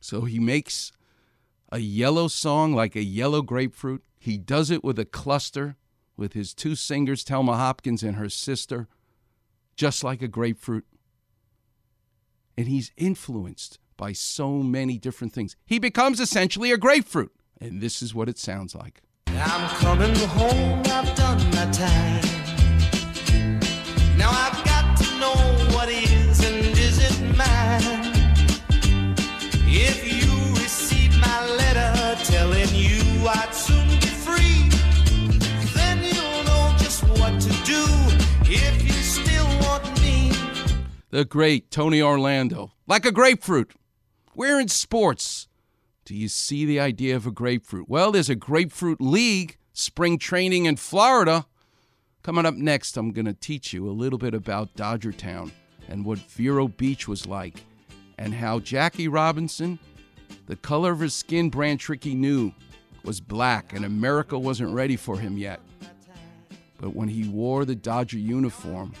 So 0.00 0.22
he 0.22 0.38
makes 0.38 0.92
a 1.70 1.78
yellow 1.78 2.28
song 2.28 2.74
like 2.74 2.96
a 2.96 3.02
yellow 3.02 3.42
grapefruit. 3.42 4.02
He 4.18 4.38
does 4.38 4.70
it 4.70 4.82
with 4.82 4.98
a 4.98 5.04
cluster 5.04 5.76
with 6.16 6.32
his 6.32 6.54
two 6.54 6.74
singers, 6.74 7.22
Thelma 7.22 7.56
Hopkins 7.56 8.02
and 8.02 8.16
her 8.16 8.28
sister, 8.28 8.88
just 9.76 10.02
like 10.02 10.22
a 10.22 10.28
grapefruit. 10.28 10.86
And 12.56 12.68
he's 12.68 12.90
influenced 12.96 13.78
by 13.96 14.12
so 14.12 14.50
many 14.62 14.98
different 14.98 15.32
things. 15.32 15.56
He 15.66 15.78
becomes 15.78 16.20
essentially 16.20 16.72
a 16.72 16.78
grapefruit. 16.78 17.32
And 17.60 17.80
this 17.80 18.02
is 18.02 18.14
what 18.14 18.28
it 18.28 18.38
sounds 18.38 18.74
like. 18.74 19.02
I'm 19.28 19.68
coming 19.76 20.14
home, 20.14 20.82
I've 20.86 21.14
done 21.14 21.38
my 21.50 21.70
time. 21.70 22.22
Now 24.16 24.30
I've 24.30 24.65
The 41.10 41.24
great 41.24 41.70
Tony 41.70 42.02
Orlando, 42.02 42.72
like 42.88 43.06
a 43.06 43.12
grapefruit. 43.12 43.72
We're 44.34 44.58
in 44.58 44.66
sports. 44.66 45.46
Do 46.04 46.16
you 46.16 46.26
see 46.26 46.64
the 46.64 46.80
idea 46.80 47.14
of 47.14 47.28
a 47.28 47.30
grapefruit? 47.30 47.88
Well, 47.88 48.10
there's 48.10 48.28
a 48.28 48.34
grapefruit 48.34 49.00
league, 49.00 49.56
spring 49.72 50.18
training 50.18 50.64
in 50.64 50.74
Florida. 50.74 51.46
Coming 52.24 52.44
up 52.44 52.54
next, 52.54 52.96
I'm 52.96 53.12
going 53.12 53.26
to 53.26 53.34
teach 53.34 53.72
you 53.72 53.88
a 53.88 53.92
little 53.92 54.18
bit 54.18 54.34
about 54.34 54.74
Dodger 54.74 55.12
Town 55.12 55.52
and 55.88 56.04
what 56.04 56.18
Vero 56.18 56.66
Beach 56.66 57.06
was 57.06 57.24
like, 57.24 57.62
and 58.18 58.34
how 58.34 58.58
Jackie 58.58 59.06
Robinson, 59.06 59.78
the 60.48 60.56
color 60.56 60.90
of 60.90 60.98
his 60.98 61.14
skin, 61.14 61.50
Branch 61.50 61.88
Rickey 61.88 62.16
knew 62.16 62.52
was 63.04 63.20
black, 63.20 63.72
and 63.72 63.84
America 63.84 64.36
wasn't 64.36 64.74
ready 64.74 64.96
for 64.96 65.16
him 65.16 65.38
yet. 65.38 65.60
But 66.80 66.96
when 66.96 67.06
he 67.06 67.28
wore 67.28 67.64
the 67.64 67.76
Dodger 67.76 68.18
uniform, 68.18 68.92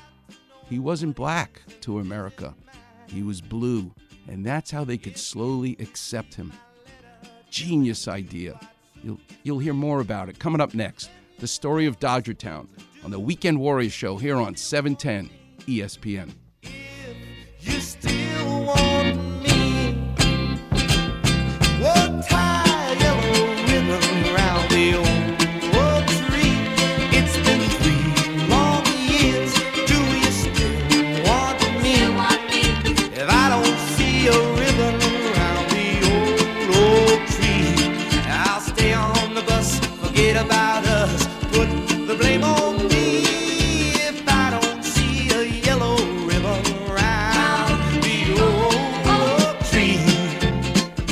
he 0.68 0.78
wasn't 0.78 1.16
black 1.16 1.62
to 1.82 1.98
America. 2.00 2.54
He 3.06 3.22
was 3.22 3.40
blue, 3.40 3.92
and 4.28 4.44
that's 4.44 4.70
how 4.70 4.84
they 4.84 4.98
could 4.98 5.16
slowly 5.16 5.76
accept 5.78 6.34
him. 6.34 6.52
Genius 7.50 8.08
idea. 8.08 8.58
You'll, 9.02 9.20
you'll 9.44 9.58
hear 9.58 9.74
more 9.74 10.00
about 10.00 10.28
it 10.28 10.38
coming 10.38 10.60
up 10.60 10.74
next. 10.74 11.10
The 11.38 11.46
story 11.46 11.86
of 11.86 12.00
Dodgertown 12.00 12.68
on 13.04 13.10
the 13.10 13.20
Weekend 13.20 13.60
Warriors 13.60 13.92
show 13.92 14.16
here 14.16 14.36
on 14.36 14.54
E 14.54 14.56
710 14.56 15.30
ESPN. 15.66 16.32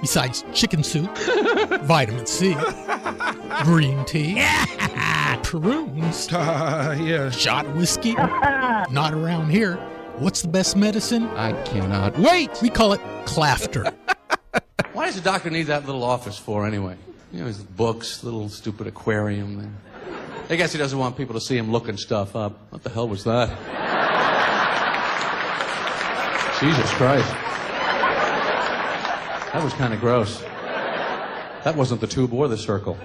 Besides 0.00 0.44
chicken 0.52 0.82
soup, 0.82 1.16
vitamin 1.82 2.26
C, 2.26 2.54
green 3.64 4.04
tea, 4.04 4.44
prunes, 5.42 6.28
uh, 6.32 6.96
yeah. 7.00 7.30
shot 7.30 7.66
whiskey. 7.74 8.12
Not 8.12 9.12
around 9.14 9.50
here. 9.50 9.76
What's 10.18 10.42
the 10.42 10.48
best 10.48 10.76
medicine? 10.76 11.24
I 11.28 11.52
cannot 11.64 12.18
wait. 12.18 12.50
We 12.62 12.70
call 12.70 12.92
it 12.92 13.00
clafter. 13.24 13.92
Why 14.92 15.06
does 15.06 15.16
the 15.16 15.20
doctor 15.20 15.50
need 15.50 15.64
that 15.64 15.86
little 15.86 16.04
office 16.04 16.38
for 16.38 16.66
anyway? 16.66 16.96
You 17.32 17.40
know, 17.40 17.46
his 17.46 17.58
books, 17.58 18.24
little 18.24 18.48
stupid 18.48 18.86
aquarium 18.86 19.58
there. 19.58 19.70
I 20.48 20.56
guess 20.56 20.72
he 20.72 20.78
doesn't 20.78 20.98
want 20.98 21.16
people 21.16 21.34
to 21.34 21.40
see 21.40 21.56
him 21.56 21.72
looking 21.72 21.96
stuff 21.96 22.36
up. 22.36 22.58
What 22.70 22.82
the 22.82 22.90
hell 22.90 23.08
was 23.08 23.24
that? 23.24 23.48
Jesus 26.60 26.90
Christ. 26.94 27.34
That 29.52 29.62
was 29.62 29.72
kind 29.74 29.94
of 29.94 30.00
gross. 30.00 30.40
That 30.40 31.74
wasn't 31.76 32.00
the 32.00 32.06
tube 32.06 32.32
or 32.32 32.48
the 32.48 32.58
circle. 32.58 32.96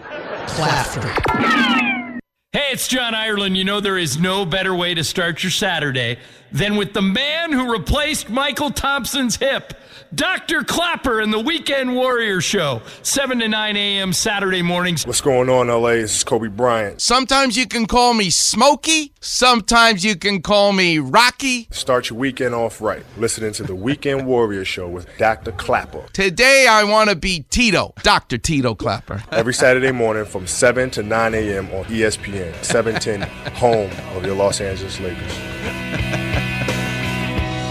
Clafter. 0.47 2.19
Hey, 2.51 2.67
it's 2.71 2.87
John 2.87 3.15
Ireland. 3.15 3.57
You 3.57 3.63
know, 3.63 3.79
there 3.79 3.97
is 3.97 4.19
no 4.19 4.45
better 4.45 4.75
way 4.75 4.93
to 4.93 5.03
start 5.03 5.43
your 5.43 5.51
Saturday 5.51 6.17
than 6.51 6.75
with 6.75 6.93
the 6.93 7.01
man 7.01 7.51
who 7.53 7.71
replaced 7.71 8.27
Mychal 8.27 8.75
Thompson's 8.75 9.37
hip, 9.37 9.73
Dr. 10.13 10.63
Klapper 10.65 11.21
in 11.21 11.31
the 11.31 11.39
Weekend 11.39 11.95
Warrior 11.95 12.41
Show, 12.41 12.81
7 13.01 13.39
to 13.39 13.47
9 13.47 13.77
a.m. 13.77 14.11
Saturday 14.11 14.61
mornings. 14.61 15.07
What's 15.07 15.21
going 15.21 15.49
on, 15.49 15.67
LA? 15.67 15.91
This 15.91 16.17
is 16.17 16.23
Kobe 16.25 16.49
Bryant. 16.49 16.99
Sometimes 16.99 17.55
you 17.55 17.65
can 17.65 17.85
call 17.85 18.13
me 18.13 18.29
Smokey. 18.29 19.13
Sometimes 19.21 20.03
you 20.03 20.17
can 20.17 20.41
call 20.41 20.73
me 20.73 20.99
Rocky. 20.99 21.69
Start 21.71 22.09
your 22.09 22.19
weekend 22.19 22.53
off 22.53 22.81
right. 22.81 23.05
Listening 23.17 23.53
to 23.53 23.63
the 23.63 23.73
Weekend 23.73 24.27
Warrior 24.27 24.65
Show 24.65 24.89
with 24.89 25.07
Dr. 25.17 25.53
Klapper. 25.53 26.05
Today 26.11 26.67
I 26.67 26.83
want 26.83 27.09
to 27.09 27.15
be 27.15 27.45
Tito, 27.49 27.93
Dr. 28.03 28.37
Tito 28.37 28.75
Klapper. 28.75 29.23
Every 29.31 29.53
Saturday 29.53 29.93
morning 29.93 30.25
from 30.25 30.45
7 30.45 30.89
to 30.91 31.03
9 31.03 31.33
a.m. 31.35 31.67
on 31.67 31.85
ESPN, 31.85 32.53
710, 32.65 33.21
home 33.53 33.89
of 34.17 34.25
your 34.25 34.35
Los 34.35 34.59
Angeles 34.59 34.99
Lakers. 34.99 35.37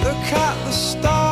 Look 0.03 0.33
at 0.33 0.65
the 0.65 0.73
stars, 0.73 1.30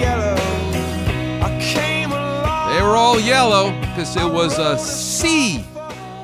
yellow. 0.00 0.36
I 1.42 1.58
came 1.60 2.12
along. 2.12 2.74
They 2.74 2.82
were 2.82 2.96
all 2.96 3.20
yellow 3.20 3.70
because 3.80 4.16
it 4.16 4.24
was 4.24 4.58
a 4.58 4.78
sea 4.78 5.64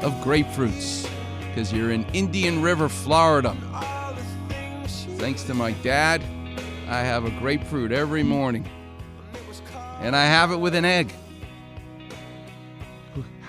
of 0.03 0.12
grapefruits 0.24 1.09
because 1.49 1.72
you're 1.72 1.93
in 1.93 2.05
Indian 2.12 2.62
River, 2.62 2.89
Florida. 2.89 3.57
Thanks 5.16 5.43
to 5.45 5.55
my 5.55 5.72
dad, 5.82 6.22
I 6.89 7.01
have 7.01 7.24
a 7.24 7.30
grapefruit 7.30 7.93
every 7.93 8.22
morning. 8.22 8.68
And 10.01 10.14
I 10.14 10.26
have 10.26 10.53
it 10.53 10.59
with 10.59 10.74
an 10.74 10.84
egg. 10.84 11.12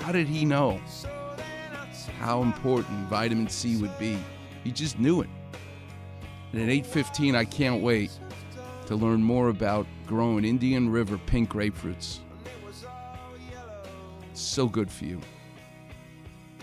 How 0.08 0.14
did 0.14 0.30
he 0.30 0.46
know 0.46 0.80
how 2.18 2.42
important 2.42 3.10
vitamin 3.10 3.50
C 3.50 3.76
would 3.82 4.00
be? 4.00 4.18
He 4.64 4.72
just 4.72 4.98
knew 4.98 5.20
it. 5.20 5.30
And 6.54 6.62
at 6.62 6.70
8:15 6.70 7.36
I 7.36 7.44
can't 7.44 7.84
wait 7.84 8.12
to 8.86 8.96
learn 8.96 9.22
more 9.22 9.50
about 9.50 9.86
growing 10.06 10.46
Indian 10.46 10.90
River 10.90 11.18
pink 11.18 11.50
grapefruits. 11.50 12.20
So 14.32 14.70
good 14.70 14.90
for 14.90 15.04
you. 15.04 15.20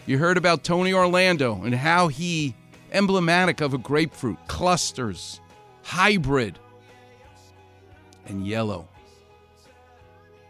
You 0.07 0.16
heard 0.16 0.38
about 0.38 0.64
Tony 0.64 0.95
Orlando 0.95 1.64
and 1.64 1.74
how 1.74 2.09
he 2.09 2.55
emblematic 2.92 3.61
of 3.61 3.74
a 3.74 3.78
grapefruit, 3.78 4.38
clusters, 4.49 5.38
hybrid, 5.82 6.59
and 8.24 8.47
yellow. 8.47 8.88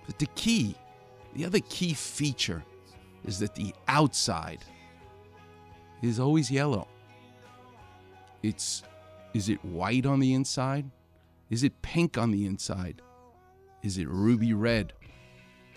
But 0.06 0.20
the 0.20 0.26
key, 0.36 0.76
the 1.32 1.44
other 1.44 1.58
key 1.58 1.92
feature 1.92 2.62
is 3.24 3.38
that 3.38 3.54
the 3.54 3.74
outside 3.88 4.64
is 6.02 6.20
always 6.20 6.50
yellow. 6.50 6.88
It's 8.42 8.82
is 9.32 9.48
it 9.48 9.64
white 9.64 10.06
on 10.06 10.20
the 10.20 10.34
inside? 10.34 10.90
Is 11.50 11.64
it 11.64 11.82
pink 11.82 12.16
on 12.16 12.30
the 12.30 12.46
inside? 12.46 13.02
Is 13.82 13.98
it 13.98 14.08
ruby 14.08 14.54
red? 14.54 14.92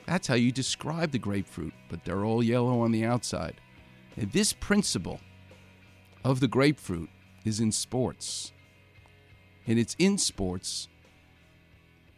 That's 0.06 0.28
how 0.28 0.36
you 0.36 0.52
describe 0.52 1.12
the 1.12 1.20
grapefruit, 1.20 1.74
but 1.90 2.06
they're 2.06 2.24
all 2.24 2.44
yellow 2.44 2.82
on 2.82 2.92
the 2.92 3.04
outside. 3.04 3.60
And 4.16 4.32
this 4.32 4.54
principle 4.54 5.20
of 6.24 6.40
the 6.40 6.48
grapefruit 6.48 7.10
is 7.44 7.60
in 7.60 7.72
sports. 7.72 8.54
And 9.66 9.78
it's 9.78 9.96
in 10.00 10.18
sports 10.18 10.88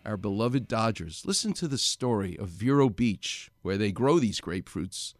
our 0.05 0.17
beloved 0.17 0.67
Dodgers. 0.67 1.23
Listen 1.25 1.53
to 1.53 1.67
the 1.67 1.77
story 1.77 2.37
of 2.37 2.49
Vero 2.49 2.89
Beach, 2.89 3.51
where 3.61 3.77
they 3.77 3.91
grow 3.91 4.19
these 4.19 4.41
grapefruits, 4.41 5.13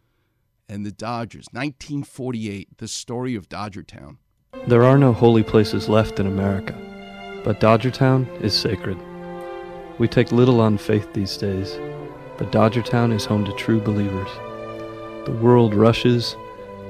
and 0.70 0.86
the 0.86 0.92
Dodgers. 0.92 1.46
1948, 1.50 2.78
the 2.78 2.86
story 2.86 3.34
of 3.34 3.48
Dodgertown. 3.48 4.18
There 4.68 4.84
are 4.84 4.96
no 4.96 5.12
holy 5.12 5.42
places 5.42 5.88
left 5.88 6.20
in 6.20 6.28
America, 6.28 6.74
but 7.44 7.60
Dodgertown 7.60 8.40
is 8.40 8.56
sacred. 8.56 8.96
We 9.98 10.06
take 10.06 10.30
little 10.30 10.60
on 10.60 10.78
faith 10.78 11.12
these 11.12 11.36
days, 11.36 11.76
but 12.38 12.52
Dodgertown 12.52 13.12
is 13.12 13.24
home 13.24 13.44
to 13.46 13.52
true 13.54 13.80
believers. 13.80 14.30
The 15.26 15.36
world 15.42 15.74
rushes, 15.74 16.36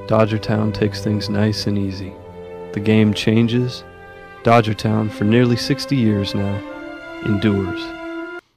Dodgertown 0.07 0.75
takes 0.75 1.03
things 1.03 1.31
nice 1.31 1.67
and 1.67 1.79
easy. 1.79 2.13
The 2.73 2.81
game 2.81 3.15
changes, 3.15 3.83
Dodgertown, 4.43 5.11
for 5.11 5.25
nearly 5.25 5.57
60 5.57 5.97
years 5.97 6.35
now, 6.35 6.57
endures. 7.25 7.83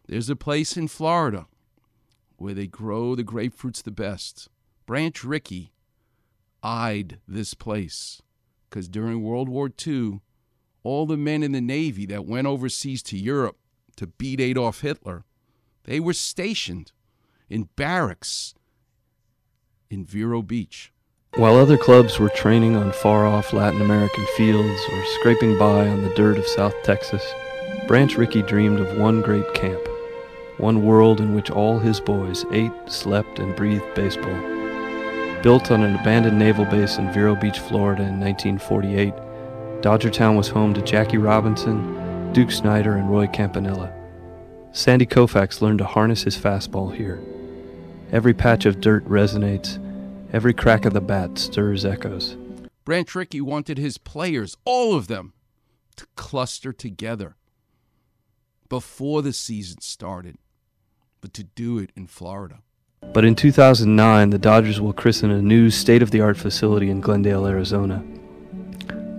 There's 0.05 0.29
a 0.29 0.35
place 0.35 0.75
in 0.75 0.89
Florida 0.89 1.47
where 2.35 2.53
they 2.53 2.67
grow 2.67 3.15
the 3.15 3.23
grapefruits 3.23 3.81
the 3.81 3.91
best. 3.91 4.49
Branch 4.85 5.23
Rickey 5.23 5.73
eyed 6.61 7.19
this 7.27 7.53
place 7.53 8.21
because 8.69 8.87
during 8.87 9.21
World 9.21 9.49
War 9.49 9.69
II, 9.85 10.21
all 10.83 11.05
the 11.05 11.17
men 11.17 11.43
in 11.43 11.51
the 11.51 11.61
Navy 11.61 12.05
that 12.07 12.25
went 12.25 12.47
overseas 12.47 13.03
to 13.03 13.17
Europe 13.17 13.57
to 13.95 14.07
beat 14.07 14.39
Adolf 14.39 14.81
Hitler, 14.81 15.25
they 15.83 15.99
were 15.99 16.13
stationed 16.13 16.91
in 17.49 17.69
barracks 17.75 18.55
in 19.89 20.05
Vero 20.05 20.41
Beach. 20.41 20.91
While 21.35 21.55
other 21.55 21.77
clubs 21.77 22.19
were 22.19 22.29
training 22.29 22.75
on 22.75 22.91
far 22.91 23.25
off 23.25 23.53
Latin 23.53 23.81
American 23.81 24.25
fields 24.37 24.81
or 24.91 25.05
scraping 25.19 25.57
by 25.57 25.87
on 25.87 26.03
the 26.03 26.13
dirt 26.13 26.37
of 26.37 26.47
South 26.47 26.75
Texas, 26.83 27.23
Branch 27.87 28.15
Rickey 28.17 28.41
dreamed 28.41 28.79
of 28.79 28.97
one 28.97 29.21
great 29.21 29.53
camp, 29.53 29.81
one 30.57 30.85
world 30.85 31.19
in 31.19 31.33
which 31.33 31.49
all 31.49 31.79
his 31.79 31.99
boys 31.99 32.45
ate, 32.51 32.71
slept, 32.87 33.39
and 33.39 33.55
breathed 33.55 33.85
baseball. 33.95 34.52
Built 35.43 35.71
on 35.71 35.83
an 35.83 35.95
abandoned 35.95 36.39
naval 36.39 36.63
base 36.63 36.95
in 36.95 37.11
Vero 37.11 37.35
Beach, 37.35 37.59
Florida 37.59 38.03
in 38.03 38.17
1948, 38.17 39.13
Dodgertown 39.81 40.37
was 40.37 40.47
home 40.47 40.73
to 40.73 40.81
Jackie 40.81 41.17
Robinson, 41.17 42.31
Duke 42.31 42.49
Snider, 42.49 42.95
and 42.95 43.11
Roy 43.11 43.27
Campanella. 43.27 43.91
Sandy 44.71 45.05
Koufax 45.05 45.59
learned 45.61 45.79
to 45.79 45.85
harness 45.85 46.23
his 46.23 46.37
fastball 46.37 46.95
here. 46.95 47.21
Every 48.13 48.33
patch 48.33 48.65
of 48.65 48.79
dirt 48.79 49.05
resonates, 49.05 49.83
every 50.31 50.53
crack 50.53 50.85
of 50.85 50.93
the 50.93 51.01
bat 51.01 51.37
stirs 51.37 51.83
echoes. 51.83 52.37
Branch 52.85 53.13
Rickey 53.13 53.41
wanted 53.41 53.77
his 53.77 53.97
players, 53.97 54.55
all 54.63 54.95
of 54.95 55.07
them, 55.07 55.33
to 55.97 56.07
cluster 56.15 56.71
together 56.71 57.35
before 58.69 59.21
the 59.21 59.33
season 59.33 59.81
started, 59.81 60.37
but 61.19 61.33
to 61.33 61.43
do 61.43 61.79
it 61.79 61.91
in 61.97 62.07
Florida. 62.07 62.62
But 63.11 63.25
in 63.25 63.35
2009, 63.35 64.29
the 64.29 64.37
Dodgers 64.37 64.79
will 64.79 64.93
christen 64.93 65.31
a 65.31 65.41
new 65.41 65.69
state 65.69 66.01
of 66.01 66.11
the 66.11 66.21
art 66.21 66.37
facility 66.37 66.89
in 66.89 67.01
Glendale, 67.01 67.45
Arizona. 67.45 68.03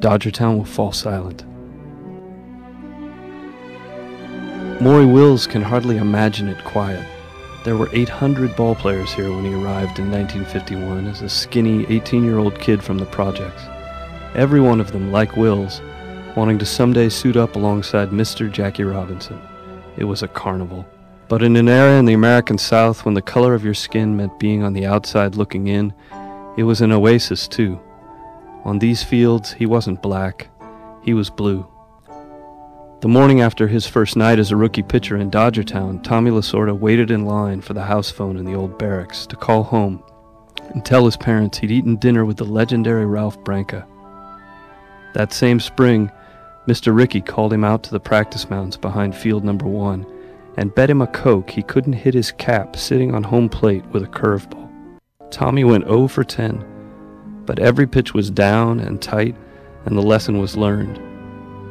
Dodgertown 0.01 0.57
will 0.57 0.65
fall 0.65 0.93
silent. 0.93 1.45
Maury 4.81 5.07
Wills 5.07 5.47
can 5.47 5.63
hardly 5.63 5.97
imagine 5.97 6.49
it 6.49 6.63
quiet. 6.65 7.07
There 7.65 7.77
were 7.77 7.89
800 7.93 8.51
ballplayers 8.51 9.09
here 9.15 9.31
when 9.31 9.45
he 9.45 9.55
arrived 9.55 9.99
in 9.99 10.11
1951 10.11 11.07
as 11.07 11.23
a 11.23 11.29
skinny 11.29 11.87
18 11.89 12.25
year 12.25 12.39
old 12.39 12.59
kid 12.59 12.83
from 12.83 12.99
the 12.99 13.07
projects. 13.07 13.63
Every 14.35 14.61
one 14.61 14.81
of 14.81 14.93
them, 14.93 15.13
like 15.13 15.37
Wills, 15.37 15.81
wanting 16.37 16.59
to 16.59 16.67
someday 16.67 17.09
suit 17.09 17.37
up 17.37 17.57
alongside 17.57 18.11
Mr. 18.11 18.51
Jackie 18.51 18.85
Robinson. 18.85 19.41
It 19.97 20.05
was 20.05 20.23
a 20.23 20.29
carnival. 20.29 20.85
But 21.29 21.43
in 21.43 21.57
an 21.57 21.69
era 21.69 21.99
in 21.99 22.05
the 22.05 22.13
American 22.13 22.59
South 22.59 23.05
when 23.05 23.15
the 23.15 23.23
color 23.23 23.55
of 23.55 23.65
your 23.65 23.75
skin 23.75 24.17
meant 24.17 24.39
being 24.39 24.63
on 24.63 24.75
the 24.75 24.87
outside 24.87 25.37
looking 25.37 25.69
in, 25.69 25.95
it 26.57 26.65
was 26.65 26.81
an 26.81 26.93
oasis 26.93 27.49
too. 27.49 27.81
On 28.65 28.79
these 28.79 29.03
fields, 29.03 29.53
he 29.53 29.67
wasn't 29.67 30.03
black, 30.03 30.49
he 31.03 31.15
was 31.15 31.31
blue. 31.31 31.67
The 33.01 33.09
morning 33.09 33.41
after 33.41 33.69
his 33.69 33.87
first 33.87 34.17
night 34.17 34.39
as 34.39 34.51
a 34.51 34.57
rookie 34.57 34.83
pitcher 34.83 35.17
in 35.17 35.31
Dodgertown, 35.31 36.03
Tommy 36.03 36.31
Lasorda 36.31 36.79
waited 36.79 37.11
in 37.11 37.27
line 37.27 37.61
for 37.61 37.75
the 37.75 37.85
house 37.85 38.11
phone 38.11 38.37
in 38.37 38.45
the 38.45 38.55
old 38.55 38.79
barracks 38.79 39.27
to 39.27 39.37
call 39.37 39.63
home 39.63 40.03
and 40.73 40.85
tell 40.85 41.05
his 41.05 41.17
parents 41.17 41.59
he'd 41.59 41.71
eaten 41.71 41.97
dinner 41.97 42.25
with 42.25 42.37
the 42.37 42.45
legendary 42.45 43.05
Ralph 43.05 43.43
Branca. 43.45 43.87
That 45.15 45.33
same 45.33 45.61
spring, 45.61 46.11
Mr. 46.67 46.97
Rickey 46.97 47.21
called 47.21 47.53
him 47.53 47.65
out 47.65 47.83
to 47.85 47.91
the 47.91 48.01
practice 48.01 48.49
mounds 48.49 48.77
behind 48.77 49.15
field 49.15 49.45
number 49.45 49.67
one 49.67 50.07
and 50.57 50.75
bet 50.75 50.91
him 50.91 51.03
a 51.03 51.07
Coke 51.07 51.51
he 51.51 51.63
couldn't 51.63 51.95
hit 51.95 52.15
his 52.15 52.33
cap 52.33 52.77
sitting 52.77 53.15
on 53.15 53.23
home 53.23 53.49
plate 53.49 53.85
with 53.87 54.03
a 54.03 54.09
curveball. 54.09 54.71
Tommy 55.31 55.65
went 55.65 55.87
0 55.87 56.09
for 56.09 56.25
10, 56.25 57.43
but 57.45 57.59
every 57.59 57.87
pitch 57.87 58.15
was 58.15 58.31
down 58.31 58.81
and 58.81 59.03
tight, 59.03 59.37
and 59.85 59.97
the 59.97 60.03
lesson 60.03 60.39
was 60.39 60.57
learned. 60.57 61.01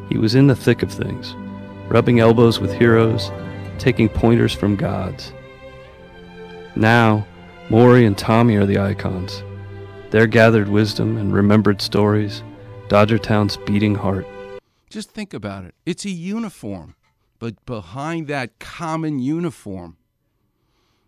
He 0.10 0.18
was 0.18 0.36
in 0.36 0.48
the 0.48 0.56
thick 0.56 0.84
of 0.84 0.92
things, 0.92 1.36
rubbing 1.88 2.20
elbows 2.20 2.60
with 2.60 2.74
heroes, 2.74 3.32
taking 3.80 4.10
pointers 4.10 4.54
from 4.54 4.76
gods. 4.76 5.34
Now, 6.76 7.26
Maury 7.70 8.06
and 8.06 8.18
Tommy 8.18 8.56
are 8.56 8.66
the 8.66 8.80
icons. 8.80 9.44
Their 10.10 10.28
gathered 10.28 10.70
wisdom 10.70 11.18
and 11.18 11.34
remembered 11.34 11.82
stories, 11.82 12.44
Dodgertown's 12.88 13.58
beating 13.66 13.96
heart. 13.96 14.28
Just 14.90 15.12
think 15.12 15.34
about 15.34 15.66
it. 15.66 15.74
It's 15.86 16.06
a 16.06 16.12
uniform, 16.12 16.96
but 17.44 17.66
behind 17.66 18.30
that 18.30 18.58
common 18.58 19.20
uniform, 19.20 19.98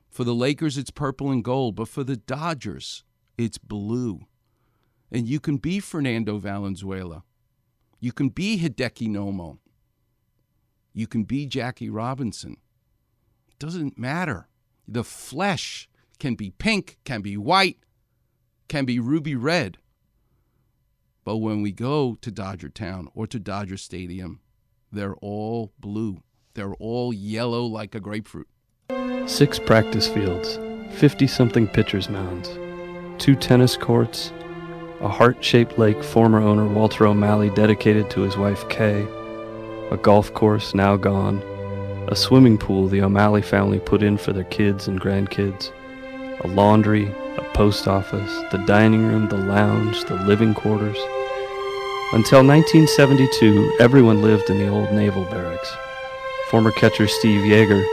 for 0.10 0.26
the 0.26 0.36
Lakers, 0.36 0.78
it's 0.78 0.92
purple 0.92 1.32
and 1.32 1.42
gold, 1.42 1.78
but 1.78 1.88
for 1.88 2.04
the 2.04 2.18
Dodgers, 2.18 3.06
it's 3.38 3.58
blue. 3.58 4.20
And 5.10 5.30
you 5.30 5.40
can 5.40 5.56
be 5.56 5.80
Fernando 5.80 6.38
Valenzuela. 6.38 7.24
You 8.02 8.12
can 8.12 8.28
be 8.28 8.60
Hideki 8.60 9.08
Nomo. 9.08 9.60
You 10.92 11.08
can 11.08 11.24
be 11.24 11.46
Jackie 11.46 11.90
Robinson. 11.90 12.58
It 13.48 13.58
doesn't 13.58 13.98
matter. 13.98 14.50
The 14.86 15.06
flesh 15.06 15.88
can 16.20 16.36
be 16.36 16.50
pink, 16.50 16.98
can 17.06 17.22
be 17.22 17.38
white, 17.38 17.78
can 18.68 18.84
be 18.84 19.00
ruby 19.00 19.38
red. 19.38 19.78
But 21.24 21.38
when 21.38 21.62
we 21.62 21.72
go 21.72 22.18
to 22.20 22.30
Dodger 22.30 22.68
Town 22.68 23.08
or 23.16 23.26
to 23.26 23.40
Dodger 23.40 23.78
Stadium, 23.78 24.42
they're 24.92 25.16
all 25.16 25.72
blue. 25.80 26.22
They're 26.56 26.74
all 26.76 27.14
yellow 27.14 27.66
like 27.66 27.96
a 27.96 28.00
grapefruit. 28.00 28.48
Six 29.26 29.60
practice 29.60 30.08
fields, 30.08 30.58
50 30.98 31.28
something 31.28 31.68
pitcher's 31.68 32.08
mounds, 32.08 32.48
two 33.22 33.36
tennis 33.36 33.76
courts, 33.76 34.32
a 35.02 35.10
heart 35.10 35.44
shaped 35.44 35.78
lake 35.78 36.02
former 36.02 36.40
owner 36.40 36.66
Walter 36.66 37.08
O'Malley 37.08 37.50
dedicated 37.50 38.10
to 38.12 38.22
his 38.22 38.38
wife 38.38 38.70
Kay, 38.70 39.06
a 39.92 39.98
golf 39.98 40.34
course 40.34 40.74
now 40.74 40.96
gone, 40.96 41.40
a 42.08 42.16
swimming 42.16 42.58
pool 42.58 42.88
the 42.88 43.02
O'Malley 43.02 43.42
family 43.42 43.80
put 43.82 44.02
in 44.02 44.18
for 44.18 44.32
their 44.32 44.46
kids 44.46 44.88
and 44.88 45.02
grandkids, 45.02 45.74
a 46.46 46.48
laundry, 46.48 47.12
a 47.36 47.52
post 47.54 47.86
office, 47.86 48.32
the 48.54 48.64
dining 48.66 49.06
room, 49.06 49.28
the 49.28 49.38
lounge, 49.38 50.06
the 50.06 50.16
living 50.24 50.54
quarters. 50.54 50.98
Until 52.14 52.46
1972, 52.46 53.76
everyone 53.82 54.22
lived 54.22 54.50
in 54.50 54.58
the 54.58 54.70
old 54.70 54.94
naval 54.94 55.26
barracks. 55.26 55.76
Former 56.52 56.72
catcher 56.72 57.08
Steve 57.08 57.42
Yeager, 57.42 57.84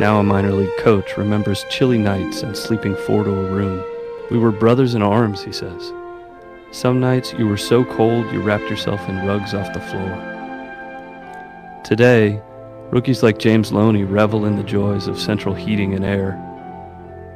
now 0.00 0.18
a 0.18 0.22
minor 0.22 0.52
league 0.52 0.74
coach, 0.78 1.18
remembers 1.18 1.66
chilly 1.68 1.98
nights 1.98 2.42
and 2.42 2.56
sleeping 2.56 2.96
four 2.96 3.22
to 3.22 3.30
a 3.30 3.50
room. 3.50 3.84
We 4.30 4.38
were 4.38 4.50
brothers 4.50 4.94
in 4.94 5.02
arms, 5.02 5.44
he 5.44 5.52
says. 5.52 5.92
Some 6.72 7.00
nights 7.00 7.34
you 7.34 7.46
were 7.46 7.58
so 7.58 7.84
cold 7.84 8.24
you 8.32 8.40
wrapped 8.40 8.70
yourself 8.70 9.06
in 9.10 9.26
rugs 9.26 9.52
off 9.52 9.74
the 9.74 9.80
floor. 9.80 11.80
Today, 11.84 12.40
rookies 12.90 13.22
like 13.22 13.38
James 13.38 13.72
Loney 13.72 14.04
revel 14.04 14.46
in 14.46 14.56
the 14.56 14.62
joys 14.62 15.06
of 15.06 15.20
central 15.20 15.54
heating 15.54 15.92
and 15.92 16.04
air. 16.04 16.42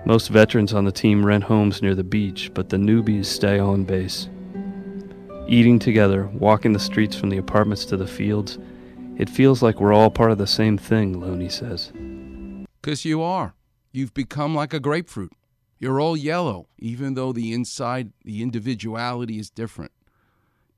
Most 0.07 0.29
veterans 0.29 0.73
on 0.73 0.87
the 0.87 0.91
team 0.91 1.25
rent 1.25 1.45
homes 1.45 1.83
near 1.83 1.95
the 1.95 2.03
beach, 2.03 2.51
but 2.55 2.71
the 2.71 2.79
newbies 2.79 3.27
stay 3.27 3.59
on 3.59 3.85
base. 3.85 4.31
Eating 5.47 5.79
together, 5.79 6.31
walking 6.33 6.73
the 6.73 6.79
streets 6.79 7.15
from 7.15 7.29
the 7.29 7.37
apartments 7.37 7.85
to 7.85 7.99
the 7.99 8.07
fields, 8.07 8.59
it 9.17 9.29
feels 9.29 9.63
like 9.63 9.81
we're 9.81 9.93
all 9.93 10.11
part 10.11 10.31
of 10.31 10.39
the 10.39 10.47
same 10.47 10.79
thing, 10.79 11.21
Looney 11.21 11.49
says. 11.49 11.93
Because 12.81 13.05
you 13.05 13.23
are. 13.23 13.55
you've 13.93 14.15
become 14.15 14.55
like 14.55 14.73
a 14.73 14.81
grapefruit. 14.81 15.33
You're 15.79 16.01
all 16.01 16.17
yellow, 16.17 16.69
even 16.79 17.15
though 17.15 17.33
the 17.33 17.53
inside, 17.53 18.13
the 18.25 18.43
individuality 18.43 19.39
is 19.39 19.51
different. 19.51 19.93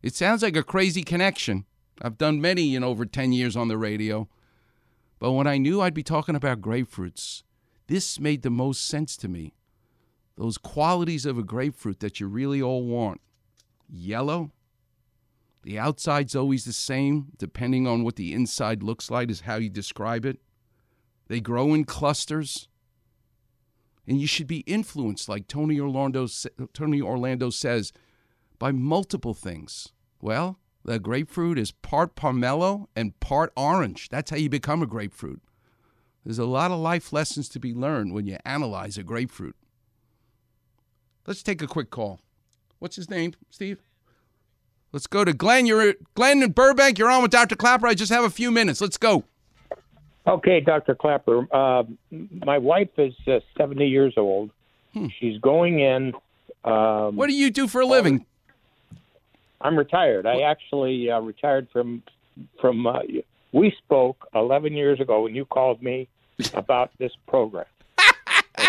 It 0.03 0.15
sounds 0.15 0.43
like 0.43 0.57
a 0.57 0.63
crazy 0.63 1.03
connection. 1.03 1.65
I've 2.03 2.19
done 2.19 2.41
many 2.41 2.75
in 2.75 2.83
over 2.83 3.07
10 3.07 3.33
years 3.33 3.57
on 3.57 3.69
the 3.69 3.79
radio. 3.79 4.29
But 5.19 5.33
when 5.33 5.47
I 5.47 5.59
knew 5.59 5.81
I'd 5.81 5.95
be 5.95 6.03
talking 6.03 6.35
about 6.35 6.61
grapefruits, 6.61 7.43
this 7.87 8.19
made 8.19 8.43
the 8.43 8.51
most 8.51 8.87
sense 8.87 9.17
to 9.19 9.29
me. 9.29 9.55
Those 10.37 10.59
qualities 10.59 11.25
of 11.25 11.39
a 11.39 11.43
grapefruit 11.43 12.01
that 12.01 12.19
you 12.19 12.27
really 12.27 12.61
all 12.61 12.85
want 12.85 13.21
yellow, 13.89 14.51
the 15.65 15.79
outside's 15.79 16.37
always 16.37 16.65
the 16.65 16.73
same, 16.73 17.29
depending 17.39 17.87
on 17.87 18.05
what 18.05 18.17
the 18.17 18.35
inside 18.35 18.83
looks 18.83 19.11
like, 19.11 19.31
is 19.31 19.41
how 19.41 19.57
you 19.57 19.71
describe 19.71 20.27
it. 20.27 20.39
They 21.29 21.41
grow 21.41 21.73
in 21.73 21.85
clusters. 21.85 22.69
And 24.07 24.21
you 24.21 24.27
should 24.27 24.47
be 24.47 24.59
influenced, 24.61 25.27
like 25.27 25.49
Tony 25.49 25.81
Orlando, 25.81 26.29
Tony 26.75 27.01
Orlando 27.01 27.49
says, 27.49 27.93
by 28.59 28.71
multiple 28.71 29.33
things. 29.33 29.89
Well, 30.21 30.59
the 30.85 30.99
grapefruit 30.99 31.59
is 31.59 31.73
part 31.73 32.15
pomelo 32.15 32.89
and 32.95 33.19
part 33.21 33.51
orange. 33.57 34.11
That's 34.11 34.31
how 34.31 34.37
you 34.37 34.51
become 34.51 34.83
a 34.83 34.87
grapefruit. 34.87 35.41
There's 36.25 36.39
a 36.39 36.45
lot 36.45 36.71
of 36.71 36.79
life 36.79 37.13
lessons 37.13 37.49
to 37.51 37.59
be 37.59 37.73
learned 37.73 38.13
when 38.13 38.27
you 38.27 38.37
analyze 38.45 38.99
a 38.99 39.03
grapefruit. 39.03 39.57
Let's 41.27 41.43
take 41.43 41.63
a 41.63 41.67
quick 41.67 41.91
call. 41.91 42.21
What's 42.79 42.97
his 42.97 43.09
name, 43.09 43.33
Steve? 43.49 43.81
Let's 44.95 45.09
go 45.09 45.25
to 45.25 45.33
Glenn. 45.33 45.67
You're 45.67 45.95
Glenn 46.15 46.41
in 46.41 46.53
Burbank. 46.53 47.01
You're 47.01 47.11
on 47.11 47.21
with 47.21 47.33
Dr. 47.33 47.57
Klapper. 47.57 47.89
I 47.89 47.95
just 47.95 48.13
have 48.13 48.23
a 48.23 48.31
few 48.31 48.53
minutes. 48.53 48.81
Let's 48.81 48.97
go. 48.97 49.25
Okay, 50.25 50.61
Dr. 50.61 50.95
Klapper. 50.95 51.49
Uh, 51.53 51.83
my 52.13 52.59
wife 52.59 52.97
is 52.97 53.13
uh, 53.27 53.41
70 53.59 53.89
years 53.89 54.15
old. 54.17 54.51
She's 55.19 55.41
going 55.41 55.81
in. 55.81 56.13
Um, 56.65 57.17
What 57.17 57.27
do 57.27 57.35
you 57.35 57.51
do 57.51 57.67
for 57.67 57.81
a 57.81 57.87
living? 57.87 58.25
I'm 59.61 59.77
retired. 59.77 60.27
I 60.27 60.43
actually 60.43 61.11
uh, 61.11 61.19
retired 61.19 61.67
from 61.73 62.05
from. 62.61 62.87
Uh, 62.87 63.01
we 63.51 63.75
spoke 63.85 64.29
11 64.33 64.75
years 64.75 65.01
ago 65.01 65.23
when 65.23 65.35
you 65.35 65.45
called 65.45 65.83
me 65.83 66.07
about 66.55 66.93
this 66.99 67.11
program. 67.27 67.67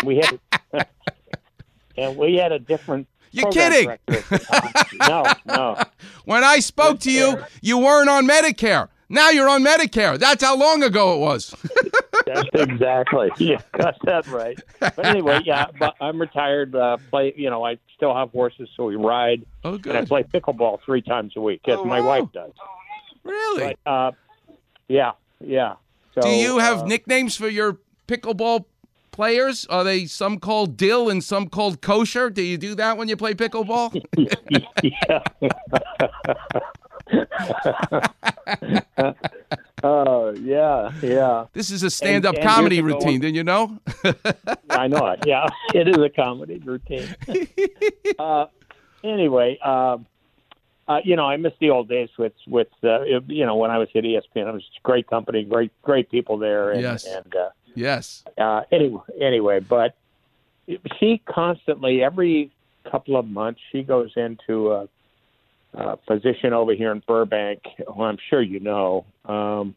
we 0.04 0.16
had 0.16 0.88
and 1.96 2.16
we 2.16 2.36
had 2.36 2.52
a 2.52 2.58
different. 2.58 3.08
You're 3.32 3.50
kidding. 3.50 3.84
director 3.84 4.14
at 4.14 4.28
the 4.28 4.38
time. 4.38 4.84
no, 5.46 5.54
no. 5.54 5.82
When 6.24 6.42
I 6.42 6.60
spoke 6.60 7.00
to 7.00 7.10
you, 7.12 7.38
you 7.60 7.78
weren't 7.78 8.08
on 8.08 8.26
Medicare. 8.26 8.88
Now 9.08 9.30
you're 9.30 9.48
on 9.48 9.62
Medicare. 9.62 10.18
That's 10.18 10.42
how 10.42 10.56
long 10.56 10.82
ago 10.82 11.14
it 11.14 11.20
was. 11.20 11.54
That's 12.26 12.48
exactly. 12.54 13.30
Yeah, 13.38 13.60
got 13.72 13.96
that 14.04 14.26
right. 14.28 14.58
But 14.80 15.04
anyway, 15.04 15.40
yeah, 15.44 15.66
but 15.78 15.94
I'm 16.00 16.20
retired. 16.20 16.74
Uh, 16.74 16.96
play, 17.10 17.32
you 17.36 17.48
know, 17.50 17.64
I 17.64 17.78
still 17.94 18.14
have 18.14 18.30
horses, 18.30 18.68
so 18.76 18.86
we 18.86 18.96
ride. 18.96 19.44
Oh, 19.62 19.78
good. 19.78 19.94
And 19.94 20.04
I 20.04 20.04
play 20.04 20.24
pickleball 20.24 20.80
three 20.84 21.02
times 21.02 21.34
a 21.36 21.40
week, 21.40 21.60
as 21.68 21.78
my 21.84 22.00
wife 22.00 22.32
does. 22.32 22.52
Really? 23.22 23.76
But, 23.84 23.90
uh, 23.90 24.12
yeah, 24.88 25.12
yeah. 25.40 25.74
So, 26.14 26.22
do 26.22 26.28
you 26.30 26.58
have 26.58 26.80
uh, 26.80 26.86
nicknames 26.86 27.36
for 27.36 27.48
your 27.48 27.78
pickleball 28.08 28.64
players? 29.16 29.66
Are 29.66 29.82
they 29.82 30.04
some 30.06 30.38
called 30.38 30.76
Dill 30.76 31.08
and 31.08 31.24
some 31.24 31.48
called 31.48 31.80
Kosher? 31.80 32.28
Do 32.30 32.42
you 32.42 32.58
do 32.58 32.74
that 32.76 32.96
when 32.98 33.08
you 33.08 33.16
play 33.16 33.34
pickleball? 33.34 34.04
Oh 39.84 40.30
yeah, 40.40 40.90
yeah. 41.02 41.44
This 41.52 41.70
is 41.70 41.82
a 41.82 41.90
stand-up 41.90 42.34
And- 42.34 42.42
and 42.44 42.50
comedy 42.50 42.80
routine. 42.80 43.20
didn't 43.20 43.36
you 43.36 43.44
know? 43.44 43.78
I 44.70 44.88
know 44.88 45.06
it. 45.08 45.20
Yeah, 45.26 45.46
it 45.74 45.86
is 45.86 45.98
a 45.98 46.08
comedy 46.08 46.58
routine. 46.58 47.06
uh, 48.18 48.46
anyway, 49.04 49.58
um, 49.58 50.06
uh, 50.88 51.00
you 51.04 51.14
know, 51.14 51.26
I 51.26 51.36
miss 51.36 51.52
the 51.60 51.70
old 51.70 51.88
days 51.90 52.08
with 52.18 52.32
with 52.48 52.68
uh, 52.82 53.02
you 53.28 53.44
know 53.44 53.56
when 53.56 53.70
I 53.70 53.76
was 53.78 53.88
at 53.94 54.02
ESPN. 54.02 54.48
It 54.48 54.54
was 54.54 54.64
great 54.82 55.06
company, 55.08 55.44
great 55.44 55.70
great 55.82 56.10
people 56.10 56.38
there. 56.38 56.70
And, 56.72 56.80
Yes. 56.80 57.04
And 57.04 57.36
uh, 57.36 57.50
yes. 57.76 58.24
uh, 58.38 58.62
anyway, 58.72 59.00
anyway, 59.20 59.60
but 59.60 59.94
she 60.98 61.22
constantly 61.26 62.02
every 62.02 62.50
couple 62.90 63.16
of 63.16 63.26
months 63.26 63.60
she 63.70 63.82
goes 63.82 64.12
into 64.16 64.72
a, 64.72 64.88
a 65.74 65.96
physician 66.08 66.52
over 66.52 66.72
here 66.74 66.90
in 66.92 67.02
Burbank, 67.06 67.60
who 67.94 68.02
I'm 68.02 68.18
sure 68.30 68.42
you 68.42 68.58
know, 68.60 69.04
um, 69.24 69.74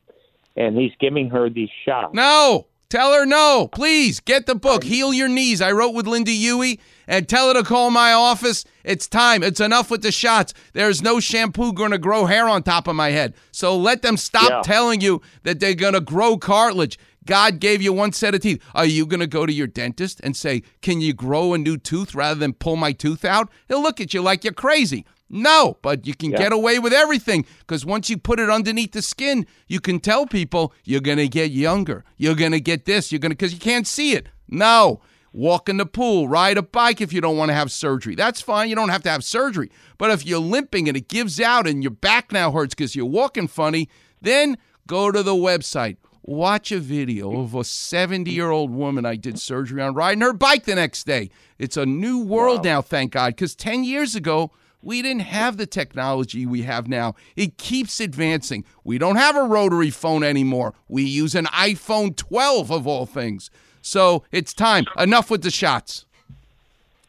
and 0.56 0.76
he's 0.76 0.94
giving 1.00 1.30
her 1.30 1.50
these 1.50 1.70
shots. 1.86 2.14
No. 2.14 2.66
Tell 2.90 3.14
her 3.14 3.24
no. 3.24 3.70
Please 3.72 4.20
get 4.20 4.48
the 4.48 4.56
book, 4.56 4.84
Heal 4.84 5.14
Your 5.14 5.28
Knees. 5.28 5.62
I 5.62 5.72
wrote 5.72 5.94
with 5.94 6.08
Lynda 6.08 6.30
Huey 6.36 6.80
and 7.08 7.30
tell 7.30 7.50
her 7.50 7.54
to 7.54 7.64
call 7.64 7.92
my 7.92 8.14
office. 8.14 8.66
It's 8.84 9.06
time. 9.08 9.44
It's 9.44 9.60
enough 9.60 9.92
with 9.92 10.02
the 10.02 10.12
shots. 10.12 10.56
There's 10.74 11.00
no 11.00 11.20
shampoo 11.20 11.72
going 11.72 11.92
to 11.92 12.00
grow 12.00 12.26
hair 12.26 12.50
on 12.50 12.64
top 12.64 12.88
of 12.88 12.96
my 12.96 13.12
head. 13.12 13.36
So 13.52 13.78
let 13.78 14.02
them 14.02 14.18
stop 14.18 14.50
Yeah. 14.50 14.62
telling 14.64 15.02
you 15.02 15.22
that 15.44 15.60
they're 15.60 15.76
going 15.76 15.94
to 15.94 16.02
grow 16.02 16.36
cartilage. 16.38 16.98
God 17.30 17.60
gave 17.60 17.80
you 17.80 17.94
one 17.94 18.12
set 18.12 18.34
of 18.34 18.42
teeth. 18.42 18.60
Are 18.74 18.86
you 18.88 19.06
going 19.06 19.20
to 19.20 19.28
go 19.28 19.46
to 19.46 19.54
your 19.54 19.68
dentist 19.68 20.20
and 20.24 20.36
say, 20.36 20.64
Can 20.82 21.00
you 21.00 21.14
grow 21.14 21.54
a 21.54 21.60
new 21.60 21.78
tooth 21.78 22.16
rather 22.16 22.40
than 22.40 22.54
pull 22.54 22.76
my 22.76 22.92
tooth 22.92 23.24
out? 23.24 23.50
He'll 23.68 23.84
look 23.84 24.02
at 24.02 24.16
you 24.16 24.22
like 24.24 24.44
you're 24.44 24.52
crazy. 24.52 25.06
No, 25.30 25.78
but 25.84 26.08
you 26.08 26.16
can 26.16 26.32
Yeah. 26.32 26.40
get 26.40 26.54
away 26.54 26.80
with 26.80 26.92
everything 26.92 27.46
because 27.60 27.86
once 27.86 28.10
you 28.10 28.18
put 28.18 28.40
it 28.40 28.50
underneath 28.50 28.94
the 28.94 29.04
skin, 29.04 29.46
you 29.68 29.80
can 29.80 30.00
tell 30.00 30.26
people 30.26 30.74
you're 30.86 31.02
going 31.02 31.20
to 31.20 31.28
get 31.28 31.52
younger. 31.52 32.04
You're 32.18 32.34
going 32.34 32.54
to 32.54 32.60
get 32.60 32.86
this. 32.86 33.12
You're 33.12 33.20
going 33.20 33.30
to, 33.30 33.36
because 33.36 33.54
you 33.54 33.60
can't 33.60 33.86
see 33.86 34.14
it. 34.14 34.30
No. 34.48 35.00
Walk 35.32 35.70
in 35.70 35.78
the 35.78 35.86
pool, 35.86 36.28
ride 36.28 36.58
a 36.58 36.64
bike 36.64 37.00
if 37.00 37.14
you 37.14 37.22
don't 37.22 37.38
want 37.38 37.50
to 37.50 37.54
have 37.54 37.72
surgery. 37.72 38.16
That's 38.16 38.42
fine. 38.42 38.70
You 38.70 38.76
don't 38.76 38.90
have 38.90 39.04
to 39.04 39.12
have 39.12 39.24
surgery. 39.24 39.70
But 40.00 40.10
if 40.10 40.26
you're 40.26 40.40
limping 40.40 40.88
and 40.88 40.98
it 40.98 41.08
gives 41.08 41.40
out 41.40 41.68
and 41.68 41.84
your 41.84 41.92
back 41.92 42.32
now 42.32 42.50
hurts 42.52 42.74
because 42.74 42.96
you're 42.96 43.06
walking 43.06 43.48
funny, 43.48 43.88
then 44.20 44.58
go 44.88 45.12
to 45.12 45.22
the 45.22 45.36
website. 45.36 45.98
Watch 46.22 46.72
a 46.72 46.80
video 46.80 47.40
of 47.42 47.56
a 47.56 47.64
70 47.64 48.30
year 48.32 48.52
old 48.52 48.72
woman 48.72 49.06
I 49.06 49.16
did 49.16 49.40
surgery 49.40 49.82
on 49.82 49.94
riding 49.94 50.22
her 50.22 50.34
bike 50.34 50.66
the 50.66 50.76
next 50.76 51.06
day. 51.06 51.30
It's 51.58 51.78
a 51.78 51.86
new 51.86 52.20
world 52.20 52.64
now, 52.64 52.82
thank 52.82 53.14
God, 53.14 53.36
because 53.36 53.56
10 53.56 53.84
years 53.84 54.16
ago, 54.16 54.52
we 54.82 55.02
didn't 55.02 55.24
have 55.24 55.58
the 55.58 55.66
technology 55.66 56.46
we 56.46 56.62
have 56.64 56.88
now. 56.88 57.16
It 57.36 57.58
keeps 57.58 58.00
advancing. 58.00 58.64
We 58.84 58.98
don't 58.98 59.18
have 59.18 59.36
a 59.36 59.44
rotary 59.44 59.90
phone 59.90 60.24
anymore. 60.24 60.74
We 60.88 61.04
use 61.04 61.36
an 61.36 61.46
iPhone 61.46 62.16
12 62.16 62.72
of 62.72 62.88
all 62.88 63.06
things. 63.06 63.50
So 63.82 64.24
it's 64.32 64.54
time. 64.54 64.86
Enough 64.98 65.30
with 65.30 65.42
the 65.42 65.52
shots. 65.52 66.06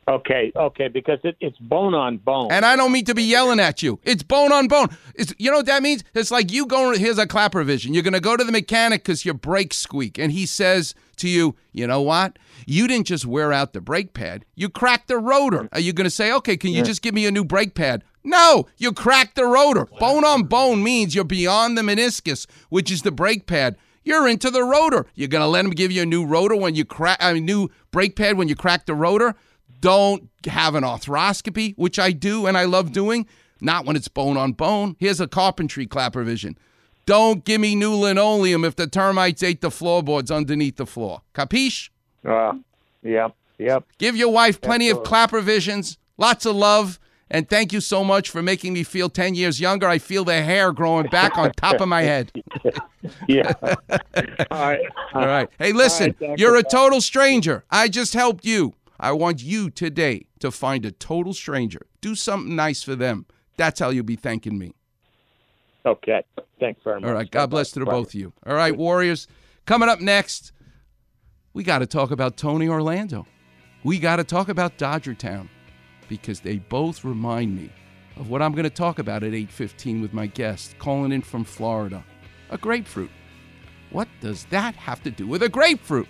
Okay, 0.09 0.51
okay, 0.57 0.89
because 0.89 1.19
it, 1.23 1.37
it's 1.41 1.57
bone 1.59 1.95
on 1.95 2.17
bone. 2.19 2.51
And 2.51 2.65
I 2.65 2.75
don't 2.75 2.91
mean 2.91 3.05
to 3.05 3.15
be 3.15 3.23
yelling 3.23 3.61
at 3.61 3.83
you. 3.83 4.01
It's 4.03 4.23
bone 4.23 4.51
on 4.53 4.67
bone. 4.67 4.89
It's, 5.15 5.33
you 5.39 5.51
know 5.51 5.59
what 5.59 5.67
that 5.67 5.83
means? 5.83 6.03
It's 6.15 6.31
like 6.31 6.51
you 6.51 6.67
going, 6.67 6.99
here's 6.99 7.19
a 7.19 7.27
clapper 7.27 7.63
vision. 7.63 7.95
You're 7.95 8.03
going 8.03 8.15
to 8.15 8.21
go 8.21 8.37
to 8.37 8.43
the 8.43 8.51
mechanic 8.51 9.05
because 9.05 9.25
your 9.25 9.35
brakes 9.35 9.77
squeak. 9.77 10.19
And 10.19 10.33
he 10.33 10.47
says 10.47 10.95
to 11.17 11.29
you, 11.29 11.55
you 11.73 11.87
know 11.87 12.01
what? 12.01 12.39
You 12.67 12.89
didn't 12.89 13.07
just 13.07 13.25
wear 13.27 13.53
out 13.53 13.73
the 13.73 13.81
brake 13.81 14.13
pad, 14.15 14.45
you 14.57 14.69
cracked 14.69 15.09
the 15.09 15.19
rotor. 15.19 15.69
Are 15.73 15.81
you 15.81 15.93
going 15.93 16.05
to 16.07 16.11
say, 16.11 16.33
okay, 16.33 16.57
can 16.57 16.71
you 16.71 16.79
Yeah. 16.79 16.85
just 16.85 17.03
give 17.03 17.15
me 17.15 17.27
a 17.27 17.31
new 17.31 17.45
brake 17.45 17.75
pad? 17.75 18.03
No, 18.25 18.67
you 18.77 18.93
cracked 18.93 19.37
the 19.37 19.47
rotor. 19.47 19.87
Bone 19.99 20.25
on 20.25 20.43
bone 20.45 20.83
means 20.83 21.15
you're 21.15 21.25
beyond 21.25 21.79
the 21.79 21.83
meniscus, 21.83 22.47
which 22.69 22.91
is 22.91 23.03
the 23.03 23.13
brake 23.13 23.47
pad. 23.47 23.77
You're 24.03 24.29
into 24.29 24.51
the 24.51 24.65
rotor. 24.65 25.07
You're 25.15 25.29
going 25.29 25.43
to 25.43 25.47
let 25.47 25.65
him 25.65 25.71
give 25.71 25.93
you 25.93 26.03
a 26.03 26.07
new 26.07 26.25
rotor 26.27 26.57
when 26.57 26.75
you 26.75 26.85
crack, 26.85 27.19
a 27.21 27.35
new 27.39 27.69
brake 27.93 28.17
pad 28.17 28.37
when 28.37 28.49
you 28.49 28.57
crack 28.57 28.87
the 28.87 28.95
rotor? 28.95 29.37
Don't 29.81 30.29
have 30.47 30.75
an 30.75 30.85
arthroscopy, 30.85 31.75
which 31.77 31.99
I 31.99 32.13
do 32.13 32.47
and 32.47 32.57
I 32.57 32.65
love 32.65 32.93
doing, 32.93 33.27
not 33.61 33.87
when 33.87 33.97
it's 33.97 34.09
bone 34.09 34.37
on 34.37 34.53
bone. 34.53 34.97
Here's 34.99 35.21
a 35.21 35.27
carpentry 35.27 35.87
clapper 35.87 36.23
vision. 36.23 36.59
Don't 37.07 37.45
give 37.45 37.61
me 37.61 37.75
new 37.75 37.95
linoleum 37.95 38.65
if 38.65 38.77
the 38.77 38.87
termites 38.87 39.43
ate 39.43 39.61
the 39.61 39.71
floorboards 39.71 40.31
underneath 40.31 40.77
the 40.77 40.87
floor. 40.87 41.23
Capiche? 41.35 41.91
Uh, 42.25 42.53
yep, 43.03 43.35
yep. 43.59 43.85
Give 43.99 44.15
your 44.17 44.33
wife 44.33 44.61
plenty 44.61 44.89
of 44.89 44.99
Absolutely. 44.99 45.09
clapper 45.09 45.41
visions, 45.41 45.99
lots 46.19 46.47
of 46.47 46.55
love, 46.55 47.01
and 47.31 47.49
thank 47.49 47.73
you 47.73 47.81
so 47.81 48.03
much 48.03 48.29
for 48.29 48.43
making 48.43 48.73
me 48.73 48.83
feel 48.83 49.09
10 49.09 49.35
years 49.35 49.61
younger. 49.61 49.87
I 49.87 49.99
feel 49.99 50.25
the 50.25 50.43
hair 50.43 50.73
growing 50.73 51.07
back 51.07 51.39
on 51.39 51.53
top 51.53 51.81
of 51.81 51.89
my 51.89 52.03
head. 52.03 52.33
yeah. 53.29 53.53
All 54.51 54.61
right. 54.61 54.81
All 55.15 55.27
right. 55.27 55.49
Hey, 55.59 55.73
listen, 55.73 56.15
right, 56.21 56.39
you're 56.39 56.57
a 56.57 56.63
total 56.63 57.01
stranger. 57.01 57.65
I 57.71 57.89
just 57.89 58.15
helped 58.15 58.45
you. 58.45 58.75
I 59.01 59.13
want 59.13 59.43
you 59.43 59.71
today 59.71 60.27
to 60.41 60.51
find 60.51 60.85
a 60.85 60.93
total 60.93 61.33
stranger. 61.33 61.87
Do 62.03 62.15
something 62.15 62.55
nice 62.55 62.83
for 62.83 62.95
them. 62.95 63.25
That's 63.57 63.81
how 63.81 63.89
you'll 63.89 64.05
be 64.05 64.17
thanking 64.17 64.59
me. 64.59 64.75
Okay. 65.87 66.23
Thanks 66.61 66.83
very 66.85 67.01
much. 67.01 67.09
All 67.09 67.15
right. 67.15 67.31
God 67.31 67.49
bless 67.49 67.71
to 67.73 67.81
the 67.81 67.87
both 67.87 68.09
of 68.09 68.15
you. 68.15 68.35
All 68.47 68.55
right, 68.55 68.77
Warriors. 68.77 69.27
Coming 69.65 69.89
up 69.89 70.01
next, 70.01 70.53
we 71.55 71.65
got 71.65 71.79
to 71.79 71.87
talk 71.87 72.11
about 72.11 72.37
Tony 72.37 72.69
Orlando. 72.69 73.27
We 73.85 73.99
got 73.99 74.17
to 74.17 74.25
talk 74.25 74.51
about 74.51 74.77
Dodger 74.77 75.15
Town 75.15 75.49
because 76.07 76.41
they 76.41 76.59
both 76.59 77.03
remind 77.03 77.57
me 77.57 77.71
of 78.17 78.29
what 78.29 78.43
I'm 78.43 78.53
going 78.53 78.65
to 78.65 78.71
talk 78.71 78.99
about 78.99 79.23
at 79.23 79.33
8:15 79.33 80.03
with 80.03 80.13
my 80.13 80.27
guest 80.27 80.79
calling 80.79 81.13
in 81.13 81.23
from 81.23 81.45
Florida. 81.45 82.05
A 82.51 82.59
grapefruit. 82.59 83.11
What 83.91 84.09
does 84.21 84.45
that 84.47 84.75
have 84.75 85.03
to 85.05 85.11
do 85.11 85.27
with 85.27 85.43
a 85.43 85.49
grapefruit? 85.49 86.09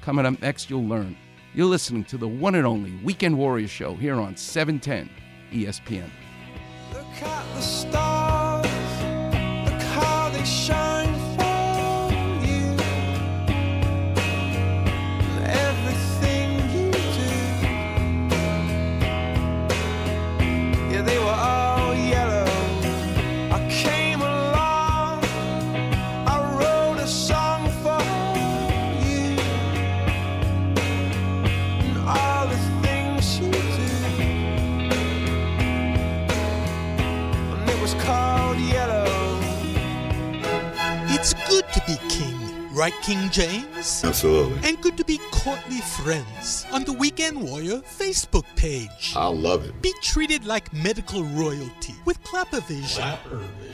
Coming 0.00 0.24
up 0.24 0.40
next, 0.40 0.70
you'll 0.70 0.86
learn. 0.86 1.16
You're 1.56 1.66
listening 1.66 2.02
to 2.06 2.16
the 2.16 2.26
one 2.26 2.56
and 2.56 2.66
only 2.66 2.96
Weekend 3.04 3.38
Warrior 3.38 3.68
Show 3.68 3.94
here 3.94 4.16
on 4.16 4.32
E 4.32 4.36
710 4.36 5.08
ESPN. 5.52 6.10
Look 6.92 7.22
at 7.22 7.54
the 7.54 7.60
stars, 7.60 8.66
look 9.64 9.80
how 9.80 10.30
they 10.30 10.44
shine 10.44 11.13
right, 42.74 42.94
King 43.02 43.30
James? 43.30 44.02
Absolutely. 44.04 44.68
And 44.68 44.80
good 44.80 44.96
to 44.96 45.04
be 45.04 45.18
courtly 45.30 45.80
friends 45.80 46.66
on 46.72 46.84
the 46.84 46.92
Weekend 46.92 47.40
Warrior 47.40 47.78
Facebook 47.80 48.44
page. 48.56 49.14
I 49.16 49.26
love 49.26 49.64
it. 49.64 49.80
Be 49.80 49.92
treated 50.02 50.44
like 50.44 50.72
medical 50.72 51.24
royalty 51.24 51.94
with 52.04 52.22
Clappervision. 52.24 53.18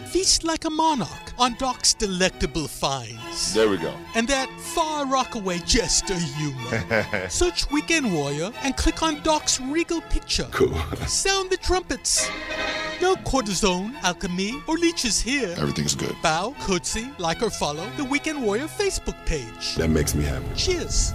Feast 0.06 0.44
like 0.44 0.64
a 0.64 0.70
monarch 0.70 1.32
on 1.38 1.54
Doc's 1.58 1.94
delectable 1.94 2.68
finds. 2.68 3.54
There 3.54 3.68
we 3.68 3.78
go. 3.78 3.94
And 4.14 4.28
that 4.28 4.50
far 4.60 5.06
rockaway 5.06 5.58
jester 5.60 6.14
humor. 6.14 7.28
Search 7.28 7.70
Weekend 7.70 8.12
Warrior 8.12 8.52
and 8.62 8.76
click 8.76 9.02
on 9.02 9.22
Doc's 9.22 9.60
regal 9.60 10.00
picture. 10.02 10.48
Cool. 10.50 10.74
Sound 11.06 11.50
the 11.50 11.56
trumpets. 11.56 12.28
No 13.00 13.14
cortisone, 13.16 13.94
alchemy, 14.02 14.62
or 14.66 14.76
leeches 14.76 15.20
here. 15.22 15.54
Everything's 15.56 15.94
good. 15.94 16.14
Bow, 16.22 16.54
curtsy, 16.60 17.08
like 17.16 17.42
or 17.42 17.48
follow 17.48 17.88
the 17.96 18.04
Weekend 18.04 18.42
Warrior 18.42 18.68
Facebook 19.04 19.26
page. 19.26 19.76
That 19.76 19.88
makes 19.88 20.14
me 20.14 20.24
happy. 20.24 20.44
Cheers. 20.54 21.14